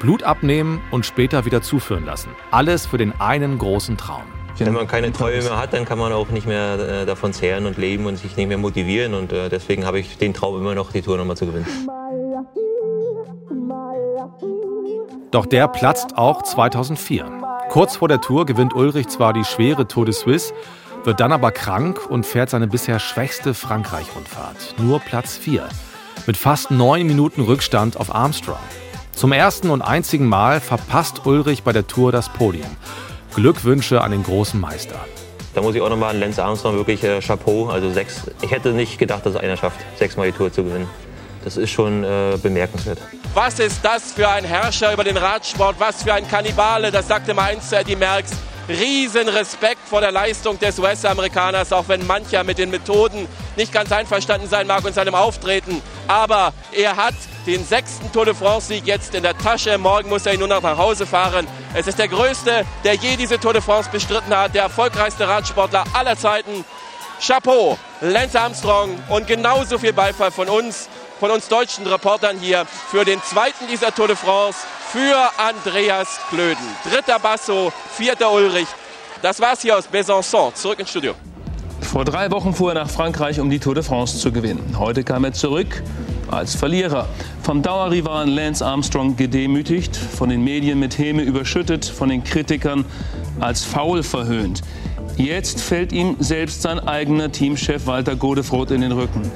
Blut 0.00 0.24
abnehmen 0.24 0.80
und 0.90 1.06
später 1.06 1.44
wieder 1.44 1.62
zuführen 1.62 2.04
lassen. 2.04 2.30
Alles 2.50 2.86
für 2.86 2.98
den 2.98 3.12
einen 3.20 3.58
großen 3.58 3.96
Traum. 3.96 4.24
Wenn 4.58 4.74
man 4.74 4.86
keine 4.86 5.12
Träume 5.12 5.42
mehr 5.42 5.58
hat, 5.58 5.72
dann 5.72 5.84
kann 5.84 5.98
man 5.98 6.12
auch 6.12 6.28
nicht 6.28 6.46
mehr 6.46 7.02
äh, 7.02 7.06
davon 7.06 7.32
zehren 7.32 7.66
und 7.66 7.78
leben 7.78 8.06
und 8.06 8.16
sich 8.16 8.36
nicht 8.36 8.48
mehr 8.48 8.58
motivieren. 8.58 9.14
Und 9.14 9.32
äh, 9.32 9.48
deswegen 9.48 9.86
habe 9.86 9.98
ich 9.98 10.18
den 10.18 10.34
Traum 10.34 10.56
immer 10.56 10.74
noch, 10.74 10.92
die 10.92 11.02
Tour 11.02 11.16
nochmal 11.16 11.36
zu 11.36 11.46
gewinnen. 11.46 11.66
Doch 15.30 15.46
der 15.46 15.68
platzt 15.68 16.18
auch 16.18 16.42
2004. 16.42 17.41
Kurz 17.72 17.96
vor 17.96 18.08
der 18.08 18.20
Tour 18.20 18.44
gewinnt 18.44 18.74
Ulrich 18.74 19.08
zwar 19.08 19.32
die 19.32 19.46
schwere 19.46 19.88
Tour 19.88 20.04
de 20.04 20.12
Suisse, 20.12 20.52
wird 21.04 21.20
dann 21.20 21.32
aber 21.32 21.52
krank 21.52 22.00
und 22.06 22.26
fährt 22.26 22.50
seine 22.50 22.66
bisher 22.66 22.98
schwächste 22.98 23.54
Frankreich-Rundfahrt. 23.54 24.74
Nur 24.76 25.00
Platz 25.00 25.38
4. 25.38 25.66
Mit 26.26 26.36
fast 26.36 26.70
neun 26.70 27.06
Minuten 27.06 27.40
Rückstand 27.40 27.96
auf 27.96 28.14
Armstrong. 28.14 28.58
Zum 29.12 29.32
ersten 29.32 29.70
und 29.70 29.80
einzigen 29.80 30.26
Mal 30.26 30.60
verpasst 30.60 31.24
Ulrich 31.24 31.62
bei 31.62 31.72
der 31.72 31.86
Tour 31.86 32.12
das 32.12 32.28
Podium. 32.28 32.68
Glückwünsche 33.34 34.02
an 34.02 34.10
den 34.10 34.22
großen 34.22 34.60
Meister. 34.60 35.00
Da 35.54 35.62
muss 35.62 35.74
ich 35.74 35.80
auch 35.80 35.88
nochmal 35.88 36.10
an 36.10 36.20
Lenz 36.20 36.38
Armstrong 36.38 36.76
wirklich 36.76 37.02
äh, 37.02 37.20
Chapeau. 37.20 37.70
Also 37.70 37.90
sechs, 37.90 38.30
ich 38.42 38.50
hätte 38.50 38.74
nicht 38.74 38.98
gedacht, 38.98 39.24
dass 39.24 39.34
einer 39.34 39.56
schafft, 39.56 39.80
sechsmal 39.98 40.30
die 40.30 40.36
Tour 40.36 40.52
zu 40.52 40.62
gewinnen. 40.62 40.90
Das 41.44 41.56
ist 41.56 41.70
schon 41.70 42.04
äh, 42.04 42.38
bemerkenswert. 42.42 42.98
Was 43.34 43.58
ist 43.58 43.84
das 43.84 44.12
für 44.12 44.28
ein 44.28 44.44
Herrscher 44.44 44.92
über 44.92 45.04
den 45.04 45.16
Radsport? 45.16 45.76
Was 45.78 46.02
für 46.02 46.14
ein 46.14 46.28
Kannibale? 46.28 46.90
Das 46.90 47.08
sagte 47.08 47.34
mal 47.34 47.50
einst 47.50 47.72
Eddie 47.72 47.96
Merckx. 47.96 48.32
Riesen 48.68 49.28
Respekt 49.28 49.80
vor 49.88 50.00
der 50.00 50.12
Leistung 50.12 50.56
des 50.58 50.78
US-Amerikaners, 50.78 51.72
auch 51.72 51.88
wenn 51.88 52.06
mancher 52.06 52.44
mit 52.44 52.58
den 52.58 52.70
Methoden 52.70 53.26
nicht 53.56 53.72
ganz 53.72 53.90
einverstanden 53.90 54.48
sein 54.48 54.68
mag 54.68 54.84
und 54.84 54.94
seinem 54.94 55.16
Auftreten. 55.16 55.82
Aber 56.06 56.52
er 56.70 56.96
hat 56.96 57.14
den 57.46 57.64
sechsten 57.64 58.12
Tour 58.12 58.24
de 58.24 58.34
France-Sieg 58.34 58.86
jetzt 58.86 59.16
in 59.16 59.24
der 59.24 59.36
Tasche. 59.36 59.76
Morgen 59.78 60.08
muss 60.08 60.26
er 60.26 60.34
ihn 60.34 60.38
nur 60.38 60.48
noch 60.48 60.62
nach 60.62 60.78
Hause 60.78 61.06
fahren. 61.06 61.48
Es 61.74 61.88
ist 61.88 61.98
der 61.98 62.06
größte, 62.06 62.64
der 62.84 62.94
je 62.94 63.16
diese 63.16 63.40
Tour 63.40 63.52
de 63.52 63.62
France 63.62 63.90
bestritten 63.90 64.34
hat, 64.36 64.54
der 64.54 64.62
erfolgreichste 64.62 65.26
Radsportler 65.26 65.84
aller 65.92 66.16
Zeiten. 66.16 66.64
Chapeau, 67.24 67.78
Lance 68.00 68.40
Armstrong 68.40 68.98
und 69.08 69.26
genauso 69.26 69.78
viel 69.78 69.92
Beifall 69.92 70.30
von 70.30 70.48
uns 70.48 70.88
von 71.22 71.30
uns 71.30 71.46
deutschen 71.46 71.86
Reportern 71.86 72.36
hier 72.40 72.64
für 72.66 73.04
den 73.04 73.22
zweiten 73.22 73.68
dieser 73.70 73.94
Tour 73.94 74.08
de 74.08 74.16
France 74.16 74.58
für 74.90 75.16
Andreas 75.38 76.18
Klöden. 76.28 76.66
Dritter 76.82 77.20
Basso, 77.20 77.72
vierter 77.96 78.32
Ulrich. 78.32 78.66
Das 79.22 79.38
war's 79.38 79.62
hier 79.62 79.78
aus 79.78 79.86
Besançon. 79.86 80.52
Zurück 80.52 80.80
ins 80.80 80.90
Studio. 80.90 81.14
Vor 81.80 82.04
drei 82.04 82.28
Wochen 82.32 82.52
fuhr 82.52 82.72
er 82.72 82.74
nach 82.74 82.90
Frankreich, 82.90 83.38
um 83.38 83.50
die 83.50 83.60
Tour 83.60 83.76
de 83.76 83.84
France 83.84 84.18
zu 84.18 84.32
gewinnen. 84.32 84.74
Heute 84.76 85.04
kam 85.04 85.22
er 85.22 85.32
zurück 85.32 85.84
als 86.28 86.56
Verlierer. 86.56 87.08
Vom 87.44 87.62
Dauerrivalen 87.62 88.28
Lance 88.28 88.66
Armstrong 88.66 89.14
gedemütigt, 89.14 89.96
von 89.96 90.28
den 90.28 90.42
Medien 90.42 90.80
mit 90.80 90.98
Häme 90.98 91.22
überschüttet, 91.22 91.84
von 91.84 92.08
den 92.08 92.24
Kritikern 92.24 92.84
als 93.38 93.64
faul 93.64 94.02
verhöhnt. 94.02 94.62
Jetzt 95.16 95.60
fällt 95.60 95.92
ihm 95.92 96.16
selbst 96.18 96.62
sein 96.62 96.80
eigener 96.80 97.30
Teamchef 97.30 97.86
Walter 97.86 98.16
Godefroth 98.16 98.72
in 98.72 98.80
den 98.80 98.90
Rücken. 98.90 99.30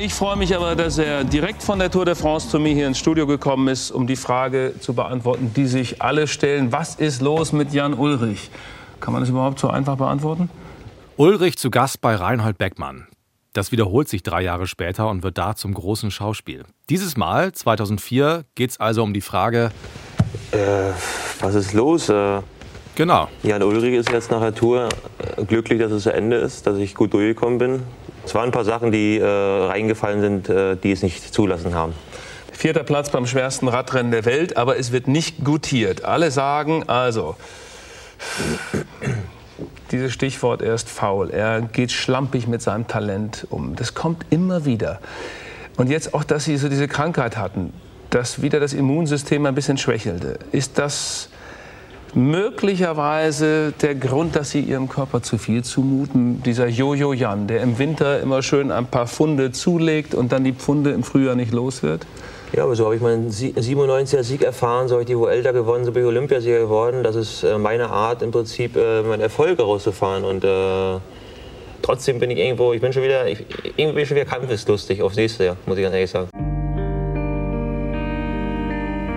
Ich 0.00 0.14
freue 0.14 0.36
mich 0.36 0.54
aber, 0.54 0.76
dass 0.76 0.96
er 0.98 1.24
direkt 1.24 1.60
von 1.60 1.80
der 1.80 1.90
Tour 1.90 2.04
de 2.04 2.14
France 2.14 2.48
zu 2.48 2.60
mir 2.60 2.72
hier 2.72 2.86
ins 2.86 3.00
Studio 3.00 3.26
gekommen 3.26 3.66
ist, 3.66 3.90
um 3.90 4.06
die 4.06 4.14
Frage 4.14 4.74
zu 4.78 4.94
beantworten, 4.94 5.52
die 5.56 5.66
sich 5.66 6.00
alle 6.00 6.28
stellen. 6.28 6.70
Was 6.70 6.94
ist 6.94 7.20
los 7.20 7.52
mit 7.52 7.72
Jan 7.72 7.94
Ulrich? 7.94 8.48
Kann 9.00 9.12
man 9.12 9.22
das 9.22 9.28
überhaupt 9.28 9.58
so 9.58 9.68
einfach 9.68 9.96
beantworten? 9.96 10.50
Ulrich 11.16 11.58
zu 11.58 11.70
Gast 11.70 12.00
bei 12.00 12.14
Reinhold 12.14 12.58
Beckmann. 12.58 13.08
Das 13.54 13.72
wiederholt 13.72 14.08
sich 14.08 14.22
drei 14.22 14.42
Jahre 14.42 14.68
später 14.68 15.08
und 15.08 15.24
wird 15.24 15.36
da 15.36 15.56
zum 15.56 15.74
großen 15.74 16.12
Schauspiel. 16.12 16.62
Dieses 16.90 17.16
Mal, 17.16 17.50
2004, 17.50 18.44
geht 18.54 18.70
es 18.70 18.78
also 18.78 19.02
um 19.02 19.12
die 19.12 19.20
Frage: 19.20 19.72
äh, 20.52 20.92
Was 21.40 21.56
ist 21.56 21.72
los? 21.72 22.08
Äh, 22.08 22.40
genau. 22.94 23.26
Jan 23.42 23.64
Ulrich 23.64 23.94
ist 23.94 24.12
jetzt 24.12 24.30
nach 24.30 24.42
der 24.42 24.54
Tour 24.54 24.88
äh, 25.36 25.44
glücklich, 25.44 25.80
dass 25.80 25.90
es 25.90 26.04
zu 26.04 26.12
Ende 26.12 26.36
ist, 26.36 26.68
dass 26.68 26.78
ich 26.78 26.94
gut 26.94 27.12
durchgekommen 27.12 27.58
bin. 27.58 27.82
Es 28.24 28.34
waren 28.34 28.46
ein 28.46 28.52
paar 28.52 28.64
Sachen, 28.64 28.92
die 28.92 29.18
äh, 29.18 29.24
reingefallen 29.24 30.20
sind, 30.20 30.48
äh, 30.48 30.76
die 30.76 30.92
es 30.92 31.02
nicht 31.02 31.32
zulassen 31.32 31.74
haben. 31.74 31.94
Vierter 32.52 32.82
Platz 32.82 33.10
beim 33.10 33.26
schwersten 33.26 33.68
Radrennen 33.68 34.10
der 34.10 34.24
Welt, 34.24 34.56
aber 34.56 34.78
es 34.78 34.90
wird 34.90 35.06
nicht 35.06 35.44
gutiert. 35.44 36.04
Alle 36.04 36.30
sagen 36.30 36.88
also, 36.88 37.36
dieses 39.92 40.12
Stichwort, 40.12 40.60
er 40.60 40.74
ist 40.74 40.88
faul, 40.88 41.30
er 41.30 41.60
geht 41.60 41.92
schlampig 41.92 42.46
mit 42.46 42.60
seinem 42.60 42.86
Talent 42.88 43.46
um. 43.50 43.76
Das 43.76 43.94
kommt 43.94 44.26
immer 44.30 44.64
wieder. 44.64 45.00
Und 45.76 45.88
jetzt 45.88 46.14
auch, 46.14 46.24
dass 46.24 46.44
sie 46.44 46.56
so 46.56 46.68
diese 46.68 46.88
Krankheit 46.88 47.36
hatten, 47.36 47.72
dass 48.10 48.42
wieder 48.42 48.60
das 48.60 48.72
Immunsystem 48.72 49.46
ein 49.46 49.54
bisschen 49.54 49.78
schwächelte. 49.78 50.38
Ist 50.50 50.78
das 50.78 51.28
möglicherweise 52.18 53.72
der 53.80 53.94
Grund, 53.94 54.34
dass 54.34 54.50
sie 54.50 54.60
ihrem 54.60 54.88
Körper 54.88 55.22
zu 55.22 55.38
viel 55.38 55.62
zumuten. 55.62 56.42
Dieser 56.42 56.66
Jojo 56.66 57.12
Jan, 57.12 57.46
der 57.46 57.62
im 57.62 57.78
Winter 57.78 58.20
immer 58.20 58.42
schön 58.42 58.72
ein 58.72 58.86
paar 58.86 59.06
Pfunde 59.06 59.52
zulegt 59.52 60.14
und 60.14 60.32
dann 60.32 60.42
die 60.42 60.52
Pfunde 60.52 60.90
im 60.90 61.04
Frühjahr 61.04 61.36
nicht 61.36 61.52
los 61.52 61.82
wird. 61.82 62.06
Ja, 62.52 62.64
aber 62.64 62.74
so 62.74 62.86
habe 62.86 62.96
ich 62.96 63.02
meinen 63.02 63.30
97er 63.30 64.22
Sieg 64.24 64.42
erfahren, 64.42 64.88
so 64.88 64.94
habe 64.94 65.02
ich 65.02 65.06
die 65.06 65.16
Vuelta 65.16 65.52
gewonnen, 65.52 65.84
so 65.84 65.92
bin 65.92 66.02
ich 66.02 66.08
Olympiasieger 66.08 66.58
geworden. 66.58 67.04
Das 67.04 67.14
ist 67.14 67.44
äh, 67.44 67.56
meine 67.56 67.88
Art 67.88 68.22
im 68.22 68.32
Prinzip, 68.32 68.74
äh, 68.76 69.02
meinen 69.02 69.20
Erfolg 69.20 69.60
rauszufahren 69.60 70.24
und 70.24 70.42
äh, 70.42 70.98
trotzdem 71.82 72.18
bin 72.18 72.30
ich 72.30 72.38
irgendwo, 72.38 72.72
ich 72.72 72.80
bin 72.80 72.92
schon 72.92 73.04
wieder, 73.04 73.28
ich, 73.28 73.44
irgendwie 73.76 73.92
bin 73.92 74.02
ich 74.02 74.08
schon 74.08 74.16
wieder 74.16 74.26
kampfeslustig 74.26 75.02
aufs 75.02 75.16
nächste 75.16 75.44
Jahr, 75.44 75.56
muss 75.66 75.76
ich 75.76 75.84
ganz 75.84 75.94
ehrlich 75.94 76.10
sagen. 76.10 76.30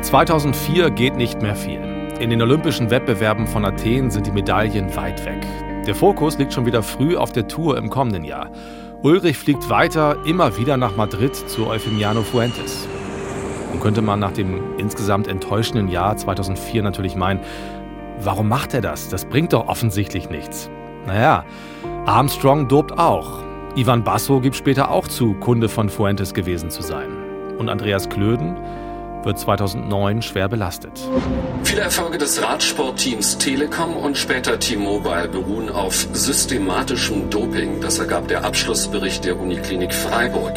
2004 0.01 0.91
geht 0.91 1.15
nicht 1.15 1.41
mehr 1.41 1.55
viel. 1.55 1.90
In 2.21 2.29
den 2.29 2.39
olympischen 2.39 2.91
Wettbewerben 2.91 3.47
von 3.47 3.65
Athen 3.65 4.11
sind 4.11 4.27
die 4.27 4.31
Medaillen 4.31 4.95
weit 4.95 5.25
weg. 5.25 5.43
Der 5.87 5.95
Fokus 5.95 6.37
liegt 6.37 6.53
schon 6.53 6.67
wieder 6.67 6.83
früh 6.83 7.17
auf 7.17 7.31
der 7.31 7.47
Tour 7.47 7.79
im 7.79 7.89
kommenden 7.89 8.23
Jahr. 8.23 8.51
Ulrich 9.01 9.39
fliegt 9.39 9.71
weiter, 9.71 10.17
immer 10.27 10.55
wieder 10.55 10.77
nach 10.77 10.95
Madrid 10.95 11.35
zu 11.35 11.65
Eufemiano 11.65 12.21
Fuentes. 12.21 12.87
Nun 13.71 13.81
könnte 13.81 14.03
man 14.03 14.19
nach 14.19 14.33
dem 14.33 14.77
insgesamt 14.77 15.27
enttäuschenden 15.27 15.87
Jahr 15.87 16.15
2004 16.15 16.83
natürlich 16.83 17.15
meinen, 17.15 17.39
warum 18.19 18.47
macht 18.47 18.75
er 18.75 18.81
das? 18.81 19.09
Das 19.09 19.25
bringt 19.25 19.53
doch 19.53 19.67
offensichtlich 19.67 20.29
nichts. 20.29 20.69
Naja, 21.07 21.43
Armstrong 22.05 22.67
dobt 22.67 22.99
auch. 22.99 23.39
Ivan 23.75 24.03
Basso 24.03 24.41
gibt 24.41 24.55
später 24.55 24.91
auch 24.91 25.07
zu, 25.07 25.33
Kunde 25.33 25.69
von 25.69 25.89
Fuentes 25.89 26.35
gewesen 26.35 26.69
zu 26.69 26.83
sein. 26.83 27.09
Und 27.57 27.67
Andreas 27.67 28.09
Klöden 28.09 28.57
wird 29.25 29.39
2009 29.39 30.21
schwer 30.21 30.49
belastet. 30.49 30.99
Viele 31.63 31.81
Erfolge 31.81 32.17
des 32.17 32.41
Radsportteams 32.41 33.37
Telekom 33.37 33.95
und 33.95 34.17
später 34.17 34.59
T-Mobile 34.59 35.27
beruhen 35.27 35.69
auf 35.69 36.07
systematischem 36.13 37.29
Doping. 37.29 37.81
Das 37.81 37.99
ergab 37.99 38.27
der 38.27 38.43
Abschlussbericht 38.43 39.25
der 39.25 39.39
Uniklinik 39.39 39.93
Freiburg. 39.93 40.53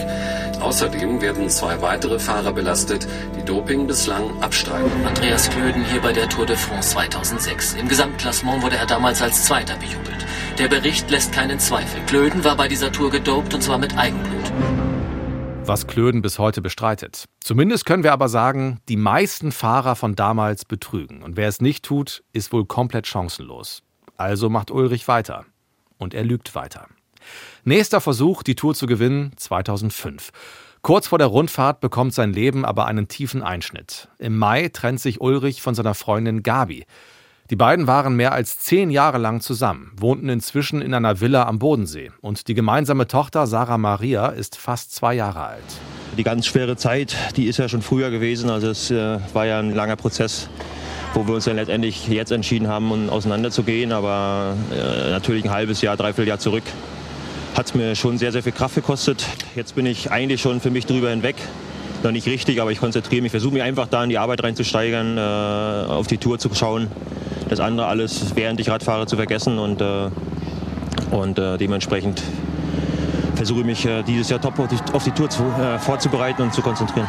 Außerdem 0.61 1.20
werden 1.20 1.50
zwei 1.50 1.81
weitere 1.83 2.18
Fahrer 2.18 2.53
belastet, 2.53 3.07
die 3.37 3.44
Doping 3.44 3.87
bislang 3.87 4.42
abstreiten. 4.42 4.90
Andreas 5.07 5.50
Klöden 5.50 5.85
hier 5.85 6.00
bei 6.00 6.12
der 6.12 6.29
Tour 6.29 6.46
de 6.46 6.57
France 6.57 6.90
2006. 6.90 7.74
Im 7.74 7.88
Gesamtklassement 7.88 8.62
wurde 8.62 8.77
er 8.77 8.87
damals 8.87 9.21
als 9.21 9.44
Zweiter 9.44 9.77
bejubelt. 9.77 10.25
Der 10.58 10.69
Bericht 10.69 11.10
lässt 11.10 11.33
keinen 11.33 11.58
Zweifel. 11.58 12.00
Klöden 12.06 12.44
war 12.44 12.56
bei 12.56 12.69
dieser 12.69 12.92
Tour 12.92 13.10
gedopt 13.10 13.54
und 13.54 13.62
zwar 13.62 13.79
mit 13.79 13.98
Eigenblut 13.98 14.43
was 15.67 15.87
Klöden 15.87 16.21
bis 16.21 16.38
heute 16.38 16.60
bestreitet. 16.60 17.25
Zumindest 17.40 17.87
können 17.87 18.02
wir 18.02 18.12
aber 18.12 18.29
sagen, 18.29 18.81
die 18.88 18.96
meisten 18.96 19.50
Fahrer 19.50 19.96
von 19.96 20.15
damals 20.15 20.65
betrügen. 20.65 21.23
Und 21.23 21.37
wer 21.37 21.48
es 21.48 21.60
nicht 21.60 21.85
tut, 21.85 22.23
ist 22.33 22.52
wohl 22.52 22.67
komplett 22.67 23.06
chancenlos. 23.06 23.83
Also 24.17 24.50
macht 24.50 24.71
Ulrich 24.71 25.08
weiter. 25.08 25.46
Und 25.96 26.12
er 26.12 26.25
lügt 26.25 26.54
weiter. 26.54 26.88
Nächster 27.65 28.00
Versuch, 28.00 28.42
die 28.42 28.54
Tour 28.54 28.75
zu 28.75 28.87
gewinnen, 28.87 29.33
2005. 29.37 30.31
Kurz 30.83 31.06
vor 31.06 31.19
der 31.19 31.29
Rundfahrt 31.29 31.81
bekommt 31.81 32.12
sein 32.12 32.35
Leben 32.35 32.67
aber 32.67 32.85
einen 32.87 33.08
tiefen 33.08 33.42
Einschnitt. 33.42 34.08
Im 34.19 34.37
Mai 34.37 34.69
trennt 34.69 35.00
sich 35.00 35.23
Ulrich 35.23 35.62
von 35.62 35.75
seiner 35.75 35.94
Freundin 35.94 36.42
Gabi. 36.42 36.85
Die 37.50 37.56
beiden 37.56 37.86
waren 37.86 38.16
mehr 38.16 38.32
als 38.32 38.58
zehn 38.58 38.88
Jahre 38.88 39.18
lang 39.18 39.42
zusammen, 39.42 39.92
wohnten 39.98 40.30
inzwischen 40.30 40.80
in 40.80 40.94
einer 40.94 41.20
Villa 41.20 41.42
am 41.44 41.58
Bodensee. 41.58 42.10
Und 42.22 42.48
die 42.48 42.54
gemeinsame 42.54 43.06
Tochter 43.06 43.46
Sarah 43.46 43.76
Maria 43.76 44.28
ist 44.28 44.56
fast 44.56 44.94
zwei 44.94 45.12
Jahre 45.12 45.40
alt. 45.40 45.64
Die 46.16 46.22
ganz 46.22 46.46
schwere 46.46 46.78
Zeit, 46.78 47.14
die 47.36 47.44
ist 47.44 47.58
ja 47.58 47.68
schon 47.68 47.82
früher 47.82 48.10
gewesen. 48.10 48.48
Also 48.48 48.68
es 48.68 48.90
äh, 48.90 49.18
war 49.34 49.44
ja 49.44 49.58
ein 49.58 49.74
langer 49.74 49.96
Prozess, 49.96 50.48
wo 51.12 51.26
wir 51.26 51.34
uns 51.34 51.44
dann 51.44 51.56
letztendlich 51.56 52.08
jetzt 52.08 52.32
entschieden 52.32 52.68
haben, 52.68 52.90
um 52.90 53.10
auseinanderzugehen. 53.10 53.92
Aber 53.92 54.56
äh, 54.72 55.10
natürlich 55.10 55.44
ein 55.44 55.50
halbes 55.50 55.82
Jahr, 55.82 55.98
dreiviertel 55.98 56.28
Jahr 56.28 56.38
zurück 56.38 56.64
hat 57.54 57.66
es 57.66 57.74
mir 57.74 57.94
schon 57.94 58.18
sehr, 58.18 58.32
sehr 58.32 58.42
viel 58.42 58.52
Kraft 58.52 58.74
gekostet. 58.74 59.24
Jetzt 59.54 59.76
bin 59.76 59.86
ich 59.86 60.10
eigentlich 60.10 60.40
schon 60.40 60.60
für 60.60 60.70
mich 60.70 60.86
drüber 60.86 61.10
hinweg. 61.10 61.36
Noch 62.05 62.13
nicht 62.13 62.27
richtig, 62.27 62.61
aber 62.61 62.71
ich 62.71 62.81
konzentriere 62.81 63.23
mich, 63.23 63.31
versuche 63.31 63.55
mich 63.55 63.63
einfach 63.63 63.87
da 63.88 64.05
in 64.05 64.11
die 64.11 64.19
Arbeit 64.19 64.44
reinzusteigern, 64.44 65.17
äh, 65.17 65.90
auf 65.90 66.07
die 66.07 66.19
Tour 66.19 66.38
zu 66.38 66.55
schauen. 66.55 66.88
Das 67.48 67.61
andere 67.61 67.87
alles, 67.87 68.37
während 68.37 68.61
ich 68.61 68.69
Radfahre, 68.69 69.07
zu 69.07 69.17
vergessen 69.17 69.59
und, 69.59 69.81
äh, 69.81 70.11
und 71.11 71.38
äh, 71.38 71.57
dementsprechend 71.57 72.23
versuche 73.37 73.61
ich 73.61 73.67
mich 73.67 73.87
äh, 73.87 74.02
dieses 74.02 74.29
Jahr 74.29 74.38
top 74.38 74.59
auf 74.59 74.69
die, 74.69 74.77
auf 74.92 75.02
die 75.02 75.13
Tour 75.13 75.31
zu, 75.31 75.44
äh, 75.44 75.79
vorzubereiten 75.79 76.42
und 76.42 76.52
zu 76.52 76.61
konzentrieren. 76.61 77.09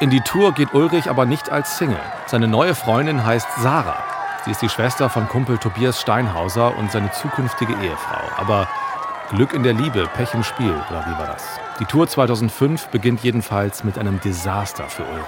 In 0.00 0.10
die 0.10 0.20
Tour 0.22 0.54
geht 0.54 0.74
Ulrich 0.74 1.08
aber 1.08 1.24
nicht 1.24 1.48
als 1.50 1.78
Single. 1.78 2.00
Seine 2.26 2.48
neue 2.48 2.74
Freundin 2.74 3.24
heißt 3.24 3.46
Sarah. 3.60 4.02
Sie 4.44 4.50
ist 4.50 4.60
die 4.60 4.68
Schwester 4.68 5.08
von 5.08 5.28
Kumpel 5.28 5.56
Tobias 5.58 6.00
Steinhauser 6.00 6.76
und 6.76 6.90
seine 6.90 7.12
zukünftige 7.12 7.74
Ehefrau. 7.74 8.22
Aber 8.36 8.66
Glück 9.30 9.52
in 9.52 9.62
der 9.62 9.74
Liebe, 9.74 10.08
Pech 10.16 10.34
im 10.34 10.42
Spiel, 10.42 10.72
oder 10.72 11.04
wie 11.06 11.16
war 11.16 11.26
das? 11.26 11.60
Die 11.80 11.86
Tour 11.86 12.06
2005 12.06 12.88
beginnt 12.88 13.22
jedenfalls 13.22 13.84
mit 13.84 13.96
einem 13.96 14.20
Desaster 14.20 14.84
für 14.84 15.02
Ulrich. 15.02 15.24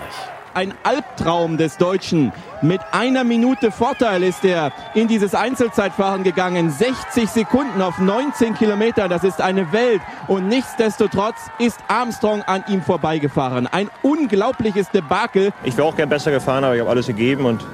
Ein 0.53 0.75
Albtraum 0.83 1.57
des 1.57 1.79
Deutschen. 1.79 2.31
Mit 2.61 2.83
einer 2.93 3.25
Minute 3.25 3.71
Vorteil 3.71 4.23
ist 4.23 4.45
er 4.45 4.71
in 4.95 5.09
dieses 5.09 5.35
Einzelzeitfahren 5.35 6.25
gegangen. 6.25 6.69
60 6.71 7.31
Sekunden 7.31 7.81
auf 7.81 7.99
19 7.99 8.53
Kilometer, 8.53 9.09
das 9.09 9.25
ist 9.25 9.41
eine 9.41 9.73
Welt. 9.73 10.03
Und 10.29 10.49
nichtsdestotrotz 10.49 11.37
ist 11.59 11.81
Armstrong 11.89 12.43
an 12.43 12.63
ihm 12.69 12.83
vorbeigefahren. 12.83 13.67
Ein 13.67 13.89
unglaubliches 14.03 14.91
Debakel. 14.91 15.55
Ich 15.65 15.79
wäre 15.79 15.89
auch 15.89 15.97
gern 15.97 16.11
besser 16.11 16.33
gefahren, 16.33 16.65
aber 16.65 16.75
ich 16.75 16.83
habe 16.83 16.91
alles 16.91 17.07
gegeben 17.07 17.47
und 17.47 17.65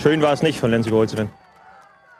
schön 0.00 0.22
war 0.22 0.32
es 0.32 0.40
nicht, 0.40 0.58
von 0.58 0.70
Lenz 0.70 0.86
überholt 0.86 1.10
zu 1.10 1.18
werden. 1.18 1.41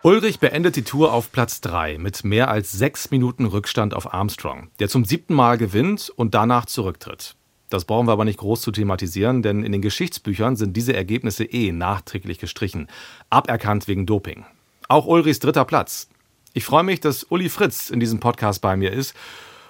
Ulrich 0.05 0.41
beendet 0.41 0.75
die 0.75 0.83
Tour 0.83 1.13
auf 1.13 1.31
Platz 1.31 1.61
3 1.61 1.97
mit 1.99 2.25
mehr 2.25 2.51
als 2.51 2.73
sechs 2.73 3.13
Minuten 3.13 3.45
Rückstand 3.45 3.95
auf 3.95 4.13
Armstrong, 4.13 4.69
der 4.81 4.89
zum 4.89 5.05
siebten 5.05 5.33
Mal 5.33 5.59
gewinnt 5.59 6.11
und 6.17 6.35
danach 6.35 6.67
zurücktritt. 6.67 7.37
Das 7.71 7.85
brauchen 7.85 8.09
wir 8.09 8.13
aber 8.13 8.25
nicht 8.25 8.41
groß 8.41 8.63
zu 8.63 8.73
thematisieren, 8.73 9.43
denn 9.43 9.63
in 9.63 9.71
den 9.71 9.81
Geschichtsbüchern 9.81 10.57
sind 10.57 10.77
diese 10.77 10.93
Ergebnisse 10.93 11.45
eh 11.45 11.71
nachträglich 11.71 12.41
gestrichen, 12.41 12.89
aberkannt 13.31 13.87
wegen 13.87 14.05
Doping. 14.05 14.45
Auch 14.89 15.07
Ulrichs 15.07 15.39
dritter 15.39 15.65
Platz. 15.65 16.09
Ich 16.53 16.65
freue 16.65 16.83
mich, 16.83 16.99
dass 16.99 17.23
Uli 17.23 17.49
Fritz 17.49 17.89
in 17.89 18.01
diesem 18.01 18.19
Podcast 18.19 18.61
bei 18.61 18.77
mir 18.77 18.93
ist. 18.93 19.15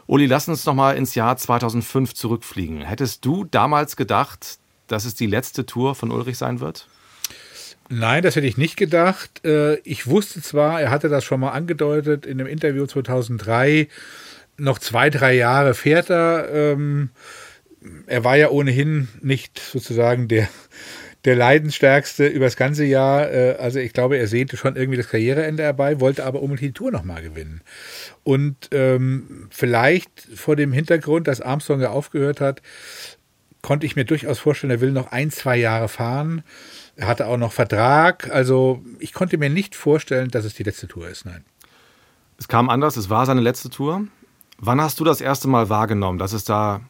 Uli, 0.06 0.24
lass 0.24 0.48
uns 0.48 0.64
noch 0.64 0.74
mal 0.74 0.96
ins 0.96 1.14
Jahr 1.14 1.36
2005 1.36 2.14
zurückfliegen. 2.14 2.80
Hättest 2.80 3.26
du 3.26 3.44
damals 3.44 3.96
gedacht, 3.96 4.58
dass 4.86 5.04
es 5.04 5.14
die 5.14 5.26
letzte 5.26 5.66
Tour 5.66 5.94
von 5.94 6.10
Ulrich 6.10 6.38
sein 6.38 6.60
wird? 6.60 6.88
Nein, 7.88 8.22
das 8.22 8.36
hätte 8.36 8.46
ich 8.46 8.56
nicht 8.56 8.76
gedacht. 8.76 9.44
Äh, 9.44 9.76
ich 9.80 10.06
wusste 10.06 10.40
zwar, 10.40 10.80
er 10.80 10.90
hatte 10.90 11.08
das 11.08 11.24
schon 11.24 11.40
mal 11.40 11.50
angedeutet 11.50 12.26
in 12.26 12.38
dem 12.38 12.46
Interview 12.46 12.86
2003, 12.86 13.88
noch 14.56 14.78
zwei, 14.78 15.10
drei 15.10 15.34
Jahre 15.34 15.74
fährt 15.74 16.10
er. 16.10 16.48
Ähm, 16.52 17.10
er 18.06 18.24
war 18.24 18.36
ja 18.36 18.50
ohnehin 18.50 19.08
nicht 19.20 19.58
sozusagen 19.58 20.28
der, 20.28 20.48
der 21.24 21.36
Leidensstärkste 21.36 22.26
über 22.26 22.44
das 22.46 22.56
ganze 22.56 22.84
Jahr. 22.84 23.30
Äh, 23.30 23.56
also 23.58 23.78
ich 23.78 23.92
glaube, 23.92 24.16
er 24.16 24.26
sehnte 24.26 24.56
schon 24.56 24.76
irgendwie 24.76 24.98
das 24.98 25.08
Karriereende 25.08 25.62
herbei, 25.62 26.00
wollte 26.00 26.24
aber 26.24 26.42
unbedingt 26.42 26.76
die 26.76 26.78
Tour 26.78 26.92
nochmal 26.92 27.22
gewinnen. 27.22 27.62
Und 28.22 28.68
ähm, 28.72 29.48
vielleicht 29.50 30.10
vor 30.34 30.56
dem 30.56 30.72
Hintergrund, 30.72 31.28
dass 31.28 31.40
Armstrong 31.40 31.80
ja 31.80 31.90
aufgehört 31.90 32.40
hat, 32.40 32.62
konnte 33.62 33.86
ich 33.86 33.96
mir 33.96 34.04
durchaus 34.04 34.40
vorstellen, 34.40 34.72
er 34.72 34.80
will 34.80 34.92
noch 34.92 35.12
ein, 35.12 35.30
zwei 35.30 35.56
Jahre 35.56 35.88
fahren. 35.88 36.42
Er 36.96 37.06
hatte 37.06 37.26
auch 37.26 37.36
noch 37.36 37.52
Vertrag. 37.52 38.30
Also 38.30 38.82
ich 38.98 39.12
konnte 39.12 39.38
mir 39.38 39.50
nicht 39.50 39.74
vorstellen, 39.74 40.30
dass 40.30 40.44
es 40.44 40.54
die 40.54 40.62
letzte 40.62 40.88
Tour 40.88 41.08
ist. 41.08 41.24
Nein. 41.24 41.44
Es 42.38 42.48
kam 42.48 42.68
anders. 42.68 42.96
Es 42.96 43.08
war 43.08 43.26
seine 43.26 43.40
letzte 43.40 43.70
Tour. 43.70 44.06
Wann 44.58 44.80
hast 44.80 45.00
du 45.00 45.04
das 45.04 45.20
erste 45.20 45.48
Mal 45.48 45.68
wahrgenommen, 45.68 46.18
dass 46.18 46.32
es 46.32 46.44
da 46.44 46.80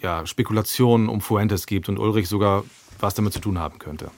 ja, 0.00 0.26
Spekulationen 0.26 1.08
um 1.08 1.20
Fuentes 1.20 1.66
gibt 1.66 1.88
und 1.88 1.98
Ulrich 1.98 2.28
sogar 2.28 2.64
was 3.00 3.14
damit 3.14 3.32
zu 3.32 3.40
tun 3.40 3.58
haben 3.58 3.78
könnte? 3.78 4.10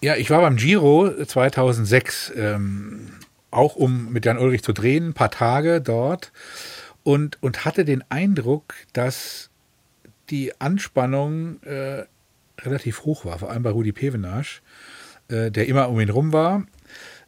Ja, 0.00 0.16
ich 0.16 0.30
war 0.30 0.40
beim 0.40 0.56
Giro 0.56 1.10
2006, 1.24 2.32
ähm, 2.36 3.10
auch 3.50 3.74
um 3.74 4.12
mit 4.12 4.24
Jan 4.24 4.38
Ulrich 4.38 4.62
zu 4.62 4.72
drehen, 4.72 5.08
ein 5.08 5.14
paar 5.14 5.30
Tage 5.30 5.80
dort 5.80 6.32
und, 7.02 7.42
und 7.42 7.64
hatte 7.64 7.84
den 7.84 8.04
Eindruck, 8.10 8.74
dass 8.92 9.50
die 10.30 10.60
Anspannung 10.60 11.62
äh, 11.62 12.04
relativ 12.58 13.04
hoch 13.04 13.24
war, 13.24 13.38
vor 13.38 13.50
allem 13.50 13.62
bei 13.62 13.70
Rudi 13.70 13.92
Pevenage, 13.92 14.60
äh, 15.28 15.50
der 15.50 15.66
immer 15.68 15.88
um 15.88 16.00
ihn 16.00 16.10
rum 16.10 16.32
war. 16.32 16.66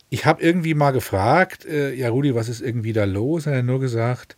Ich 0.09 0.27
habe 0.27 0.43
irgendwie 0.43 0.75
mal 0.75 0.91
gefragt, 0.91 1.65
äh, 1.65 1.95
ja 1.95 2.09
Rudi, 2.09 2.35
was 2.35 2.49
ist 2.49 2.61
irgendwie 2.61 2.93
da 2.93 3.05
los? 3.05 3.47
Er 3.47 3.59
hat 3.59 3.65
nur 3.65 3.81
gesagt, 3.81 4.37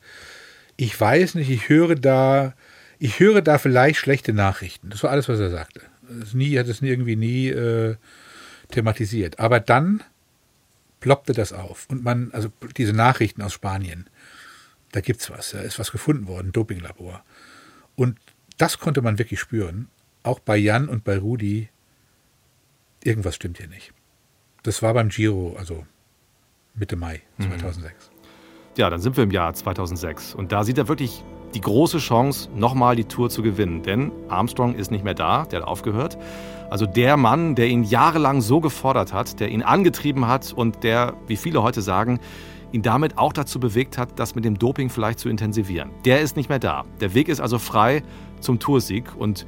ich 0.77 0.99
weiß 0.99 1.35
nicht, 1.35 1.51
ich 1.51 1.69
höre 1.69 1.95
da, 1.95 2.55
ich 2.99 3.21
höre 3.21 3.43
da 3.43 3.59
vielleicht 3.59 3.99
schlechte 3.99 4.33
Nachrichten. 4.33 4.91
Das 4.91 5.03
war 5.03 5.11
alles, 5.11 5.29
was 5.29 5.41
er 5.41 5.51
sagte. 5.51 5.81
Das 6.21 6.35
nie, 6.35 6.59
hat 6.59 6.69
es 6.69 6.83
irgendwie 6.83 7.17
nie 7.17 7.49
äh, 7.49 7.97
thematisiert. 8.71 9.39
Aber 9.39 9.61
dann 9.61 10.03
ploppte 11.01 11.33
das 11.33 11.53
auf. 11.53 11.87
Und 11.89 12.05
man, 12.05 12.31
also 12.33 12.51
diese 12.77 12.93
Nachrichten 12.93 13.43
aus 13.43 13.53
Spanien, 13.53 14.09
da 14.93 15.01
gibt's 15.01 15.31
was, 15.31 15.51
da 15.51 15.61
ist 15.61 15.79
was 15.79 15.91
gefunden 15.91 16.27
worden, 16.27 16.53
Dopinglabor. 16.53 17.25
Und 17.95 18.19
das 18.59 18.79
konnte 18.79 19.03
man 19.03 19.19
wirklich 19.19 19.41
spüren 19.41 19.89
auch 20.23 20.39
bei 20.41 20.57
Jan 20.57 20.89
und 20.89 21.05
bei 21.05 21.19
Rudi, 21.19 21.69
irgendwas 23.03 23.35
stimmt 23.35 23.59
hier 23.59 23.69
nicht. 23.69 23.93
Das 24.63 24.83
war 24.83 24.95
beim 24.95 25.09
Giro, 25.09 25.57
also 25.59 25.85
Mitte 26.75 26.97
Mai 26.97 27.23
2006. 27.39 27.83
Mhm. 27.83 28.13
Ja, 28.77 28.89
dann 28.89 29.01
sind 29.01 29.17
wir 29.17 29.25
im 29.25 29.31
Jahr 29.31 29.53
2006 29.53 30.35
und 30.35 30.53
da 30.53 30.65
sieht 30.65 30.79
er 30.79 30.89
wirklich 30.89 31.23
die 31.55 31.61
große 31.61 31.99
Chance, 31.99 32.49
nochmal 32.55 32.97
die 32.97 33.05
Tour 33.05 33.29
zu 33.29 33.43
gewinnen. 33.43 33.83
Denn 33.83 34.11
Armstrong 34.29 34.75
ist 34.75 34.91
nicht 34.91 35.05
mehr 35.05 35.15
da, 35.15 35.45
der 35.45 35.61
hat 35.61 35.69
aufgehört. 35.69 36.17
Also 36.71 36.87
der 36.87 37.19
Mann, 37.19 37.55
der 37.55 37.69
ihn 37.69 37.85
jahrelang 37.85 38.41
so 38.41 38.61
gefordert 38.61 39.13
hat, 39.13 39.41
der 39.41 39.49
ihn 39.49 39.63
angetrieben 39.63 40.27
hat 40.27 40.53
und 40.53 40.83
der, 40.85 41.15
wie 41.27 41.37
viele 41.37 41.63
heute 41.63 41.83
sagen, 41.83 42.19
ihn 42.73 42.81
damit 42.81 43.19
auch 43.19 43.35
dazu 43.35 43.61
bewegt 43.61 43.99
hat, 43.99 44.19
das 44.19 44.35
mit 44.35 44.47
dem 44.47 44.59
Doping 44.59 44.89
vielleicht 44.89 45.19
zu 45.19 45.29
intensivieren. 45.29 45.91
Der 46.07 46.23
ist 46.23 46.37
nicht 46.37 46.49
mehr 46.49 46.59
da. 46.59 46.87
Der 47.01 47.13
Weg 47.13 47.29
ist 47.29 47.41
also 47.41 47.59
frei 47.59 48.03
zum 48.41 48.59
Toursieg 48.59 49.15
und 49.15 49.47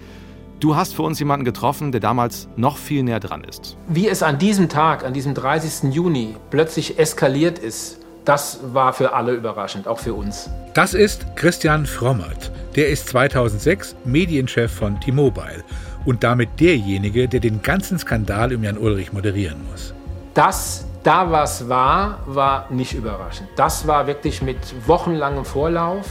Du 0.65 0.77
hast 0.77 0.95
für 0.95 1.03
uns 1.03 1.19
jemanden 1.19 1.45
getroffen, 1.45 1.93
der 1.93 2.01
damals 2.01 2.49
noch 2.57 2.79
viel 2.79 3.03
näher 3.03 3.21
dran 3.21 3.45
ist. 3.45 3.77
Wie 3.87 4.09
es 4.09 4.23
an 4.23 4.39
diesem 4.39 4.71
Tag, 4.71 5.05
an 5.05 5.13
diesem 5.13 5.35
30. 5.35 5.93
Juni, 5.93 6.37
plötzlich 6.49 6.99
eskaliert 6.99 7.59
ist, 7.59 7.99
das 8.25 8.61
war 8.73 8.95
für 8.95 9.13
alle 9.13 9.35
überraschend, 9.35 9.87
auch 9.87 9.99
für 9.99 10.15
uns. 10.15 10.49
Das 10.73 10.95
ist 10.95 11.37
Christian 11.37 11.85
Frommert. 11.85 12.51
Der 12.77 12.89
ist 12.89 13.11
2006 13.11 13.95
Medienchef 14.07 14.73
von 14.73 14.99
T-Mobile 15.01 15.63
und 16.07 16.25
damit 16.25 16.49
derjenige, 16.59 17.29
der 17.29 17.41
den 17.41 17.61
ganzen 17.61 17.99
Skandal 17.99 18.55
um 18.55 18.65
Jan 18.65 18.79
Ulrich 18.79 19.13
moderieren 19.13 19.59
muss. 19.71 19.93
Dass 20.33 20.87
da 21.03 21.31
was 21.31 21.69
war, 21.69 22.21
war 22.25 22.71
nicht 22.71 22.95
überraschend. 22.95 23.51
Das 23.57 23.87
war 23.87 24.07
wirklich 24.07 24.41
mit 24.41 24.57
wochenlangem 24.87 25.45
Vorlauf. 25.45 26.07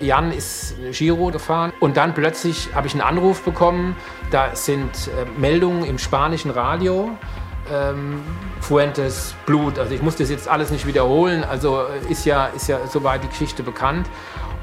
Jan 0.00 0.32
ist 0.32 0.76
Giro 0.92 1.30
gefahren 1.30 1.72
und 1.78 1.96
dann 1.96 2.14
plötzlich 2.14 2.74
habe 2.74 2.86
ich 2.86 2.94
einen 2.94 3.02
Anruf 3.02 3.42
bekommen. 3.42 3.96
Da 4.30 4.56
sind 4.56 4.90
äh, 5.08 5.38
Meldungen 5.38 5.84
im 5.84 5.98
spanischen 5.98 6.50
Radio. 6.50 7.10
Ähm, 7.72 8.22
Fuentes, 8.60 9.34
Blut. 9.46 9.78
Also 9.78 9.94
ich 9.94 10.02
muss 10.02 10.16
das 10.16 10.30
jetzt 10.30 10.48
alles 10.48 10.70
nicht 10.70 10.86
wiederholen. 10.86 11.44
Also 11.44 11.82
äh, 11.82 12.10
ist 12.10 12.24
ja, 12.24 12.46
ist 12.46 12.68
ja 12.68 12.86
soweit 12.86 13.22
die 13.22 13.28
Geschichte 13.28 13.62
bekannt. 13.62 14.08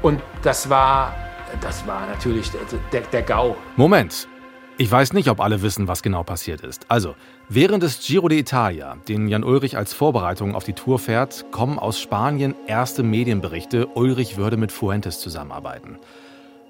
Und 0.02 0.20
das 0.42 0.68
war, 0.68 1.14
das 1.60 1.86
war 1.86 2.06
natürlich 2.06 2.50
der, 2.92 3.02
der 3.02 3.22
GAU. 3.22 3.56
Moment, 3.76 4.28
ich 4.76 4.90
weiß 4.90 5.12
nicht, 5.12 5.28
ob 5.28 5.40
alle 5.40 5.62
wissen, 5.62 5.88
was 5.88 6.02
genau 6.02 6.22
passiert 6.22 6.60
ist. 6.60 6.86
Also, 6.88 7.16
während 7.48 7.82
des 7.82 8.06
Giro 8.06 8.26
d'Italia, 8.26 8.96
den 9.08 9.28
Jan 9.28 9.44
Ulrich 9.44 9.76
als 9.76 9.92
Vorbereitung 9.92 10.54
auf 10.54 10.64
die 10.64 10.72
Tour 10.72 10.98
fährt, 10.98 11.46
kommen 11.50 11.78
aus 11.78 12.00
Spanien 12.00 12.54
erste 12.66 13.02
Medienberichte, 13.02 13.86
Ulrich 13.86 14.36
würde 14.36 14.56
mit 14.56 14.72
Fuentes 14.72 15.20
zusammenarbeiten. 15.20 15.98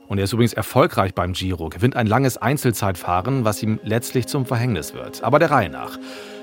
Und 0.09 0.18
er 0.18 0.24
ist 0.24 0.33
übrigens 0.33 0.55
erfolgreich 0.55 1.14
beim 1.14 1.35
Giro, 1.35 1.68
gewinnt 1.68 1.95
ein 1.95 2.07
langes 2.07 2.39
Einzelzeitfahren, 2.39 3.45
was 3.45 3.62
ihm 3.62 3.79
letztlich 3.83 4.26
zum 4.26 4.47
Verhängnis 4.47 4.95
wird. 4.95 5.22
Aber 5.22 5.39
der 5.39 5.51
Reihe 5.51 5.68
nach. 5.68 5.99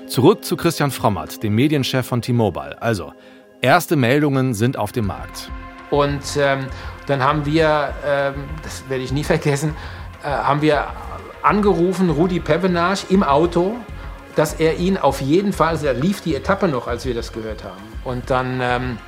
Zurück 0.06 0.44
zu 0.44 0.56
Christian 0.56 0.92
Frommert, 0.92 1.42
dem 1.42 1.54
Medienchef 1.56 2.06
von 2.06 2.22
T-Mobile. 2.22 2.80
Also, 2.80 3.12
erste 3.60 3.96
Meldungen 3.96 4.54
sind 4.54 4.76
auf 4.76 4.92
dem 4.92 5.06
Markt. 5.06 5.50
Und 5.90 6.22
ähm, 6.38 6.66
dann 7.06 7.22
haben 7.22 7.44
wir, 7.44 7.92
ähm, 8.06 8.34
das 8.62 8.88
werde 8.88 9.02
ich 9.02 9.12
nie 9.12 9.24
vergessen, 9.24 9.74
äh, 10.22 10.28
haben 10.28 10.62
wir 10.62 10.86
angerufen, 11.42 12.10
Rudi 12.10 12.40
Pevenage 12.40 13.06
im 13.08 13.22
Auto, 13.22 13.76
dass 14.36 14.54
er 14.54 14.76
ihn 14.76 14.96
auf 14.98 15.20
jeden 15.20 15.52
Fall, 15.52 15.68
also 15.68 15.86
da 15.86 15.92
lief 15.92 16.20
die 16.20 16.36
Etappe 16.36 16.68
noch, 16.68 16.86
als 16.86 17.04
wir 17.06 17.14
das 17.14 17.32
gehört 17.32 17.64
haben. 17.64 17.82
Und 18.04 18.30
dann, 18.30 18.60
ähm, 18.62 18.98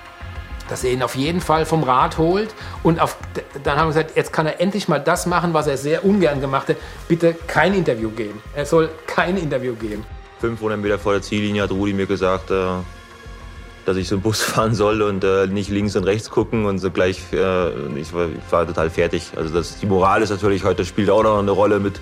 dass 0.68 0.82
er 0.84 0.90
ihn 0.90 1.02
auf 1.02 1.14
jeden 1.14 1.40
Fall 1.40 1.66
vom 1.66 1.82
Rad 1.82 2.18
holt. 2.18 2.54
Und 2.82 2.98
auf, 2.98 3.16
dann 3.62 3.76
haben 3.78 3.86
wir 3.86 3.94
gesagt, 3.94 4.16
jetzt 4.16 4.32
kann 4.32 4.46
er 4.46 4.60
endlich 4.60 4.88
mal 4.88 4.98
das 4.98 5.26
machen, 5.26 5.54
was 5.54 5.66
er 5.66 5.76
sehr 5.76 6.04
ungern 6.04 6.40
gemacht 6.40 6.68
hat. 6.70 6.76
Bitte 7.06 7.36
kein 7.46 7.74
Interview 7.74 8.10
geben. 8.10 8.42
Er 8.54 8.66
soll 8.66 8.88
kein 9.06 9.36
Interview 9.36 9.74
geben. 9.74 10.04
500 10.40 10.80
Meter 10.80 10.98
vor 10.98 11.12
der 11.12 11.22
Ziellinie 11.22 11.62
hat 11.62 11.70
Rudi 11.70 11.92
mir 11.92 12.06
gesagt, 12.06 12.50
äh, 12.50 12.66
dass 13.84 13.96
ich 13.98 14.08
so 14.08 14.14
einen 14.14 14.22
Bus 14.22 14.40
fahren 14.42 14.74
soll 14.74 15.02
und 15.02 15.24
äh, 15.24 15.46
nicht 15.46 15.68
links 15.68 15.94
und 15.94 16.04
rechts 16.04 16.30
gucken 16.30 16.64
und 16.64 16.78
so 16.78 16.90
gleich, 16.90 17.20
äh, 17.34 17.68
ich, 17.98 18.14
war, 18.14 18.28
ich, 18.28 18.52
war, 18.52 18.66
total 18.66 18.88
fertig. 18.88 19.32
Also 19.36 19.52
das, 19.52 19.78
die 19.78 19.86
Moral 19.86 20.22
ist 20.22 20.30
natürlich 20.30 20.64
heute, 20.64 20.86
spielt 20.86 21.10
auch 21.10 21.22
noch 21.22 21.38
eine 21.38 21.50
Rolle 21.50 21.80
mit, 21.80 22.00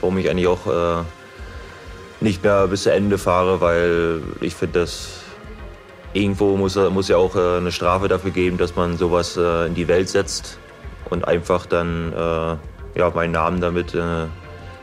warum 0.00 0.18
ich 0.18 0.28
eigentlich 0.28 0.48
auch 0.48 0.66
äh, 0.66 1.04
nicht 2.20 2.42
mehr 2.42 2.66
bis 2.68 2.84
zu 2.84 2.92
Ende 2.92 3.18
fahre, 3.18 3.60
weil 3.60 4.22
ich 4.40 4.54
finde, 4.54 4.80
dass 4.80 5.24
irgendwo 6.14 6.56
muss, 6.56 6.76
muss 6.76 7.08
ja 7.08 7.16
auch 7.16 7.36
äh, 7.36 7.58
eine 7.58 7.72
Strafe 7.72 8.08
dafür 8.08 8.30
geben, 8.30 8.56
dass 8.56 8.76
man 8.76 8.96
sowas 8.96 9.36
äh, 9.36 9.66
in 9.66 9.74
die 9.74 9.88
Welt 9.88 10.08
setzt 10.08 10.58
und 11.10 11.26
einfach 11.26 11.66
dann 11.66 12.12
äh, 12.12 12.98
ja, 12.98 13.10
meinen 13.14 13.32
Namen 13.32 13.60
damit 13.60 13.94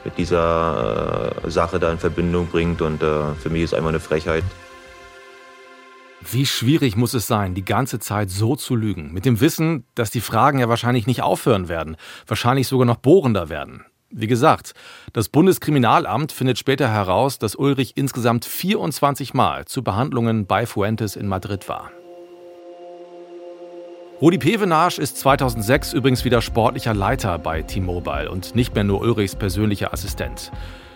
mit 0.03 0.17
dieser 0.17 1.31
Sache 1.45 1.79
da 1.79 1.91
in 1.91 1.97
Verbindung 1.97 2.47
bringt. 2.47 2.81
Und 2.81 2.99
für 2.99 3.49
mich 3.49 3.63
ist 3.63 3.73
einfach 3.73 3.87
eine 3.87 4.01
Frechheit. 4.01 4.43
Wie 6.29 6.45
schwierig 6.45 6.97
muss 6.97 7.13
es 7.13 7.25
sein, 7.25 7.55
die 7.55 7.63
ganze 7.63 7.99
Zeit 7.99 8.29
so 8.29 8.57
zu 8.57 8.75
lügen, 8.75 9.13
mit 9.13 9.23
dem 9.23 9.39
Wissen, 9.39 9.85
dass 9.95 10.11
die 10.11 10.19
Fragen 10.19 10.59
ja 10.59 10.67
wahrscheinlich 10.67 11.07
nicht 11.07 11.21
aufhören 11.21 11.69
werden, 11.69 11.95
wahrscheinlich 12.27 12.67
sogar 12.67 12.85
noch 12.85 12.97
bohrender 12.97 13.47
werden. 13.47 13.85
Wie 14.13 14.27
gesagt, 14.27 14.73
das 15.13 15.29
Bundeskriminalamt 15.29 16.33
findet 16.33 16.57
später 16.57 16.89
heraus, 16.89 17.39
dass 17.39 17.55
Ulrich 17.55 17.93
insgesamt 17.95 18.43
24 18.43 19.33
Mal 19.33 19.63
zu 19.65 19.83
Behandlungen 19.83 20.45
bei 20.45 20.65
Fuentes 20.65 21.15
in 21.15 21.27
Madrid 21.27 21.69
war. 21.69 21.91
Rudi 24.21 24.37
Pevenage 24.37 25.01
ist 25.01 25.17
2006 25.17 25.93
übrigens 25.93 26.25
wieder 26.25 26.41
sportlicher 26.41 26.93
Leiter 26.93 27.39
bei 27.39 27.61
T-Mobile 27.61 28.29
und 28.29 28.53
nicht 28.53 28.75
mehr 28.75 28.83
nur 28.83 28.99
Ulrichs 28.99 29.35
persönlicher 29.35 29.93
Assistent. 29.93 30.51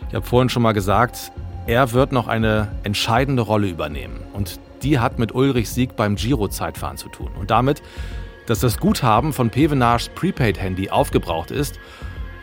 Ich 0.09 0.15
habe 0.15 0.25
vorhin 0.25 0.49
schon 0.49 0.61
mal 0.61 0.73
gesagt, 0.73 1.31
er 1.67 1.93
wird 1.93 2.11
noch 2.11 2.27
eine 2.27 2.67
entscheidende 2.83 3.43
Rolle 3.43 3.69
übernehmen 3.69 4.19
und 4.33 4.59
die 4.83 4.99
hat 4.99 5.19
mit 5.19 5.33
Ulrichs 5.33 5.73
Sieg 5.73 5.95
beim 5.95 6.17
Giro-Zeitfahren 6.17 6.97
zu 6.97 7.07
tun 7.07 7.31
und 7.39 7.49
damit, 7.49 7.81
dass 8.45 8.59
das 8.59 8.77
Guthaben 8.77 9.31
von 9.31 9.49
Pevenages 9.49 10.09
Prepaid-Handy 10.09 10.89
aufgebraucht 10.89 11.49
ist 11.49 11.79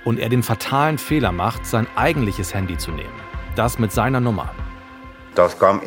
und 0.05 0.19
er 0.19 0.29
den 0.29 0.43
fatalen 0.43 0.99
Fehler 0.99 1.33
macht, 1.33 1.67
sein 1.67 1.87
eigentliches 1.97 2.55
Handy 2.55 2.77
zu 2.79 2.91
nehmen. 2.91 3.21
Das 3.57 3.79
mit 3.79 3.93
seiner 3.93 4.21
Nummer. 4.21 4.51
Das 5.35 5.59
kam 5.59 5.81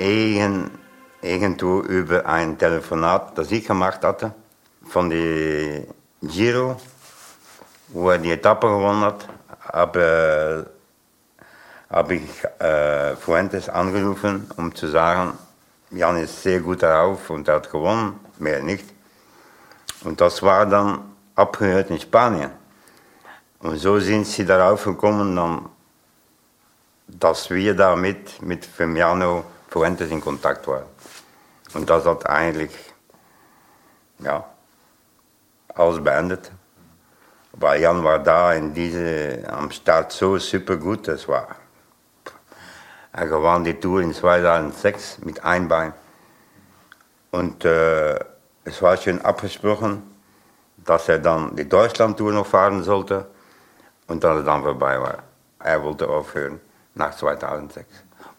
irgendwo 1.22 1.82
über 1.82 2.26
ein 2.26 2.58
Telefonat, 2.58 3.38
das 3.38 3.52
ich 3.52 3.66
gemacht 3.66 4.04
hatte, 4.04 4.34
von 4.88 5.10
der 5.10 5.84
Giro, 6.22 6.80
wo 7.90 8.10
er 8.10 8.18
die 8.18 8.32
Etappe 8.32 8.68
gewonnen 8.68 9.02
hat. 9.02 9.28
Aber 9.68 10.66
habe 11.90 12.16
ich 12.16 12.44
äh, 12.60 13.16
Fuentes 13.16 13.70
angerufen, 13.70 14.50
um 14.58 14.74
zu 14.74 14.88
sagen, 14.88 15.34
Jan 15.92 16.18
ist 16.18 16.42
sehr 16.42 16.60
gut 16.60 16.84
darauf 16.84 17.30
und 17.30 17.48
hat 17.48 17.72
gewonnen, 17.72 18.20
mehr 18.40 18.62
nicht. 18.62 18.86
Und 20.04 20.20
das 20.20 20.42
war 20.42 20.66
dann 20.66 21.00
abgehört 21.36 21.90
in 21.90 22.00
Spanien. 22.00 22.52
Und 23.60 23.78
so 23.78 24.00
sind 24.00 24.26
sie 24.28 24.46
darauf 24.46 24.84
gekommen, 24.84 25.36
dann, 25.36 25.70
dass 27.08 27.50
wir 27.50 27.74
damit 27.74 28.42
mit 28.42 28.66
Firmiano 28.66 29.46
Fuentes 29.70 30.12
in 30.12 30.22
Kontakt 30.22 30.68
waren. 30.68 30.86
Und 31.74 31.90
das 31.90 32.06
hat 32.06 32.30
eigentlich 32.30 32.72
ja, 34.20 34.46
alles 35.74 36.04
beendet. 36.04 36.52
Weil 37.54 37.82
Jan 37.82 38.04
war 38.04 38.20
da 38.20 38.54
in 38.54 38.74
diese, 38.74 39.44
am 39.48 39.72
Start 39.72 40.12
so 40.12 40.38
super 40.38 40.78
gut, 40.78 41.08
das 41.08 41.28
war. 41.28 41.56
Er 43.14 43.28
gewann 43.28 43.64
die 43.64 43.80
Tour 43.80 44.02
in 44.02 44.14
2006 44.14 45.20
mit 45.20 45.44
einem 45.44 45.70
Bein. 45.70 45.94
Und 47.32 47.64
äh, 47.64 48.20
es 48.66 48.82
war 48.82 48.98
schon 48.98 49.22
abgesprochen, 49.22 50.04
dass 50.78 51.08
er 51.08 51.20
dann 51.20 51.56
die 51.56 51.68
Deutschland-Tour 51.68 52.34
noch 52.34 52.46
fahren 52.46 52.84
sollte 52.84 53.28
und 54.08 54.24
dat 54.24 54.36
het 54.36 54.46
dan 54.46 54.62
voorbij 54.62 55.00
war. 55.00 55.24
Er 55.58 55.82
wollte 55.82 56.08
aufhören 56.08 56.60
nach 56.94 57.16
2006. 57.16 57.86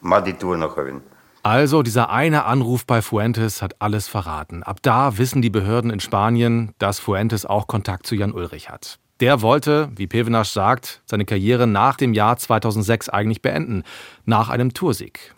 Mal 0.01 0.23
die 0.23 0.37
Tour 0.37 0.57
noch 0.57 0.75
gewinnen. 0.75 1.03
Also 1.43 1.83
dieser 1.83 2.11
eine 2.11 2.45
Anruf 2.45 2.87
bei 2.87 3.03
Fuentes 3.03 3.63
hat 3.63 3.81
alles 3.81 4.09
verraten. 4.09 4.65
Ab 4.65 4.79
da 4.83 5.17
wissen 5.17 5.43
die 5.43 5.51
Behörden 5.51 5.91
in 5.93 6.01
Spanien, 6.01 6.73
dass 6.79 6.99
Fuentes 6.99 7.47
auch 7.47 7.69
Kontakt 7.69 8.07
zu 8.07 8.17
Jan 8.17 8.33
Ulrich 8.33 8.69
hat. 8.69 8.99
Der 9.21 9.43
wollte, 9.43 9.89
wie 9.95 10.09
Pevenasch 10.09 10.51
sagt, 10.51 11.03
seine 11.07 11.25
Karriere 11.25 11.67
nach 11.67 11.97
dem 11.97 12.15
Jahr 12.15 12.37
2006 12.37 13.09
eigentlich 13.09 13.43
beenden, 13.43 13.85
nach 14.25 14.51
einem 14.51 14.75
Toursieg. 14.75 15.33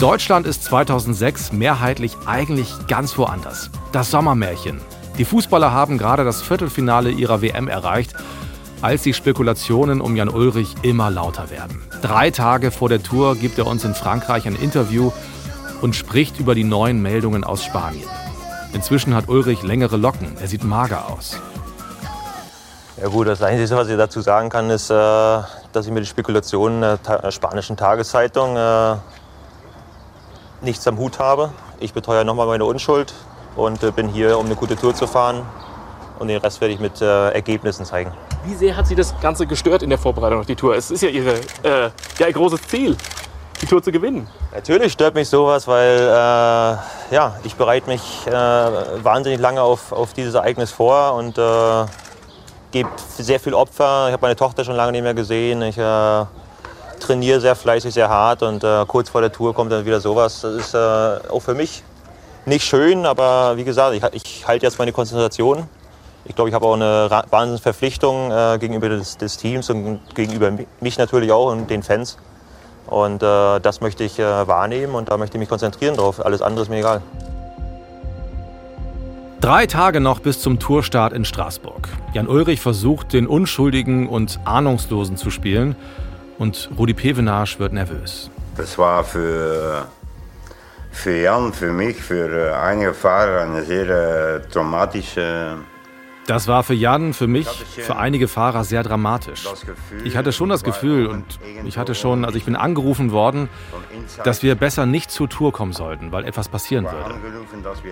Deutschland 0.00 0.46
ist 0.46 0.62
2006 0.62 1.50
mehrheitlich 1.50 2.16
eigentlich 2.24 2.72
ganz 2.86 3.18
woanders. 3.18 3.68
Das 3.90 4.12
Sommermärchen. 4.12 4.80
Die 5.18 5.24
Fußballer 5.24 5.72
haben 5.72 5.98
gerade 5.98 6.24
das 6.24 6.40
Viertelfinale 6.40 7.10
ihrer 7.10 7.42
WM 7.42 7.66
erreicht, 7.66 8.14
als 8.80 9.02
die 9.02 9.12
Spekulationen 9.12 10.00
um 10.00 10.14
Jan 10.14 10.28
Ulrich 10.28 10.72
immer 10.82 11.10
lauter 11.10 11.50
werden. 11.50 11.82
Drei 12.00 12.30
Tage 12.30 12.70
vor 12.70 12.88
der 12.88 13.02
Tour 13.02 13.34
gibt 13.34 13.58
er 13.58 13.66
uns 13.66 13.84
in 13.84 13.92
Frankreich 13.92 14.46
ein 14.46 14.54
Interview 14.54 15.10
und 15.82 15.96
spricht 15.96 16.38
über 16.38 16.54
die 16.54 16.62
neuen 16.62 17.02
Meldungen 17.02 17.42
aus 17.42 17.64
Spanien. 17.64 18.08
Inzwischen 18.72 19.16
hat 19.16 19.28
Ulrich 19.28 19.64
längere 19.64 19.96
Locken, 19.96 20.36
er 20.40 20.46
sieht 20.46 20.62
mager 20.62 21.08
aus. 21.10 21.40
Ja 23.02 23.08
gut, 23.08 23.26
das 23.26 23.42
Einzige, 23.42 23.76
was 23.76 23.88
ich 23.88 23.96
dazu 23.96 24.20
sagen 24.20 24.48
kann, 24.48 24.70
ist, 24.70 24.90
äh, 24.90 24.94
dass 24.94 25.86
ich 25.86 25.88
mit 25.88 26.04
den 26.04 26.06
Spekulationen 26.06 26.82
der 27.04 27.30
spanischen 27.32 27.76
Tageszeitung 27.76 28.56
äh, 28.56 28.94
nichts 30.60 30.86
am 30.86 30.98
Hut 30.98 31.18
habe. 31.18 31.50
Ich 31.80 31.92
beteuere 31.92 32.24
nochmal 32.24 32.46
meine 32.46 32.64
Unschuld 32.64 33.14
und 33.56 33.82
äh, 33.82 33.90
bin 33.90 34.08
hier, 34.08 34.38
um 34.38 34.46
eine 34.46 34.56
gute 34.56 34.76
Tour 34.76 34.94
zu 34.94 35.06
fahren. 35.06 35.42
Und 36.18 36.28
den 36.28 36.38
Rest 36.38 36.60
werde 36.60 36.74
ich 36.74 36.80
mit 36.80 37.00
äh, 37.00 37.30
Ergebnissen 37.30 37.84
zeigen. 37.84 38.12
Wie 38.44 38.54
sehr 38.54 38.76
hat 38.76 38.86
Sie 38.86 38.94
das 38.94 39.14
Ganze 39.20 39.46
gestört 39.46 39.82
in 39.82 39.90
der 39.90 39.98
Vorbereitung 39.98 40.40
auf 40.40 40.46
die 40.46 40.56
Tour? 40.56 40.74
Es 40.74 40.90
ist 40.90 41.02
ja 41.02 41.08
Ihre, 41.08 41.34
äh, 41.62 41.90
ja, 42.18 42.26
Ihr 42.26 42.32
großes 42.32 42.62
Ziel, 42.62 42.96
die 43.62 43.66
Tour 43.66 43.82
zu 43.82 43.92
gewinnen. 43.92 44.28
Natürlich 44.52 44.92
stört 44.92 45.14
mich 45.14 45.28
sowas, 45.28 45.68
weil 45.68 45.98
äh, 45.98 47.14
ja, 47.14 47.36
ich 47.44 47.54
bereite 47.54 47.88
mich 47.88 48.26
äh, 48.26 48.32
wahnsinnig 48.32 49.38
lange 49.38 49.62
auf, 49.62 49.92
auf 49.92 50.12
dieses 50.12 50.34
Ereignis 50.34 50.72
vor 50.72 51.14
und 51.14 51.38
gebe 52.70 52.90
sehr 53.16 53.40
viel 53.40 53.54
Opfer. 53.54 54.08
Ich 54.08 54.12
habe 54.12 54.22
meine 54.22 54.36
Tochter 54.36 54.64
schon 54.64 54.76
lange 54.76 54.92
nicht 54.92 55.02
mehr 55.02 55.14
gesehen. 55.14 55.62
Ich 55.62 55.78
trainiere 56.98 57.40
sehr 57.40 57.56
fleißig, 57.56 57.94
sehr 57.94 58.08
hart 58.08 58.42
und 58.42 58.64
äh, 58.64 58.84
kurz 58.86 59.08
vor 59.08 59.20
der 59.20 59.32
Tour 59.32 59.54
kommt 59.54 59.72
dann 59.72 59.84
wieder 59.84 60.00
sowas. 60.00 60.40
Das 60.42 60.54
ist 60.54 60.74
äh, 60.74 60.78
auch 60.78 61.40
für 61.40 61.54
mich 61.54 61.82
nicht 62.46 62.64
schön, 62.64 63.06
aber 63.06 63.56
wie 63.56 63.64
gesagt, 63.64 63.94
ich, 63.94 64.02
ich 64.12 64.48
halte 64.48 64.66
jetzt 64.66 64.78
meine 64.78 64.92
Konzentration. 64.92 65.68
Ich 66.24 66.34
glaube, 66.34 66.50
ich 66.50 66.54
habe 66.54 66.66
auch 66.66 66.74
eine 66.74 67.08
Wahnsinnsverpflichtung 67.30 68.30
äh, 68.30 68.58
gegenüber 68.58 68.88
des, 68.88 69.16
des, 69.16 69.36
Teams 69.36 69.70
und 69.70 70.00
gegenüber 70.14 70.52
mich 70.80 70.98
natürlich 70.98 71.32
auch 71.32 71.50
und 71.52 71.70
den 71.70 71.82
Fans. 71.82 72.18
Und 72.86 73.22
äh, 73.22 73.60
das 73.60 73.80
möchte 73.80 74.04
ich 74.04 74.18
äh, 74.18 74.46
wahrnehmen 74.48 74.94
und 74.94 75.10
da 75.10 75.16
möchte 75.16 75.36
ich 75.36 75.40
mich 75.40 75.48
konzentrieren 75.48 75.96
drauf. 75.96 76.24
Alles 76.24 76.42
andere 76.42 76.62
ist 76.62 76.68
mir 76.68 76.78
egal. 76.78 77.02
Drei 79.40 79.66
Tage 79.66 80.00
noch 80.00 80.20
bis 80.20 80.40
zum 80.40 80.58
Tourstart 80.58 81.12
in 81.12 81.24
Straßburg. 81.24 81.88
Jan 82.12 82.28
Ulrich 82.28 82.60
versucht, 82.60 83.12
den 83.12 83.26
Unschuldigen 83.26 84.08
und 84.08 84.40
Ahnungslosen 84.44 85.16
zu 85.16 85.30
spielen 85.30 85.76
und 86.38 86.70
Rudi 86.78 86.94
Pevenage 86.94 87.58
wird 87.58 87.72
nervös. 87.72 88.30
Das 88.56 88.78
war 88.78 89.04
für, 89.04 89.86
für 90.90 91.16
Jan, 91.16 91.52
für 91.52 91.72
mich, 91.72 91.96
für 91.96 92.58
einige 92.58 92.94
Fahrer 92.94 93.42
eine 93.42 93.62
sehr 93.64 93.88
äh, 93.88 94.40
traumatische. 94.48 95.58
Das 96.26 96.46
war 96.46 96.62
für 96.62 96.74
Jan, 96.74 97.14
für 97.14 97.26
mich, 97.26 97.48
für 97.48 97.96
einige 97.96 98.28
Fahrer 98.28 98.62
sehr 98.62 98.82
dramatisch. 98.82 99.48
Ich 100.04 100.14
hatte 100.14 100.30
schon 100.30 100.50
das 100.50 100.62
Gefühl 100.62 101.06
und 101.06 101.24
ich 101.64 101.78
hatte 101.78 101.94
schon, 101.94 102.26
also 102.26 102.36
ich 102.36 102.44
bin 102.44 102.54
angerufen 102.54 103.12
worden, 103.12 103.48
dass 104.24 104.42
wir 104.42 104.54
besser 104.54 104.84
nicht 104.84 105.10
zur 105.10 105.30
Tour 105.30 105.52
kommen 105.52 105.72
sollten, 105.72 106.12
weil 106.12 106.26
etwas 106.26 106.50
passieren 106.50 106.84
würde. 106.84 107.14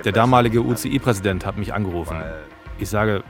Der 0.04 0.12
damalige 0.12 0.60
UCI-Präsident 0.60 1.46
hat 1.46 1.56
mich 1.56 1.72
angerufen. 1.72 2.22
Ich 2.78 2.90
sage, 2.90 3.24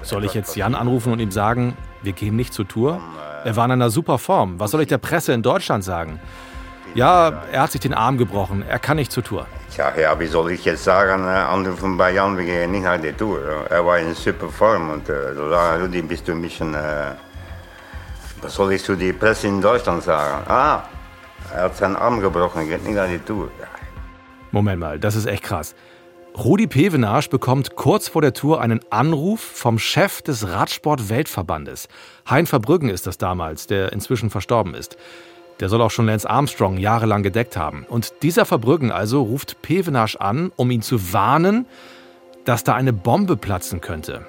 soll 0.00 0.24
ich 0.24 0.32
jetzt 0.32 0.56
Jan 0.56 0.74
anrufen 0.74 1.12
und 1.12 1.18
ihm 1.18 1.30
sagen, 1.30 1.76
wir 2.02 2.12
gehen 2.12 2.34
nicht 2.34 2.54
zur 2.54 2.66
Tour? 2.66 3.02
Er 3.44 3.56
war 3.56 3.64
in 3.66 3.72
einer 3.72 3.90
super 3.90 4.18
Form. 4.18 4.58
Was 4.58 4.70
soll 4.72 4.82
ich 4.82 4.88
der 4.88 4.98
Presse 4.98 5.32
in 5.32 5.42
Deutschland 5.42 5.84
sagen? 5.84 6.20
Ja, 6.94 7.42
er 7.52 7.62
hat 7.62 7.72
sich 7.72 7.80
den 7.80 7.94
Arm 7.94 8.18
gebrochen. 8.18 8.64
Er 8.68 8.78
kann 8.78 8.96
nicht 8.96 9.12
zur 9.12 9.22
Tour. 9.22 9.46
Ja, 9.76 9.92
ja, 9.96 10.18
wie 10.18 10.26
soll 10.26 10.50
ich 10.52 10.64
jetzt 10.64 10.84
sagen, 10.84 11.24
äh, 11.24 11.28
anrufen 11.28 11.96
bei 11.96 12.12
Jan, 12.12 12.36
wir 12.36 12.44
gehen 12.44 12.72
nicht 12.72 12.84
nach 12.84 13.00
der 13.00 13.16
Tour. 13.16 13.40
Er 13.70 13.84
war 13.84 13.98
in 13.98 14.14
super 14.14 14.48
Form 14.48 14.90
und 14.90 15.08
äh, 15.08 15.34
so 15.34 15.48
sagen, 15.50 15.82
Rudi, 15.82 16.02
bist 16.02 16.26
du 16.26 16.32
ein 16.32 16.42
bisschen, 16.42 16.74
äh, 16.74 17.12
was 18.40 18.54
soll 18.54 18.72
ich 18.72 18.82
zu 18.82 18.96
der 18.96 19.12
Presse 19.12 19.46
in 19.46 19.60
Deutschland 19.60 20.02
sagen? 20.02 20.44
Ah, 20.48 20.82
er 21.54 21.62
hat 21.64 21.76
seinen 21.76 21.96
Arm 21.96 22.20
gebrochen, 22.20 22.68
geht 22.68 22.84
nicht 22.84 22.96
nach 22.96 23.06
der 23.06 23.24
Tour. 23.24 23.50
Moment 24.50 24.80
mal, 24.80 24.98
das 24.98 25.14
ist 25.14 25.26
echt 25.26 25.44
krass. 25.44 25.74
Rudi 26.38 26.68
Pevenage 26.68 27.30
bekommt 27.30 27.74
kurz 27.74 28.06
vor 28.06 28.22
der 28.22 28.32
Tour 28.32 28.60
einen 28.60 28.78
Anruf 28.90 29.40
vom 29.40 29.80
Chef 29.80 30.22
des 30.22 30.46
Radsport-Weltverbandes. 30.46 31.88
Hein 32.30 32.46
Verbrüggen 32.46 32.90
ist 32.90 33.08
das 33.08 33.18
damals, 33.18 33.66
der 33.66 33.92
inzwischen 33.92 34.30
verstorben 34.30 34.74
ist. 34.74 34.96
Der 35.58 35.68
soll 35.68 35.82
auch 35.82 35.90
schon 35.90 36.06
Lance 36.06 36.30
Armstrong 36.30 36.76
jahrelang 36.76 37.24
gedeckt 37.24 37.56
haben. 37.56 37.84
Und 37.88 38.22
dieser 38.22 38.44
Verbrüggen 38.44 38.92
also 38.92 39.20
ruft 39.20 39.62
Pevenage 39.62 40.20
an, 40.20 40.52
um 40.54 40.70
ihn 40.70 40.80
zu 40.80 41.12
warnen, 41.12 41.66
dass 42.44 42.62
da 42.62 42.76
eine 42.76 42.92
Bombe 42.92 43.36
platzen 43.36 43.80
könnte. 43.80 44.24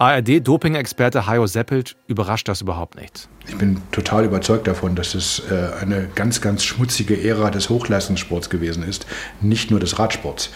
ARD-Doping-Experte 0.00 1.26
Hajo 1.26 1.46
Seppelt 1.46 1.94
überrascht 2.08 2.48
das 2.48 2.62
überhaupt 2.62 2.96
nicht. 2.96 3.28
Ich 3.46 3.56
bin 3.56 3.80
total 3.92 4.24
überzeugt 4.24 4.66
davon, 4.66 4.96
dass 4.96 5.14
es 5.14 5.42
äh, 5.50 5.80
eine 5.80 6.08
ganz, 6.14 6.40
ganz 6.40 6.64
schmutzige 6.64 7.22
Ära 7.22 7.50
des 7.50 7.68
Hochleistungssports 7.68 8.48
gewesen 8.48 8.82
ist, 8.82 9.06
nicht 9.42 9.70
nur 9.70 9.78
des 9.78 9.98
Radsports 9.98 10.50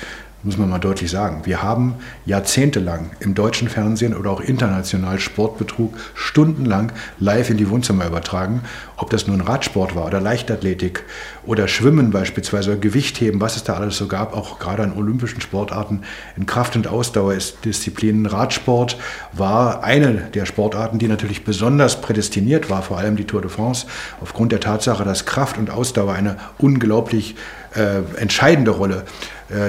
muss 0.45 0.59
man 0.59 0.68
mal 0.68 0.78
deutlich 0.78 1.11
sagen. 1.11 1.40
Wir 1.45 1.62
haben 1.62 1.95
jahrzehntelang 2.26 3.11
im 3.20 3.34
deutschen 3.34 3.68
Fernsehen 3.68 4.14
oder 4.14 4.30
auch 4.30 4.42
international 4.42 5.18
Sportbetrug 5.18 5.95
stundenlang 6.14 6.92
live 7.18 7.49
in 7.49 7.57
die 7.57 7.70
Wohnzimmer 7.70 8.07
übertragen. 8.07 8.61
Ob 8.99 9.09
das 9.09 9.26
nun 9.26 9.40
Radsport 9.40 9.97
war 9.97 10.05
oder 10.05 10.20
Leichtathletik 10.20 11.05
oder 11.47 11.66
Schwimmen 11.66 12.11
beispielsweise 12.11 12.72
oder 12.72 12.80
Gewichtheben, 12.80 13.40
was 13.40 13.57
es 13.57 13.64
da 13.64 13.74
alles 13.74 13.97
so 13.97 14.07
gab, 14.07 14.36
auch 14.36 14.59
gerade 14.59 14.82
an 14.82 14.92
olympischen 14.97 15.40
Sportarten 15.40 16.03
in 16.36 16.45
Kraft- 16.45 16.76
und 16.76 16.88
Ausdauerdisziplinen. 16.88 18.26
Radsport 18.26 18.99
war 19.32 19.82
eine 19.82 20.28
der 20.34 20.45
Sportarten, 20.45 20.99
die 20.99 21.09
natürlich 21.09 21.45
besonders 21.45 22.03
prädestiniert 22.03 22.68
war, 22.68 22.82
vor 22.82 22.99
allem 22.99 23.16
die 23.16 23.24
Tour 23.24 23.40
de 23.40 23.51
France, 23.51 23.86
aufgrund 24.20 24.53
der 24.53 24.61
Tatsache, 24.61 25.05
dass 25.05 25.24
Kraft 25.24 25.57
und 25.57 25.70
Ausdauer 25.70 26.12
eine 26.12 26.36
unglaublich 26.59 27.34
äh, 27.74 28.03
entscheidende 28.20 28.70
Rolle 28.70 29.05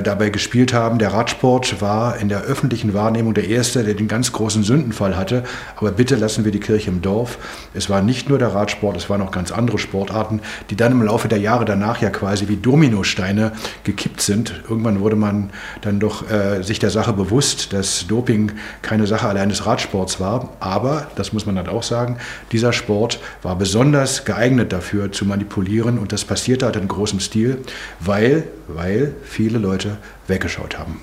dabei 0.04 0.30
gespielt 0.30 0.74
haben. 0.74 1.00
Der 1.00 1.12
Radsport 1.12 1.82
war 1.82 2.18
in 2.18 2.30
der 2.30 2.42
öffentlichen 2.44 2.94
Wahrnehmung 2.94 3.34
der 3.34 3.48
Erste, 3.48 3.84
der 3.84 3.94
den 3.94 4.08
ganz 4.08 4.32
großen 4.32 4.64
Sündenfall 4.64 5.18
hatte. 5.18 5.44
Aber 5.76 5.92
bitte 5.92 6.16
lassen 6.16 6.46
wir 6.46 6.52
die 6.52 6.60
Kirche 6.60 6.90
im 6.90 7.02
Dorf. 7.02 7.38
Es 7.74 7.90
war 7.90 8.02
nicht 8.02 8.30
nur 8.30 8.38
der 8.38 8.54
Radsport, 8.54 8.96
es 8.96 9.10
waren 9.10 9.22
auch 9.22 9.32
ganz 9.32 9.52
andere 9.52 9.78
Sportarten, 9.78 10.40
die 10.70 10.76
dann 10.76 10.94
im 10.94 11.04
Laufe 11.04 11.28
der 11.28 11.40
Jahre 11.40 11.66
danach 11.66 12.02
ja 12.02 12.10
quasi 12.10 12.48
wie 12.48 12.56
Dominosteine 12.56 13.52
gekippt 13.84 14.22
sind. 14.22 14.64
Irgendwann 14.70 15.02
wurde 15.02 15.16
man 15.16 15.50
dann 15.82 16.00
doch 16.00 16.30
äh, 16.30 16.64
sich 16.64 16.80
der 16.80 16.90
Sache 16.90 17.14
bewusst, 17.14 17.74
dass 17.74 18.08
Doping 18.08 18.54
keine 18.82 19.08
Sache 19.08 19.28
allein 19.28 19.50
des 19.50 19.66
Radsports 19.66 20.20
war. 20.20 20.50
Aber, 20.60 21.08
das 21.16 21.34
muss 21.34 21.46
man 21.46 21.56
dann 21.56 21.68
auch 21.68 21.84
sagen, 21.84 22.18
dieser 22.52 22.74
Sport 22.74 23.20
war 23.42 23.56
besonders 23.58 24.26
geeignet 24.26 24.72
dafür 24.72 25.12
zu 25.12 25.26
manipulieren 25.26 26.00
und 26.00 26.12
das 26.12 26.26
passierte 26.26 26.66
halt 26.66 26.76
in 26.76 26.88
großem 26.88 27.20
Stil, 27.20 27.60
weil, 28.00 28.44
weil 28.68 29.14
viele 29.24 29.60
Leute 29.66 29.98
weggeschaut 30.28 30.78
haben. 30.78 31.02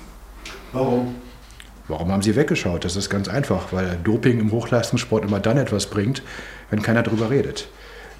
Warum? 0.71 1.15
Warum 1.87 2.11
haben 2.11 2.21
sie 2.21 2.35
weggeschaut? 2.35 2.85
Das 2.85 2.95
ist 2.95 3.09
ganz 3.09 3.27
einfach, 3.27 3.73
weil 3.73 3.97
Doping 4.03 4.39
im 4.39 4.51
Hochleistungssport 4.51 5.25
immer 5.25 5.41
dann 5.41 5.57
etwas 5.57 5.87
bringt, 5.87 6.23
wenn 6.69 6.81
keiner 6.81 7.03
darüber 7.03 7.29
redet. 7.29 7.67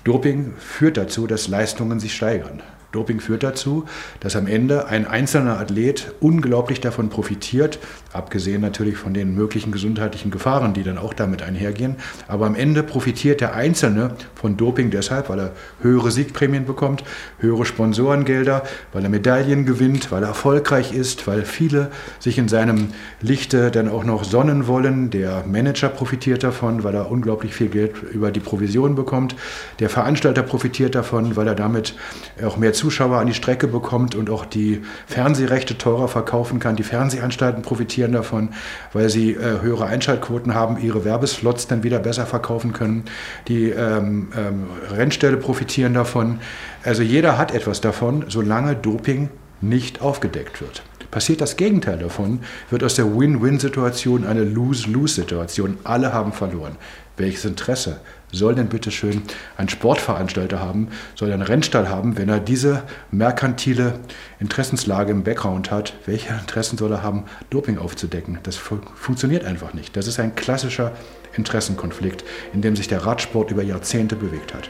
Doping 0.04 0.54
führt 0.58 0.98
dazu, 0.98 1.28
dass 1.28 1.48
Leistungen 1.48 2.00
sich 2.00 2.14
steigern. 2.14 2.62
Doping 2.94 3.20
führt 3.20 3.44
dazu, 3.44 3.86
dass 4.20 4.36
am 4.36 4.48
Ende 4.48 4.88
ein 4.88 5.06
einzelner 5.06 5.60
Athlet 5.60 6.14
unglaublich 6.22 6.80
davon 6.80 7.10
profitiert, 7.10 7.80
abgesehen 8.14 8.62
natürlich 8.62 8.98
von 8.98 9.14
den 9.14 9.34
möglichen 9.36 9.72
gesundheitlichen 9.72 10.32
Gefahren, 10.32 10.74
die 10.74 10.84
dann 10.84 10.98
auch 10.98 11.14
damit 11.14 11.42
einhergehen. 11.42 11.96
Aber 12.28 12.46
am 12.46 12.56
Ende 12.56 12.84
profitiert 12.84 13.42
der 13.42 13.56
Einzelne 13.56 14.16
von 14.36 14.58
Doping 14.58 14.92
deshalb, 14.92 15.30
weil 15.30 15.40
er 15.40 15.52
höhere 15.82 16.12
Siegprämien 16.12 16.66
bekommt, 16.66 17.04
höhere 17.40 17.66
Sponsorengelder, 17.66 18.64
weil 18.94 19.04
er 19.04 19.10
Medaillen 19.10 19.66
gewinnt, 19.66 20.12
weil 20.12 20.22
er 20.22 20.30
erfolgreich 20.30 20.94
ist, 20.94 21.26
weil 21.26 21.44
viele 21.46 21.90
sich 22.20 22.38
in 22.38 22.48
seinem 22.48 22.90
Lichte 23.22 23.72
dann 23.72 23.90
auch 23.90 24.04
noch 24.04 24.24
sonnen 24.24 24.68
wollen. 24.68 25.10
Der 25.10 25.44
Manager 25.48 25.90
profitiert 25.90 26.44
davon, 26.44 26.84
weil 26.84 26.94
er 26.94 27.10
unglaublich 27.10 27.56
viel 27.56 27.70
Geld 27.70 27.96
über 28.12 28.32
die 28.32 28.40
Provision 28.40 28.94
bekommt. 28.94 29.36
Der 29.80 29.90
Veranstalter 29.90 30.44
profitiert 30.44 30.94
davon, 30.94 31.36
weil 31.36 31.48
er 31.48 31.56
damit 31.56 31.96
auch 32.46 32.58
mehr 32.58 32.74
Zuschauer 32.84 33.20
an 33.20 33.28
die 33.28 33.34
Strecke 33.34 33.70
bekommt 33.70 34.14
und 34.14 34.30
auch 34.30 34.44
die 34.44 34.82
Fernsehrechte 35.08 35.78
teurer 35.78 36.10
verkaufen 36.10 36.60
kann. 36.60 36.76
Die 36.76 36.84
Fernsehanstalten 36.84 37.62
profitieren 37.62 38.12
davon, 38.12 38.50
weil 38.92 39.10
sie 39.10 39.32
äh, 39.32 39.62
höhere 39.62 39.86
Einschaltquoten 39.86 40.54
haben, 40.54 40.78
ihre 40.78 41.06
Werbeslots 41.06 41.68
dann 41.68 41.84
wieder 41.84 42.00
besser 42.00 42.26
verkaufen 42.26 42.74
können. 42.74 43.06
Die 43.48 43.70
ähm, 43.70 44.34
ähm, 44.36 44.66
Rennställe 44.92 45.38
profitieren 45.38 45.94
davon. 45.94 46.40
Also 46.84 47.04
jeder 47.04 47.38
hat 47.38 47.54
etwas 47.54 47.80
davon, 47.80 48.26
solange 48.28 48.76
Doping 48.76 49.30
nicht 49.62 50.02
aufgedeckt 50.02 50.60
wird. 50.60 50.84
Passiert 51.10 51.40
das 51.40 51.56
Gegenteil 51.56 52.00
davon, 52.00 52.42
wird 52.70 52.84
aus 52.84 52.96
der 52.96 53.18
Win-Win-Situation 53.18 54.26
eine 54.26 54.44
Lose-Lose-Situation. 54.44 55.78
Alle 55.86 56.12
haben 56.12 56.34
verloren. 56.34 56.76
Welches 57.16 57.46
Interesse 57.46 58.02
soll 58.34 58.56
denn 58.56 58.68
bitte 58.68 58.92
schön 58.92 59.22
ein 59.58 59.70
Sportveranstalter 59.70 60.60
haben, 60.60 60.90
soll 61.16 61.32
ein 61.32 61.42
Rennstall 61.42 61.88
haben, 61.88 62.18
wenn 62.18 62.30
er 62.30 62.40
diese 62.40 62.84
merkantile 63.12 64.00
Interessenslage 64.40 65.12
im 65.12 65.24
Background 65.24 65.72
hat? 65.72 65.94
Welche 66.06 66.34
Interessen 66.34 66.78
soll 66.78 66.92
er 66.92 67.04
haben, 67.04 67.26
Doping 67.50 67.78
aufzudecken? 67.78 68.40
Das 68.44 68.58
fu 68.58 68.80
funktioniert 68.96 69.46
einfach 69.46 69.74
nicht. 69.74 69.96
Das 69.96 70.08
ist 70.08 70.20
ein 70.20 70.36
klassischer 70.36 70.92
Interessenkonflikt, 71.38 72.24
in 72.54 72.62
dem 72.62 72.76
sich 72.76 72.88
der 72.88 73.06
Radsport 73.06 73.52
über 73.52 73.64
Jahrzehnte 73.64 74.16
bewegt 74.16 74.54
hat. 74.54 74.70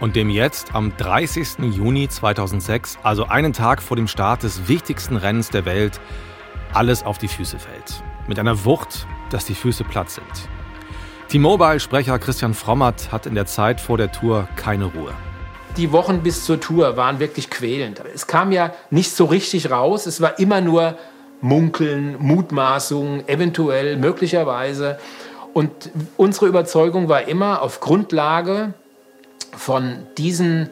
Und 0.00 0.16
dem 0.16 0.30
jetzt 0.30 0.74
am 0.74 0.96
30. 0.96 1.58
Juni 1.72 2.08
2006, 2.08 2.98
also 3.02 3.26
einen 3.26 3.52
Tag 3.52 3.80
vor 3.80 3.96
dem 3.96 4.08
Start 4.08 4.42
des 4.42 4.66
wichtigsten 4.66 5.16
Rennens 5.16 5.50
der 5.50 5.64
Welt, 5.64 6.00
alles 6.72 7.04
auf 7.04 7.18
die 7.18 7.28
Füße 7.28 7.58
fällt. 7.58 8.02
Mit 8.26 8.38
einer 8.38 8.64
Wucht, 8.64 9.06
dass 9.30 9.44
die 9.44 9.54
Füße 9.54 9.84
platt 9.84 10.10
sind. 10.10 10.48
T-Mobile-Sprecher 11.32 12.18
Christian 12.18 12.52
Frommert 12.52 13.10
hat 13.10 13.24
in 13.24 13.34
der 13.34 13.46
Zeit 13.46 13.80
vor 13.80 13.96
der 13.96 14.12
Tour 14.12 14.46
keine 14.54 14.84
Ruhe. 14.84 15.14
Die 15.78 15.90
Wochen 15.90 16.22
bis 16.22 16.44
zur 16.44 16.60
Tour 16.60 16.98
waren 16.98 17.20
wirklich 17.20 17.48
quälend. 17.48 18.02
Es 18.14 18.26
kam 18.26 18.52
ja 18.52 18.74
nicht 18.90 19.16
so 19.16 19.24
richtig 19.24 19.70
raus. 19.70 20.04
Es 20.04 20.20
war 20.20 20.38
immer 20.38 20.60
nur 20.60 20.98
Munkeln, 21.40 22.16
Mutmaßungen, 22.18 23.26
eventuell, 23.30 23.96
möglicherweise. 23.96 24.98
Und 25.54 25.72
unsere 26.18 26.48
Überzeugung 26.48 27.08
war 27.08 27.26
immer 27.26 27.62
auf 27.62 27.80
Grundlage 27.80 28.74
von 29.56 30.06
diesen 30.18 30.68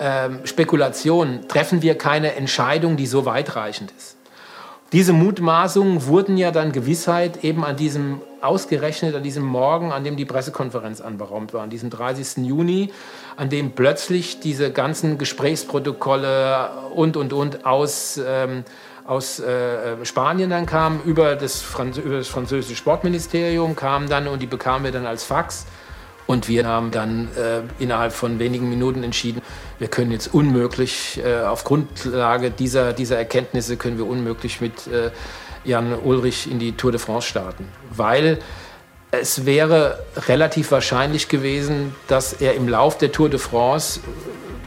ähm, 0.00 0.40
Spekulationen 0.44 1.46
treffen 1.46 1.80
wir 1.80 1.96
keine 1.96 2.34
Entscheidung, 2.34 2.96
die 2.96 3.06
so 3.06 3.24
weitreichend 3.24 3.92
ist. 3.96 4.16
Diese 4.92 5.14
Mutmaßungen 5.14 6.06
wurden 6.06 6.36
ja 6.36 6.50
dann 6.50 6.70
Gewissheit 6.72 7.42
eben 7.44 7.64
an 7.64 7.76
diesem 7.76 8.20
ausgerechnet 8.42 9.14
an 9.14 9.22
diesem 9.22 9.44
Morgen, 9.44 9.92
an 9.92 10.04
dem 10.04 10.16
die 10.16 10.24
Pressekonferenz 10.24 11.00
anberaumt 11.00 11.54
war, 11.54 11.62
an 11.62 11.70
diesem 11.70 11.90
30. 11.90 12.44
Juni, 12.44 12.92
an 13.36 13.48
dem 13.48 13.70
plötzlich 13.70 14.40
diese 14.40 14.72
ganzen 14.72 15.16
Gesprächsprotokolle 15.16 16.70
und, 16.94 17.16
und, 17.16 17.32
und 17.32 17.64
aus, 17.64 18.20
ähm, 18.24 18.64
aus 19.06 19.38
äh, 19.40 20.04
Spanien 20.04 20.50
dann 20.50 20.66
kamen, 20.66 21.00
über 21.04 21.36
das, 21.36 21.64
über 22.04 22.18
das 22.18 22.28
französische 22.28 22.76
Sportministerium 22.76 23.76
kamen 23.76 24.08
dann 24.08 24.26
und 24.26 24.42
die 24.42 24.46
bekamen 24.46 24.84
wir 24.84 24.92
dann 24.92 25.06
als 25.06 25.24
Fax. 25.24 25.66
Und 26.26 26.48
wir 26.48 26.66
haben 26.66 26.90
dann 26.90 27.28
äh, 27.36 27.60
innerhalb 27.82 28.12
von 28.12 28.38
wenigen 28.38 28.68
Minuten 28.68 29.02
entschieden, 29.02 29.42
wir 29.78 29.88
können 29.88 30.12
jetzt 30.12 30.32
unmöglich, 30.32 31.20
äh, 31.24 31.42
auf 31.42 31.64
Grundlage 31.64 32.50
dieser, 32.50 32.92
dieser 32.92 33.18
Erkenntnisse 33.18 33.76
können 33.76 33.98
wir 33.98 34.06
unmöglich 34.06 34.60
mit 34.60 34.86
äh, 34.86 35.10
Jan 35.64 35.94
Ulrich 35.94 36.50
in 36.50 36.58
die 36.58 36.72
Tour 36.72 36.92
de 36.92 37.00
France 37.00 37.28
starten. 37.28 37.68
Weil 37.90 38.38
es 39.10 39.44
wäre 39.44 39.98
relativ 40.28 40.70
wahrscheinlich 40.70 41.28
gewesen, 41.28 41.94
dass 42.08 42.32
er 42.32 42.54
im 42.54 42.68
Lauf 42.68 42.96
der 42.96 43.12
Tour 43.12 43.28
de 43.28 43.38
France 43.38 44.00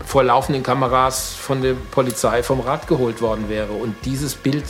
vor 0.06 0.24
laufenden 0.24 0.62
Kameras 0.62 1.34
von 1.34 1.62
der 1.62 1.74
Polizei 1.74 2.43
vom 2.43 2.60
Rad 2.60 2.88
geholt 2.88 3.22
worden 3.22 3.49
wäre. 3.49 3.72
Und 3.72 3.95
dieses 4.06 4.36
Bild 4.36 4.64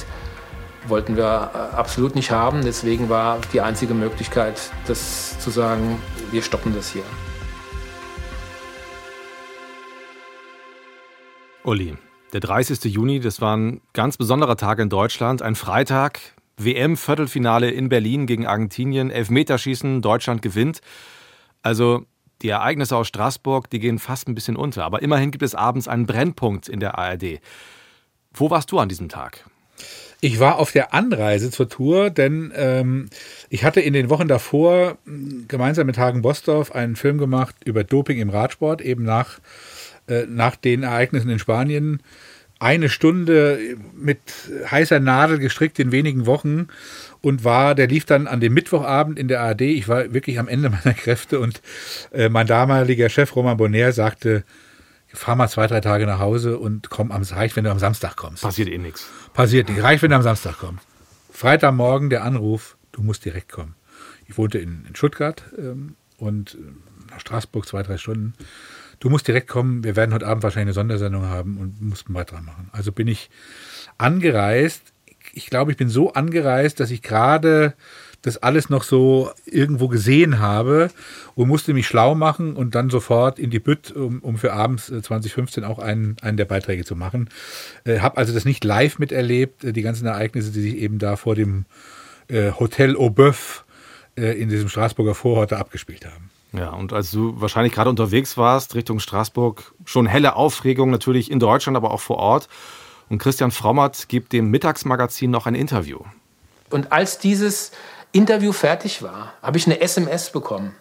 wollten 0.88 1.18
wir 1.18 1.52
äh, 1.54 1.76
absolut 1.76 2.16
nicht 2.16 2.32
haben. 2.32 2.64
Deswegen 2.64 3.10
war 3.10 3.40
die 3.52 3.62
einzige 3.62 3.94
Möglichkeit, 3.94 4.60
das 4.88 5.38
zu 5.40 5.50
sagen, 5.50 6.00
wir 6.32 6.42
stoppen 6.42 6.74
das 6.74 6.92
hier. 6.92 7.04
Uli, 11.64 11.96
der 12.34 12.42
30. 12.42 12.84
Juni, 12.86 13.20
das 13.20 13.42
war 13.42 13.58
ein 13.58 13.82
ganz 13.94 14.18
besonderer 14.18 14.56
Tag 14.58 14.80
in 14.80 14.90
Deutschland, 14.90 15.42
ein 15.42 15.56
Freitag, 15.56 16.20
WM-Viertelfinale 16.58 17.72
in 17.72 17.90
Berlin 17.90 18.28
gegen 18.28 18.46
Argentinien, 18.46 19.10
Elfmeterschießen, 19.10 20.02
Deutschland 20.02 20.42
gewinnt. 20.42 20.82
Also 21.64 22.06
Die 22.42 22.50
Ereignisse 22.50 22.98
aus 22.98 23.08
Straßburg, 23.08 23.70
die 23.70 23.80
gehen 23.80 24.00
fast 24.00 24.28
ein 24.28 24.36
bisschen 24.36 24.58
unter. 24.58 24.84
Aber 24.84 25.02
immerhin 25.02 25.32
gibt 25.32 25.44
es 25.44 25.56
abends 25.56 25.88
einen 25.88 26.06
Brennpunkt 26.06 26.68
in 26.68 26.80
der 26.80 26.98
ARD. 26.98 27.40
Wo 28.34 28.50
warst 28.50 28.72
du 28.72 28.80
an 28.80 28.90
diesem 28.90 29.10
Tag? 29.10 29.46
Ich 30.26 30.40
war 30.40 30.58
auf 30.58 30.72
der 30.72 30.92
Anreise 30.92 31.52
zur 31.52 31.70
Tour, 31.70 32.10
denn 32.10 32.52
ähm, 32.56 33.10
ich 33.52 33.64
hatte 33.64 33.80
in 33.80 33.94
den 33.94 34.10
Wochen 34.10 34.28
davor 34.28 34.98
gemeinsam 35.48 35.86
mit 35.86 36.00
Hagen 36.00 36.24
Bosdorf 36.24 36.72
einen 36.72 36.96
Film 36.96 37.20
gemacht 37.20 37.54
über 37.64 37.84
Doping 37.84 38.18
im 38.18 38.32
Radsport, 38.32 38.82
eben 38.82 39.04
nach, 39.04 39.38
äh, 40.08 40.24
nach 40.28 40.56
den 40.56 40.82
Ereignissen 40.82 41.30
in 41.30 41.38
Spanien. 41.38 42.02
Eine 42.58 42.90
Stunde 42.90 43.78
mit 43.96 44.18
heißer 44.72 45.00
Nadel 45.00 45.38
gestrickt 45.38 45.78
in 45.78 45.92
wenigen 45.92 46.26
Wochen 46.26 46.70
und 47.22 47.44
war, 47.44 47.76
der 47.76 47.86
lief 47.86 48.06
dann 48.06 48.26
an 48.26 48.40
dem 48.40 48.56
Mittwochabend 48.56 49.20
in 49.20 49.28
der 49.28 49.42
ARD. 49.42 49.62
Ich 49.62 49.88
war 49.88 50.12
wirklich 50.12 50.40
am 50.40 50.48
Ende 50.48 50.72
meiner 50.72 50.96
Kräfte 50.96 51.40
und 51.40 51.62
äh, 52.12 52.30
mein 52.30 52.48
damaliger 52.48 53.10
Chef 53.10 53.36
Roman 53.36 53.58
Bonner 53.58 53.92
sagte, 53.92 54.44
fahr 55.16 55.36
mal 55.36 55.48
zwei, 55.48 55.68
drei 55.68 55.82
Tage 55.82 56.06
nach 56.06 56.20
Hause 56.20 56.58
und 56.58 56.90
komm 56.90 57.12
am 57.12 57.24
reicht, 57.24 57.56
wenn 57.56 57.64
du 57.64 57.72
am 57.72 57.80
Samstag 57.80 58.16
kommst. 58.16 58.44
Passiert 58.44 58.70
eh 58.70 58.78
nichts. 58.78 59.08
Passiert 59.34 59.70
nicht. 59.70 59.82
Reicht, 59.82 60.04
wenn 60.04 60.12
du 60.12 60.16
am 60.16 60.22
Samstag 60.22 60.58
kommst. 60.60 60.86
Freitagmorgen 61.32 62.10
der 62.10 62.24
Anruf, 62.24 62.78
du 62.92 63.02
musst 63.02 63.26
direkt 63.26 63.52
kommen. 63.52 63.76
Ich 64.28 64.38
wohnte 64.38 64.58
in, 64.58 64.86
in 64.88 64.96
Stuttgart 64.96 65.44
ähm, 65.58 65.96
und 66.18 66.56
äh, 66.56 67.12
nach 67.12 67.20
Straßburg 67.20 67.68
zwei, 67.68 67.84
drei 67.84 67.98
Stunden. 67.98 68.34
Du 69.00 69.10
musst 69.10 69.28
direkt 69.28 69.48
kommen, 69.48 69.84
wir 69.84 69.96
werden 69.96 70.14
heute 70.14 70.28
Abend 70.28 70.44
wahrscheinlich 70.44 70.68
eine 70.68 70.74
Sondersendung 70.74 71.26
haben 71.26 71.58
und 71.58 71.82
mussten 71.82 72.14
Beitrag 72.14 72.44
machen. 72.44 72.70
Also 72.72 72.92
bin 72.92 73.08
ich 73.08 73.30
angereist. 73.98 74.94
Ich 75.34 75.48
glaube, 75.48 75.72
ich 75.72 75.78
bin 75.78 75.90
so 75.90 76.14
angereist, 76.14 76.80
dass 76.80 76.92
ich 76.92 77.02
gerade 77.02 77.74
das 78.26 78.38
alles 78.38 78.70
noch 78.70 78.84
so 78.84 79.30
irgendwo 79.46 79.88
gesehen 79.88 80.40
habe 80.40 80.90
und 81.36 81.48
musste 81.48 81.74
mich 81.76 81.86
schlau 81.86 82.16
machen 82.16 82.56
und 82.56 82.74
dann 82.74 82.90
sofort 82.90 83.38
in 83.38 83.52
die 83.52 83.60
Bütt, 83.60 83.92
um, 83.92 84.20
um 84.20 84.38
für 84.38 84.52
abends 84.52 84.88
2015 84.88 85.64
äh, 85.64 85.68
auch 85.68 85.78
einen, 85.78 86.18
einen 86.22 86.36
der 86.36 86.46
Beiträge 86.46 86.84
zu 86.86 86.96
machen. 86.96 87.30
Äh, 87.84 88.00
habe 88.00 88.18
also 88.18 88.34
das 88.34 88.44
nicht 88.44 88.64
live 88.64 88.98
miterlebt, 88.98 89.64
äh, 89.64 89.74
die 89.74 89.84
ganzen 89.84 90.08
Ereignisse, 90.08 90.52
die 90.52 90.62
sich 90.62 90.78
eben 90.78 90.98
da 90.98 91.18
vor 91.18 91.36
dem 91.36 91.66
äh, 92.28 92.52
Hotel 92.52 92.98
Aubeuf 92.98 93.64
äh, 94.18 94.42
in 94.42 94.50
diesem 94.50 94.70
Straßburger 94.70 95.14
Vorort 95.14 95.54
abgespielt 95.54 96.06
haben. 96.06 96.32
Ja, 96.52 96.72
und 96.72 96.94
als 96.94 97.12
du 97.12 97.40
wahrscheinlich 97.40 97.74
gerade 97.74 97.92
unterwegs 97.92 98.38
warst 98.38 98.74
Richtung 98.74 99.00
Straßburg, 99.00 99.74
schon 99.86 100.08
helle 100.08 100.36
Aufregung 100.36 100.90
natürlich 100.90 101.30
in 101.30 101.40
Deutschland, 101.40 101.78
aber 101.78 101.92
auch 101.92 102.02
vor 102.02 102.18
Ort. 102.18 102.48
Und 103.08 103.20
Christian 103.20 103.52
Frommert 103.52 104.10
gibt 104.10 104.34
dem 104.34 104.50
Mittagsmagazin 104.50 105.30
noch 105.30 105.46
ein 105.46 105.54
Interview. 105.54 106.00
Und 106.72 106.92
als 106.92 107.20
dieses 107.20 107.72
Interview 108.16 108.54
fertig 108.54 109.04
war, 109.04 109.34
habe 109.42 109.58
ich 109.58 109.66
eine 109.66 109.82
SMS 109.82 110.30
bekommen. 110.30 110.76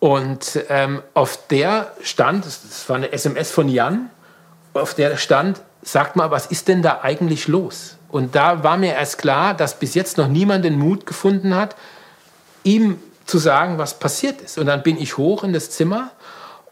Und 0.00 0.60
ähm, 0.68 1.02
auf 1.14 1.46
der 1.46 1.92
stand, 2.02 2.44
das 2.44 2.88
war 2.88 2.96
eine 2.96 3.12
SMS 3.12 3.52
von 3.52 3.68
Jan, 3.68 4.10
auf 4.74 4.94
der 4.94 5.16
stand, 5.16 5.60
sagt 5.82 6.16
mal, 6.16 6.30
was 6.30 6.46
ist 6.46 6.66
denn 6.66 6.82
da 6.82 7.00
eigentlich 7.02 7.46
los? 7.46 7.96
Und 8.08 8.34
da 8.34 8.64
war 8.64 8.76
mir 8.76 8.94
erst 8.94 9.18
klar, 9.18 9.54
dass 9.54 9.78
bis 9.78 9.94
jetzt 9.94 10.18
noch 10.18 10.26
niemand 10.26 10.64
den 10.64 10.78
Mut 10.78 11.06
gefunden 11.06 11.54
hat, 11.54 11.76
ihm 12.64 12.98
zu 13.24 13.38
sagen, 13.38 13.78
was 13.78 13.98
passiert 13.98 14.40
ist. 14.40 14.58
Und 14.58 14.66
dann 14.66 14.82
bin 14.82 15.00
ich 15.00 15.16
hoch 15.16 15.44
in 15.44 15.52
das 15.52 15.70
Zimmer 15.70 16.10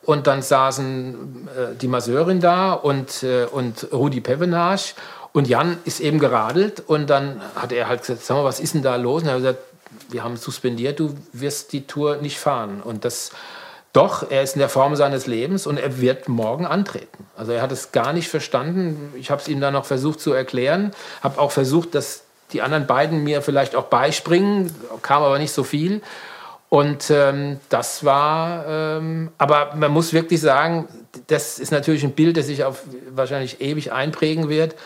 und 0.03 0.27
dann 0.27 0.43
saßen 0.43 1.49
äh, 1.49 1.77
die 1.77 1.89
Masseurin 1.89 2.41
da 2.41 2.73
und, 2.73 3.23
äh, 3.23 3.45
und 3.45 3.89
Rudi 3.93 4.21
Pevenage 4.21 4.95
und 5.33 5.49
Jan 5.49 5.78
ist 5.85 6.01
eben 6.01 6.18
geradelt 6.18 6.83
und 6.87 7.09
dann 7.09 7.41
hat 7.55 7.72
er 7.72 7.89
halt 7.89 8.01
gesagt, 8.01 8.24
sag 8.24 8.37
mal, 8.37 8.45
was 8.45 8.61
ist 8.61 8.74
denn 8.74 8.83
da 8.83 8.97
los? 8.97 9.22
Und 9.22 9.28
er 9.28 9.35
hat 9.35 9.41
gesagt, 9.41 9.59
wir 10.09 10.24
haben 10.24 10.37
suspendiert, 10.37 10.99
du 10.99 11.14
wirst 11.33 11.72
die 11.72 11.87
Tour 11.87 12.16
nicht 12.16 12.39
fahren. 12.39 12.81
Und 12.83 13.05
das, 13.05 13.31
doch, 13.93 14.31
er 14.31 14.43
ist 14.43 14.55
in 14.55 14.61
der 14.61 14.68
Form 14.68 14.97
seines 14.97 15.26
Lebens 15.26 15.66
und 15.66 15.78
er 15.78 16.01
wird 16.01 16.28
morgen 16.28 16.66
antreten. 16.66 17.26
Also 17.37 17.53
er 17.53 17.62
hat 17.62 17.72
es 17.72 17.93
gar 17.93 18.12
nicht 18.12 18.28
verstanden. 18.28 19.12
Ich 19.16 19.31
habe 19.31 19.41
es 19.41 19.49
ihm 19.49 19.61
dann 19.61 19.72
noch 19.72 19.85
versucht 19.85 20.20
zu 20.20 20.33
erklären, 20.33 20.93
habe 21.22 21.41
auch 21.41 21.53
versucht, 21.53 21.95
dass 21.95 22.22
die 22.53 22.62
anderen 22.62 22.87
beiden 22.87 23.22
mir 23.22 23.43
vielleicht 23.43 23.76
auch 23.76 23.85
beispringen, 23.85 24.74
kam 25.03 25.22
aber 25.22 25.39
nicht 25.39 25.53
so 25.53 25.62
viel. 25.62 26.03
Und 26.68 27.11
ähm, 27.11 27.59
das 27.68 28.05
war, 28.05 28.64
ähm, 28.66 29.31
aber 29.39 29.74
man 29.74 29.91
muss 29.91 30.12
wirklich 30.12 30.41
sagen, 30.41 30.89
das 31.26 31.59
ist 31.59 31.72
natürlich 31.72 32.05
ein 32.05 32.12
Bild, 32.12 32.37
das 32.37 32.47
sich 32.47 32.62
auf 32.62 32.83
wahrscheinlich 33.11 33.61
ewig 33.61 33.93
einprägen 33.93 34.49
wird. 34.49 34.76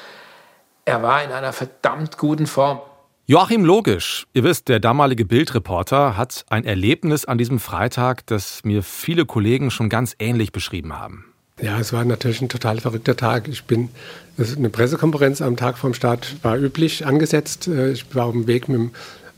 Er 0.87 1.03
war 1.03 1.25
in 1.25 1.33
einer 1.33 1.53
verdammt 1.53 2.19
guten 2.19 2.47
Form. 2.47 2.81
Joachim 3.27 3.65
Logisch, 3.65 4.27
ihr 4.35 4.45
wisst, 4.45 4.69
der 4.69 4.81
damalige 4.81 5.25
Bildreporter, 5.25 6.19
hat 6.19 6.45
ein 6.51 6.67
Erlebnis 6.67 7.25
an 7.25 7.39
diesem 7.39 7.59
Freitag, 7.59 8.27
das 8.27 8.65
mir 8.65 8.83
viele 8.83 9.25
Kollegen 9.25 9.71
schon 9.71 9.89
ganz 9.89 10.15
ähnlich 10.19 10.53
beschrieben 10.53 10.99
haben. 10.99 11.25
Ja, 11.59 11.79
es 11.79 11.95
war 11.95 12.05
natürlich 12.05 12.43
ein 12.43 12.51
total 12.51 12.81
verrückter 12.81 13.17
Tag. 13.17 13.49
Ich 13.49 13.65
bin, 13.65 13.89
eine 14.37 14.69
Pressekonferenz 14.69 15.41
am 15.41 15.57
Tag 15.57 15.79
vom 15.79 15.95
Start 15.95 16.37
war 16.43 16.59
üblich 16.59 17.07
angesetzt. 17.07 17.67
Äh, 17.67 17.93
ich 17.93 18.15
war 18.15 18.27
auf 18.27 18.33
dem 18.33 18.47
Weg 18.47 18.69
mit 18.69 18.79
dem 18.79 18.91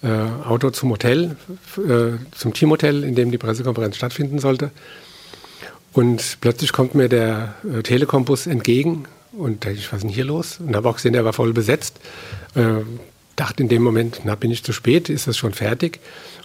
äh, 0.03 0.49
Auto 0.49 0.71
zum 0.71 0.91
Hotel, 0.91 1.37
äh, 1.77 2.19
zum 2.35 2.55
Teamhotel, 2.55 3.05
in 3.05 3.15
dem 3.15 3.31
die 3.31 3.39
Pressekonferenz 3.39 3.97
stattfinden 3.97 4.41
sollte. 4.41 4.73
Und 5.93 6.39
plötzlich 6.41 6.73
kommt 6.73 6.97
mir 6.97 7.09
der 7.09 7.55
Telekom-Bus 7.85 8.49
entgegen 8.49 9.07
und 9.39 9.65
da 9.65 9.69
dachte 9.69 9.81
ich, 9.81 9.93
was 9.93 9.99
ist 9.99 10.03
denn 10.05 10.11
hier 10.11 10.25
los? 10.25 10.59
Und 10.61 10.75
habe 10.75 10.89
auch 10.89 10.97
gesehen, 10.97 11.13
der 11.13 11.25
war 11.25 11.33
voll 11.33 11.53
besetzt 11.53 12.01
dachte 13.37 13.63
in 13.63 13.69
dem 13.69 13.83
Moment, 13.83 14.23
na, 14.25 14.35
bin 14.35 14.51
ich 14.51 14.65
zu 14.65 14.73
spät, 14.73 15.09
ist 15.09 15.29
das 15.29 15.37
schon 15.37 15.53
fertig? 15.53 16.01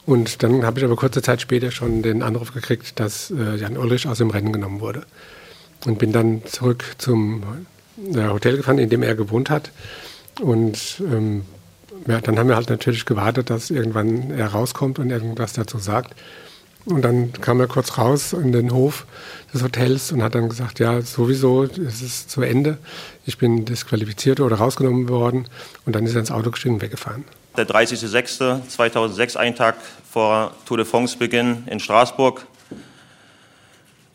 Und 0.05 0.43
dann 0.43 0.65
habe 0.65 0.79
ich 0.79 0.85
aber 0.85 0.95
kurze 0.95 1.21
Zeit 1.21 1.41
später 1.41 1.71
schon 1.71 2.01
den 2.03 2.21
Anruf 2.21 2.53
gekriegt, 2.53 2.99
dass 2.99 3.31
äh, 3.31 3.55
Jan 3.55 3.77
Ulrich 3.77 4.07
aus 4.07 4.17
dem 4.17 4.29
Rennen 4.29 4.51
genommen 4.51 4.81
wurde. 4.81 5.03
Und 5.85 5.97
bin 5.97 6.11
dann 6.11 6.43
zurück 6.45 6.83
zum 6.97 7.43
äh, 8.13 8.27
Hotel 8.27 8.57
gefahren, 8.57 8.77
in 8.77 8.89
dem 8.89 9.03
er 9.03 9.15
gewohnt 9.15 9.49
hat. 9.49 9.71
Und 10.39 11.01
ähm, 11.01 11.45
ja, 12.07 12.19
dann 12.19 12.37
haben 12.37 12.49
wir 12.49 12.55
halt 12.55 12.69
natürlich 12.69 13.05
gewartet, 13.05 13.49
dass 13.49 13.69
irgendwann 13.69 14.31
er 14.31 14.47
rauskommt 14.47 14.99
und 14.99 15.11
irgendwas 15.11 15.53
dazu 15.53 15.77
sagt. 15.77 16.13
Und 16.85 17.03
dann 17.03 17.31
kam 17.33 17.59
er 17.59 17.67
kurz 17.67 17.97
raus 17.97 18.33
in 18.33 18.51
den 18.51 18.71
Hof 18.71 19.05
des 19.53 19.63
Hotels 19.63 20.11
und 20.11 20.23
hat 20.23 20.35
dann 20.35 20.49
gesagt, 20.49 20.79
ja, 20.79 21.01
sowieso, 21.01 21.63
es 21.63 22.01
ist 22.01 22.31
zu 22.31 22.41
Ende. 22.41 22.77
Ich 23.25 23.37
bin 23.37 23.65
disqualifiziert 23.65 24.39
oder 24.39 24.57
rausgenommen 24.57 25.07
worden. 25.09 25.47
Und 25.85 25.95
dann 25.95 26.05
ist 26.05 26.15
er 26.15 26.21
ins 26.21 26.31
Auto 26.31 26.51
gestiegen 26.51 26.75
und 26.75 26.81
weggefahren. 26.81 27.23
Der 27.57 27.67
30.06.2006, 27.67 29.37
ein 29.37 29.55
Tag 29.55 29.75
vor 30.09 30.53
Tour 30.65 30.77
de 30.77 30.85
France-Beginn 30.85 31.63
in 31.67 31.79
Straßburg. 31.79 32.45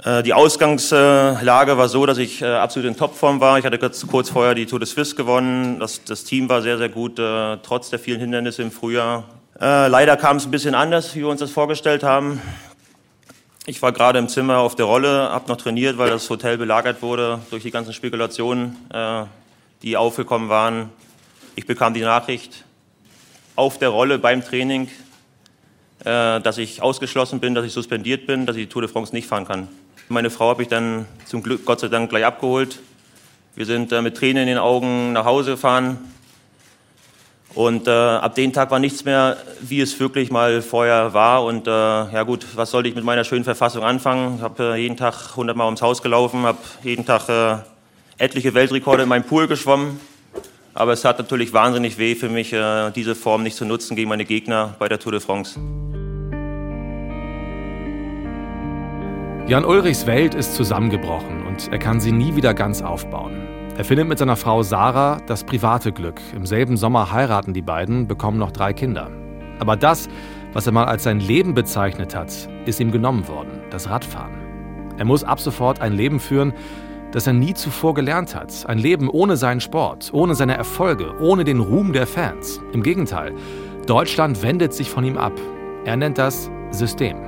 Äh, 0.02 0.22
die 0.22 0.32
Ausgangslage 0.32 1.76
war 1.76 1.88
so, 1.88 2.06
dass 2.06 2.18
ich 2.18 2.42
äh, 2.42 2.46
absolut 2.46 2.88
in 2.88 2.96
Topform 2.96 3.40
war. 3.40 3.58
Ich 3.58 3.64
hatte 3.64 3.78
kurz 3.78 4.30
vorher 4.30 4.54
die 4.54 4.66
Tour 4.66 4.78
de 4.78 4.86
Suisse 4.86 5.14
gewonnen. 5.14 5.78
Das, 5.78 6.02
das 6.04 6.24
Team 6.24 6.48
war 6.48 6.62
sehr, 6.62 6.78
sehr 6.78 6.88
gut, 6.88 7.18
äh, 7.18 7.58
trotz 7.62 7.90
der 7.90 7.98
vielen 7.98 8.20
Hindernisse 8.20 8.62
im 8.62 8.70
Frühjahr. 8.70 9.24
Leider 9.58 10.18
kam 10.18 10.36
es 10.36 10.44
ein 10.44 10.50
bisschen 10.50 10.74
anders, 10.74 11.14
wie 11.14 11.20
wir 11.20 11.28
uns 11.28 11.40
das 11.40 11.50
vorgestellt 11.50 12.02
haben. 12.02 12.42
Ich 13.64 13.80
war 13.80 13.90
gerade 13.90 14.18
im 14.18 14.28
Zimmer 14.28 14.58
auf 14.58 14.76
der 14.76 14.84
Rolle, 14.84 15.30
habe 15.30 15.48
noch 15.48 15.56
trainiert, 15.56 15.96
weil 15.98 16.10
das 16.10 16.28
Hotel 16.30 16.58
belagert 16.58 17.00
wurde 17.00 17.40
durch 17.50 17.62
die 17.62 17.70
ganzen 17.70 17.92
Spekulationen, 17.92 18.76
äh, 18.92 19.24
die 19.82 19.96
aufgekommen 19.96 20.48
waren. 20.50 20.90
Ich 21.56 21.66
bekam 21.66 21.94
die 21.94 22.02
Nachricht 22.02 22.64
auf 23.56 23.78
der 23.78 23.88
Rolle 23.88 24.18
beim 24.18 24.44
Training, 24.44 24.88
äh, 26.04 26.40
dass 26.40 26.58
ich 26.58 26.82
ausgeschlossen 26.82 27.40
bin, 27.40 27.54
dass 27.54 27.64
ich 27.64 27.72
suspendiert 27.72 28.26
bin, 28.26 28.46
dass 28.46 28.56
ich 28.56 28.64
die 28.64 28.68
Tour 28.68 28.82
de 28.82 28.90
France 28.90 29.12
nicht 29.12 29.26
fahren 29.26 29.46
kann. 29.46 29.68
Meine 30.08 30.30
Frau 30.30 30.50
habe 30.50 30.62
ich 30.62 30.68
dann 30.68 31.06
zum 31.24 31.42
Glück 31.42 31.64
Gott 31.64 31.80
sei 31.80 31.88
Dank 31.88 32.10
gleich 32.10 32.24
abgeholt. 32.24 32.78
Wir 33.56 33.66
sind 33.66 33.90
äh, 33.90 34.02
mit 34.02 34.16
Tränen 34.16 34.42
in 34.42 34.48
den 34.48 34.58
Augen 34.58 35.12
nach 35.12 35.24
Hause 35.24 35.52
gefahren. 35.52 35.98
Und 37.56 37.88
äh, 37.88 37.90
ab 37.90 38.34
dem 38.34 38.52
Tag 38.52 38.70
war 38.70 38.78
nichts 38.78 39.06
mehr, 39.06 39.38
wie 39.62 39.80
es 39.80 39.98
wirklich 39.98 40.30
mal 40.30 40.60
vorher 40.60 41.14
war. 41.14 41.42
Und 41.42 41.66
äh, 41.66 41.70
ja 41.70 42.22
gut, 42.22 42.46
was 42.54 42.70
sollte 42.70 42.90
ich 42.90 42.94
mit 42.94 43.02
meiner 43.02 43.24
schönen 43.24 43.44
Verfassung 43.44 43.82
anfangen? 43.82 44.34
Ich 44.36 44.42
habe 44.42 44.74
äh, 44.74 44.76
jeden 44.76 44.98
Tag 44.98 45.30
100 45.30 45.56
Mal 45.56 45.64
ums 45.64 45.80
Haus 45.80 46.02
gelaufen, 46.02 46.42
habe 46.42 46.58
jeden 46.82 47.06
Tag 47.06 47.30
äh, 47.30 47.56
etliche 48.22 48.52
Weltrekorde 48.52 49.04
in 49.04 49.08
meinem 49.08 49.24
Pool 49.24 49.48
geschwommen. 49.48 49.98
Aber 50.74 50.92
es 50.92 51.06
hat 51.06 51.18
natürlich 51.18 51.54
wahnsinnig 51.54 51.96
weh 51.96 52.14
für 52.14 52.28
mich, 52.28 52.52
äh, 52.52 52.90
diese 52.90 53.14
Form 53.14 53.42
nicht 53.42 53.56
zu 53.56 53.64
nutzen 53.64 53.96
gegen 53.96 54.10
meine 54.10 54.26
Gegner 54.26 54.74
bei 54.78 54.90
der 54.90 54.98
Tour 54.98 55.12
de 55.12 55.22
France. 55.22 55.58
Jan 59.48 59.64
Ulrichs 59.64 60.06
Welt 60.06 60.34
ist 60.34 60.54
zusammengebrochen 60.56 61.46
und 61.46 61.72
er 61.72 61.78
kann 61.78 62.00
sie 62.00 62.12
nie 62.12 62.36
wieder 62.36 62.52
ganz 62.52 62.82
aufbauen. 62.82 63.45
Er 63.78 63.84
findet 63.84 64.08
mit 64.08 64.18
seiner 64.18 64.36
Frau 64.36 64.62
Sarah 64.62 65.18
das 65.26 65.44
private 65.44 65.92
Glück. 65.92 66.18
Im 66.34 66.46
selben 66.46 66.78
Sommer 66.78 67.12
heiraten 67.12 67.52
die 67.52 67.60
beiden, 67.60 68.08
bekommen 68.08 68.38
noch 68.38 68.50
drei 68.50 68.72
Kinder. 68.72 69.10
Aber 69.58 69.76
das, 69.76 70.08
was 70.54 70.66
er 70.66 70.72
mal 70.72 70.86
als 70.86 71.02
sein 71.02 71.20
Leben 71.20 71.52
bezeichnet 71.52 72.16
hat, 72.16 72.32
ist 72.64 72.80
ihm 72.80 72.90
genommen 72.90 73.28
worden, 73.28 73.60
das 73.68 73.90
Radfahren. 73.90 74.32
Er 74.96 75.04
muss 75.04 75.24
ab 75.24 75.40
sofort 75.40 75.82
ein 75.82 75.92
Leben 75.92 76.20
führen, 76.20 76.54
das 77.12 77.26
er 77.26 77.34
nie 77.34 77.52
zuvor 77.52 77.92
gelernt 77.92 78.34
hat. 78.34 78.64
Ein 78.66 78.78
Leben 78.78 79.10
ohne 79.10 79.36
seinen 79.36 79.60
Sport, 79.60 80.08
ohne 80.14 80.34
seine 80.34 80.56
Erfolge, 80.56 81.12
ohne 81.20 81.44
den 81.44 81.60
Ruhm 81.60 81.92
der 81.92 82.06
Fans. 82.06 82.62
Im 82.72 82.82
Gegenteil, 82.82 83.34
Deutschland 83.86 84.42
wendet 84.42 84.72
sich 84.72 84.88
von 84.88 85.04
ihm 85.04 85.18
ab. 85.18 85.34
Er 85.84 85.98
nennt 85.98 86.16
das 86.16 86.50
System. 86.70 87.18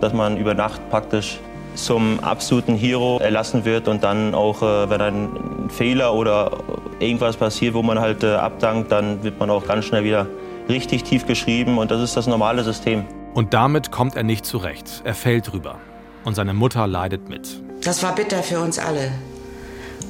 dass 0.00 0.14
man 0.14 0.36
über 0.38 0.54
Nacht 0.54 0.80
praktisch 0.88 1.40
zum 1.74 2.20
absoluten 2.20 2.74
Hero 2.74 3.18
erlassen 3.18 3.64
wird 3.64 3.88
und 3.88 4.02
dann 4.02 4.34
auch, 4.34 4.62
äh, 4.62 4.90
wenn 4.90 5.00
ein 5.00 5.70
Fehler 5.70 6.14
oder 6.14 6.58
irgendwas 6.98 7.36
passiert, 7.36 7.74
wo 7.74 7.82
man 7.82 7.98
halt 8.00 8.22
äh, 8.22 8.34
abdankt, 8.34 8.92
dann 8.92 9.22
wird 9.22 9.38
man 9.38 9.50
auch 9.50 9.66
ganz 9.66 9.84
schnell 9.84 10.04
wieder 10.04 10.26
richtig 10.68 11.04
tief 11.04 11.26
geschrieben 11.26 11.78
und 11.78 11.90
das 11.90 12.00
ist 12.00 12.16
das 12.16 12.26
normale 12.26 12.62
System. 12.64 13.04
Und 13.34 13.54
damit 13.54 13.90
kommt 13.90 14.16
er 14.16 14.22
nicht 14.22 14.44
zurecht. 14.44 15.02
Er 15.04 15.14
fällt 15.14 15.52
drüber. 15.52 15.78
Und 16.24 16.34
seine 16.34 16.52
Mutter 16.52 16.86
leidet 16.86 17.28
mit. 17.28 17.62
Das 17.82 18.02
war 18.02 18.14
bitter 18.14 18.42
für 18.42 18.60
uns 18.60 18.78
alle. 18.78 19.12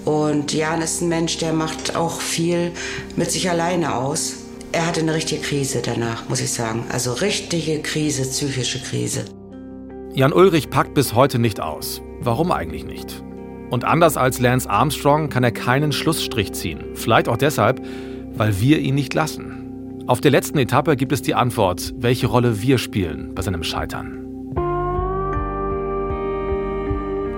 Und 0.04 0.52
Jan 0.52 0.80
ist 0.80 1.02
ein 1.02 1.08
Mensch, 1.08 1.38
der 1.38 1.52
macht 1.52 1.94
auch 1.94 2.20
viel 2.20 2.72
mit 3.16 3.30
sich 3.30 3.50
alleine 3.50 3.94
aus. 3.94 4.34
Er 4.72 4.86
hatte 4.86 5.00
eine 5.00 5.14
richtige 5.14 5.42
Krise 5.42 5.82
danach, 5.84 6.28
muss 6.28 6.40
ich 6.40 6.52
sagen. 6.52 6.84
Also 6.90 7.12
richtige 7.12 7.80
Krise, 7.82 8.22
psychische 8.22 8.80
Krise. 8.80 9.24
Jan 10.12 10.32
Ulrich 10.32 10.70
packt 10.70 10.94
bis 10.94 11.14
heute 11.14 11.38
nicht 11.38 11.60
aus. 11.60 12.02
Warum 12.20 12.50
eigentlich 12.50 12.84
nicht? 12.84 13.22
Und 13.70 13.84
anders 13.84 14.16
als 14.16 14.40
Lance 14.40 14.68
Armstrong 14.68 15.28
kann 15.28 15.44
er 15.44 15.52
keinen 15.52 15.92
Schlussstrich 15.92 16.52
ziehen. 16.52 16.80
Vielleicht 16.94 17.28
auch 17.28 17.36
deshalb, 17.36 17.80
weil 18.34 18.60
wir 18.60 18.80
ihn 18.80 18.96
nicht 18.96 19.14
lassen. 19.14 20.02
Auf 20.08 20.20
der 20.20 20.32
letzten 20.32 20.58
Etappe 20.58 20.96
gibt 20.96 21.12
es 21.12 21.22
die 21.22 21.36
Antwort, 21.36 21.94
welche 21.96 22.26
Rolle 22.26 22.60
wir 22.60 22.78
spielen 22.78 23.32
bei 23.36 23.42
seinem 23.42 23.62
Scheitern. 23.62 24.16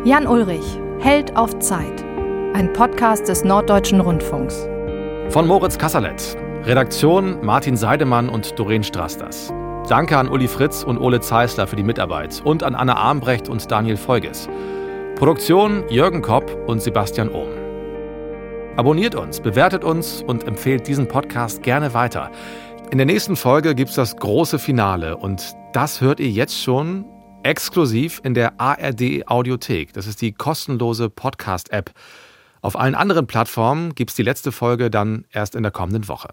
Jan 0.04 0.26
Ulrich, 0.26 0.80
Held 1.00 1.36
auf 1.36 1.58
Zeit. 1.58 2.02
Ein 2.54 2.72
Podcast 2.72 3.28
des 3.28 3.44
Norddeutschen 3.44 4.00
Rundfunks. 4.00 4.66
Von 5.28 5.46
Moritz 5.46 5.76
Kasserlet. 5.76 6.38
Redaktion 6.64 7.44
Martin 7.44 7.76
Seidemann 7.76 8.30
und 8.30 8.58
Doreen 8.58 8.82
Strasters. 8.82 9.52
Danke 9.88 10.16
an 10.16 10.28
Uli 10.28 10.46
Fritz 10.46 10.84
und 10.84 10.96
Ole 10.96 11.20
Zeisler 11.20 11.66
für 11.66 11.74
die 11.74 11.82
Mitarbeit 11.82 12.40
und 12.44 12.62
an 12.62 12.76
Anna 12.76 12.94
Armbrecht 12.94 13.48
und 13.48 13.68
Daniel 13.70 13.96
Folges. 13.96 14.48
Produktion 15.16 15.84
Jürgen 15.90 16.22
Kopp 16.22 16.56
und 16.68 16.80
Sebastian 16.80 17.28
Ohm. 17.28 17.48
Abonniert 18.76 19.16
uns, 19.16 19.40
bewertet 19.40 19.82
uns 19.82 20.22
und 20.22 20.44
empfehlt 20.44 20.86
diesen 20.86 21.08
Podcast 21.08 21.62
gerne 21.62 21.94
weiter. 21.94 22.30
In 22.92 22.98
der 22.98 23.06
nächsten 23.06 23.34
Folge 23.34 23.74
gibt 23.74 23.90
es 23.90 23.96
das 23.96 24.16
große 24.16 24.60
Finale 24.60 25.16
und 25.16 25.52
das 25.72 26.00
hört 26.00 26.20
ihr 26.20 26.30
jetzt 26.30 26.62
schon 26.62 27.04
exklusiv 27.42 28.20
in 28.22 28.34
der 28.34 28.60
ARD 28.60 29.26
Audiothek. 29.26 29.92
Das 29.92 30.06
ist 30.06 30.22
die 30.22 30.32
kostenlose 30.32 31.10
Podcast-App. 31.10 31.90
Auf 32.60 32.78
allen 32.78 32.94
anderen 32.94 33.26
Plattformen 33.26 33.96
gibt 33.96 34.10
es 34.10 34.16
die 34.16 34.22
letzte 34.22 34.52
Folge 34.52 34.90
dann 34.90 35.24
erst 35.32 35.56
in 35.56 35.64
der 35.64 35.72
kommenden 35.72 36.06
Woche. 36.06 36.28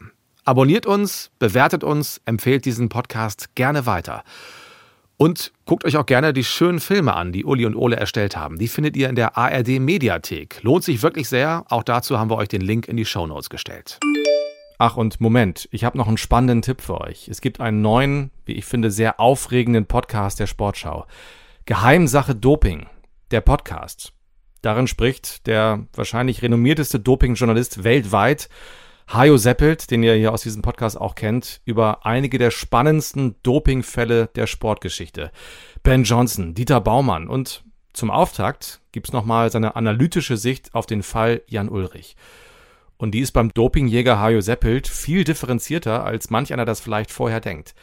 Abonniert 0.49 0.87
uns, 0.87 1.29
bewertet 1.37 1.83
uns, 1.83 2.21
empfehlt 2.25 2.65
diesen 2.65 2.89
Podcast 2.89 3.53
gerne 3.53 3.85
weiter. 3.85 4.23
Und 5.15 5.53
guckt 5.67 5.85
euch 5.85 5.95
auch 5.95 6.07
gerne 6.07 6.33
die 6.33 6.43
schönen 6.43 6.79
Filme 6.79 7.13
an, 7.13 7.31
die 7.31 7.45
Uli 7.45 7.67
und 7.67 7.75
Ole 7.75 7.97
erstellt 7.97 8.35
haben. 8.35 8.57
Die 8.57 8.67
findet 8.67 8.97
ihr 8.97 9.09
in 9.09 9.15
der 9.15 9.37
ARD 9.37 9.79
Mediathek. 9.79 10.63
Lohnt 10.63 10.83
sich 10.83 11.03
wirklich 11.03 11.29
sehr. 11.29 11.65
Auch 11.69 11.83
dazu 11.83 12.17
haben 12.17 12.31
wir 12.31 12.37
euch 12.37 12.47
den 12.47 12.61
Link 12.61 12.87
in 12.87 12.97
die 12.97 13.05
Show 13.05 13.27
Notes 13.27 13.51
gestellt. 13.51 13.99
Ach 14.79 14.97
und 14.97 15.21
Moment, 15.21 15.69
ich 15.71 15.83
habe 15.83 15.99
noch 15.99 16.07
einen 16.07 16.17
spannenden 16.17 16.63
Tipp 16.63 16.81
für 16.81 16.99
euch. 16.99 17.27
Es 17.27 17.41
gibt 17.41 17.61
einen 17.61 17.83
neuen, 17.83 18.31
wie 18.45 18.53
ich 18.53 18.65
finde, 18.65 18.89
sehr 18.89 19.19
aufregenden 19.19 19.85
Podcast 19.85 20.39
der 20.39 20.47
Sportschau. 20.47 21.05
Geheimsache 21.65 22.33
Doping, 22.33 22.87
der 23.29 23.41
Podcast. 23.41 24.13
Darin 24.63 24.87
spricht 24.87 25.45
der 25.45 25.85
wahrscheinlich 25.93 26.41
renommierteste 26.41 26.99
Dopingjournalist 26.99 27.83
weltweit, 27.83 28.49
Hajo 29.11 29.37
Seppelt, 29.37 29.89
den 29.89 30.03
ihr 30.03 30.13
hier 30.13 30.31
aus 30.31 30.43
diesem 30.43 30.61
Podcast 30.61 31.01
auch 31.01 31.15
kennt, 31.15 31.61
über 31.65 32.05
einige 32.05 32.37
der 32.37 32.51
spannendsten 32.51 33.35
Dopingfälle 33.41 34.27
der 34.35 34.45
Sportgeschichte. 34.45 35.31
Ben 35.81 36.03
Johnson, 36.03 36.53
Dieter 36.53 36.79
Baumann 36.79 37.27
und 37.27 37.63
zum 37.91 38.11
Auftakt 38.11 38.81
gibt's 38.91 39.11
nochmal 39.11 39.51
seine 39.51 39.75
analytische 39.75 40.37
Sicht 40.37 40.75
auf 40.75 40.85
den 40.85 41.01
Fall 41.01 41.41
Jan 41.47 41.69
Ulrich. 41.69 42.17
Und 42.97 43.15
die 43.15 43.21
ist 43.21 43.31
beim 43.31 43.51
Dopingjäger 43.51 44.19
Hajo 44.19 44.41
Seppelt 44.41 44.87
viel 44.87 45.23
differenzierter, 45.23 46.03
als 46.03 46.29
manch 46.29 46.53
einer 46.53 46.65
das 46.65 46.79
vielleicht 46.79 47.11
vorher 47.11 47.39
denkt. 47.39 47.73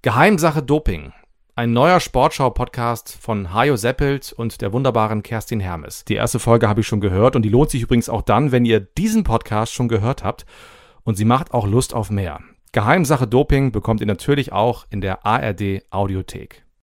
Geheimsache 0.00 0.62
Doping. 0.62 1.12
Ein 1.58 1.72
neuer 1.72 2.00
Sportschau-Podcast 2.00 3.16
von 3.18 3.54
Hajo 3.54 3.76
Seppelt 3.76 4.30
und 4.30 4.60
der 4.60 4.74
wunderbaren 4.74 5.22
Kerstin 5.22 5.58
Hermes. 5.58 6.04
Die 6.04 6.16
erste 6.16 6.38
Folge 6.38 6.68
habe 6.68 6.82
ich 6.82 6.86
schon 6.86 7.00
gehört 7.00 7.34
und 7.34 7.40
die 7.40 7.48
lohnt 7.48 7.70
sich 7.70 7.80
übrigens 7.80 8.10
auch 8.10 8.20
dann, 8.20 8.52
wenn 8.52 8.66
ihr 8.66 8.78
diesen 8.78 9.24
Podcast 9.24 9.72
schon 9.72 9.88
gehört 9.88 10.22
habt. 10.22 10.44
Und 11.02 11.14
sie 11.14 11.24
macht 11.24 11.54
auch 11.54 11.66
Lust 11.66 11.94
auf 11.94 12.10
mehr. 12.10 12.40
Geheimsache 12.72 13.26
Doping 13.26 13.72
bekommt 13.72 14.02
ihr 14.02 14.06
natürlich 14.06 14.52
auch 14.52 14.84
in 14.90 15.00
der 15.00 15.24
ARD 15.24 15.80
Audiothek. 15.88 16.65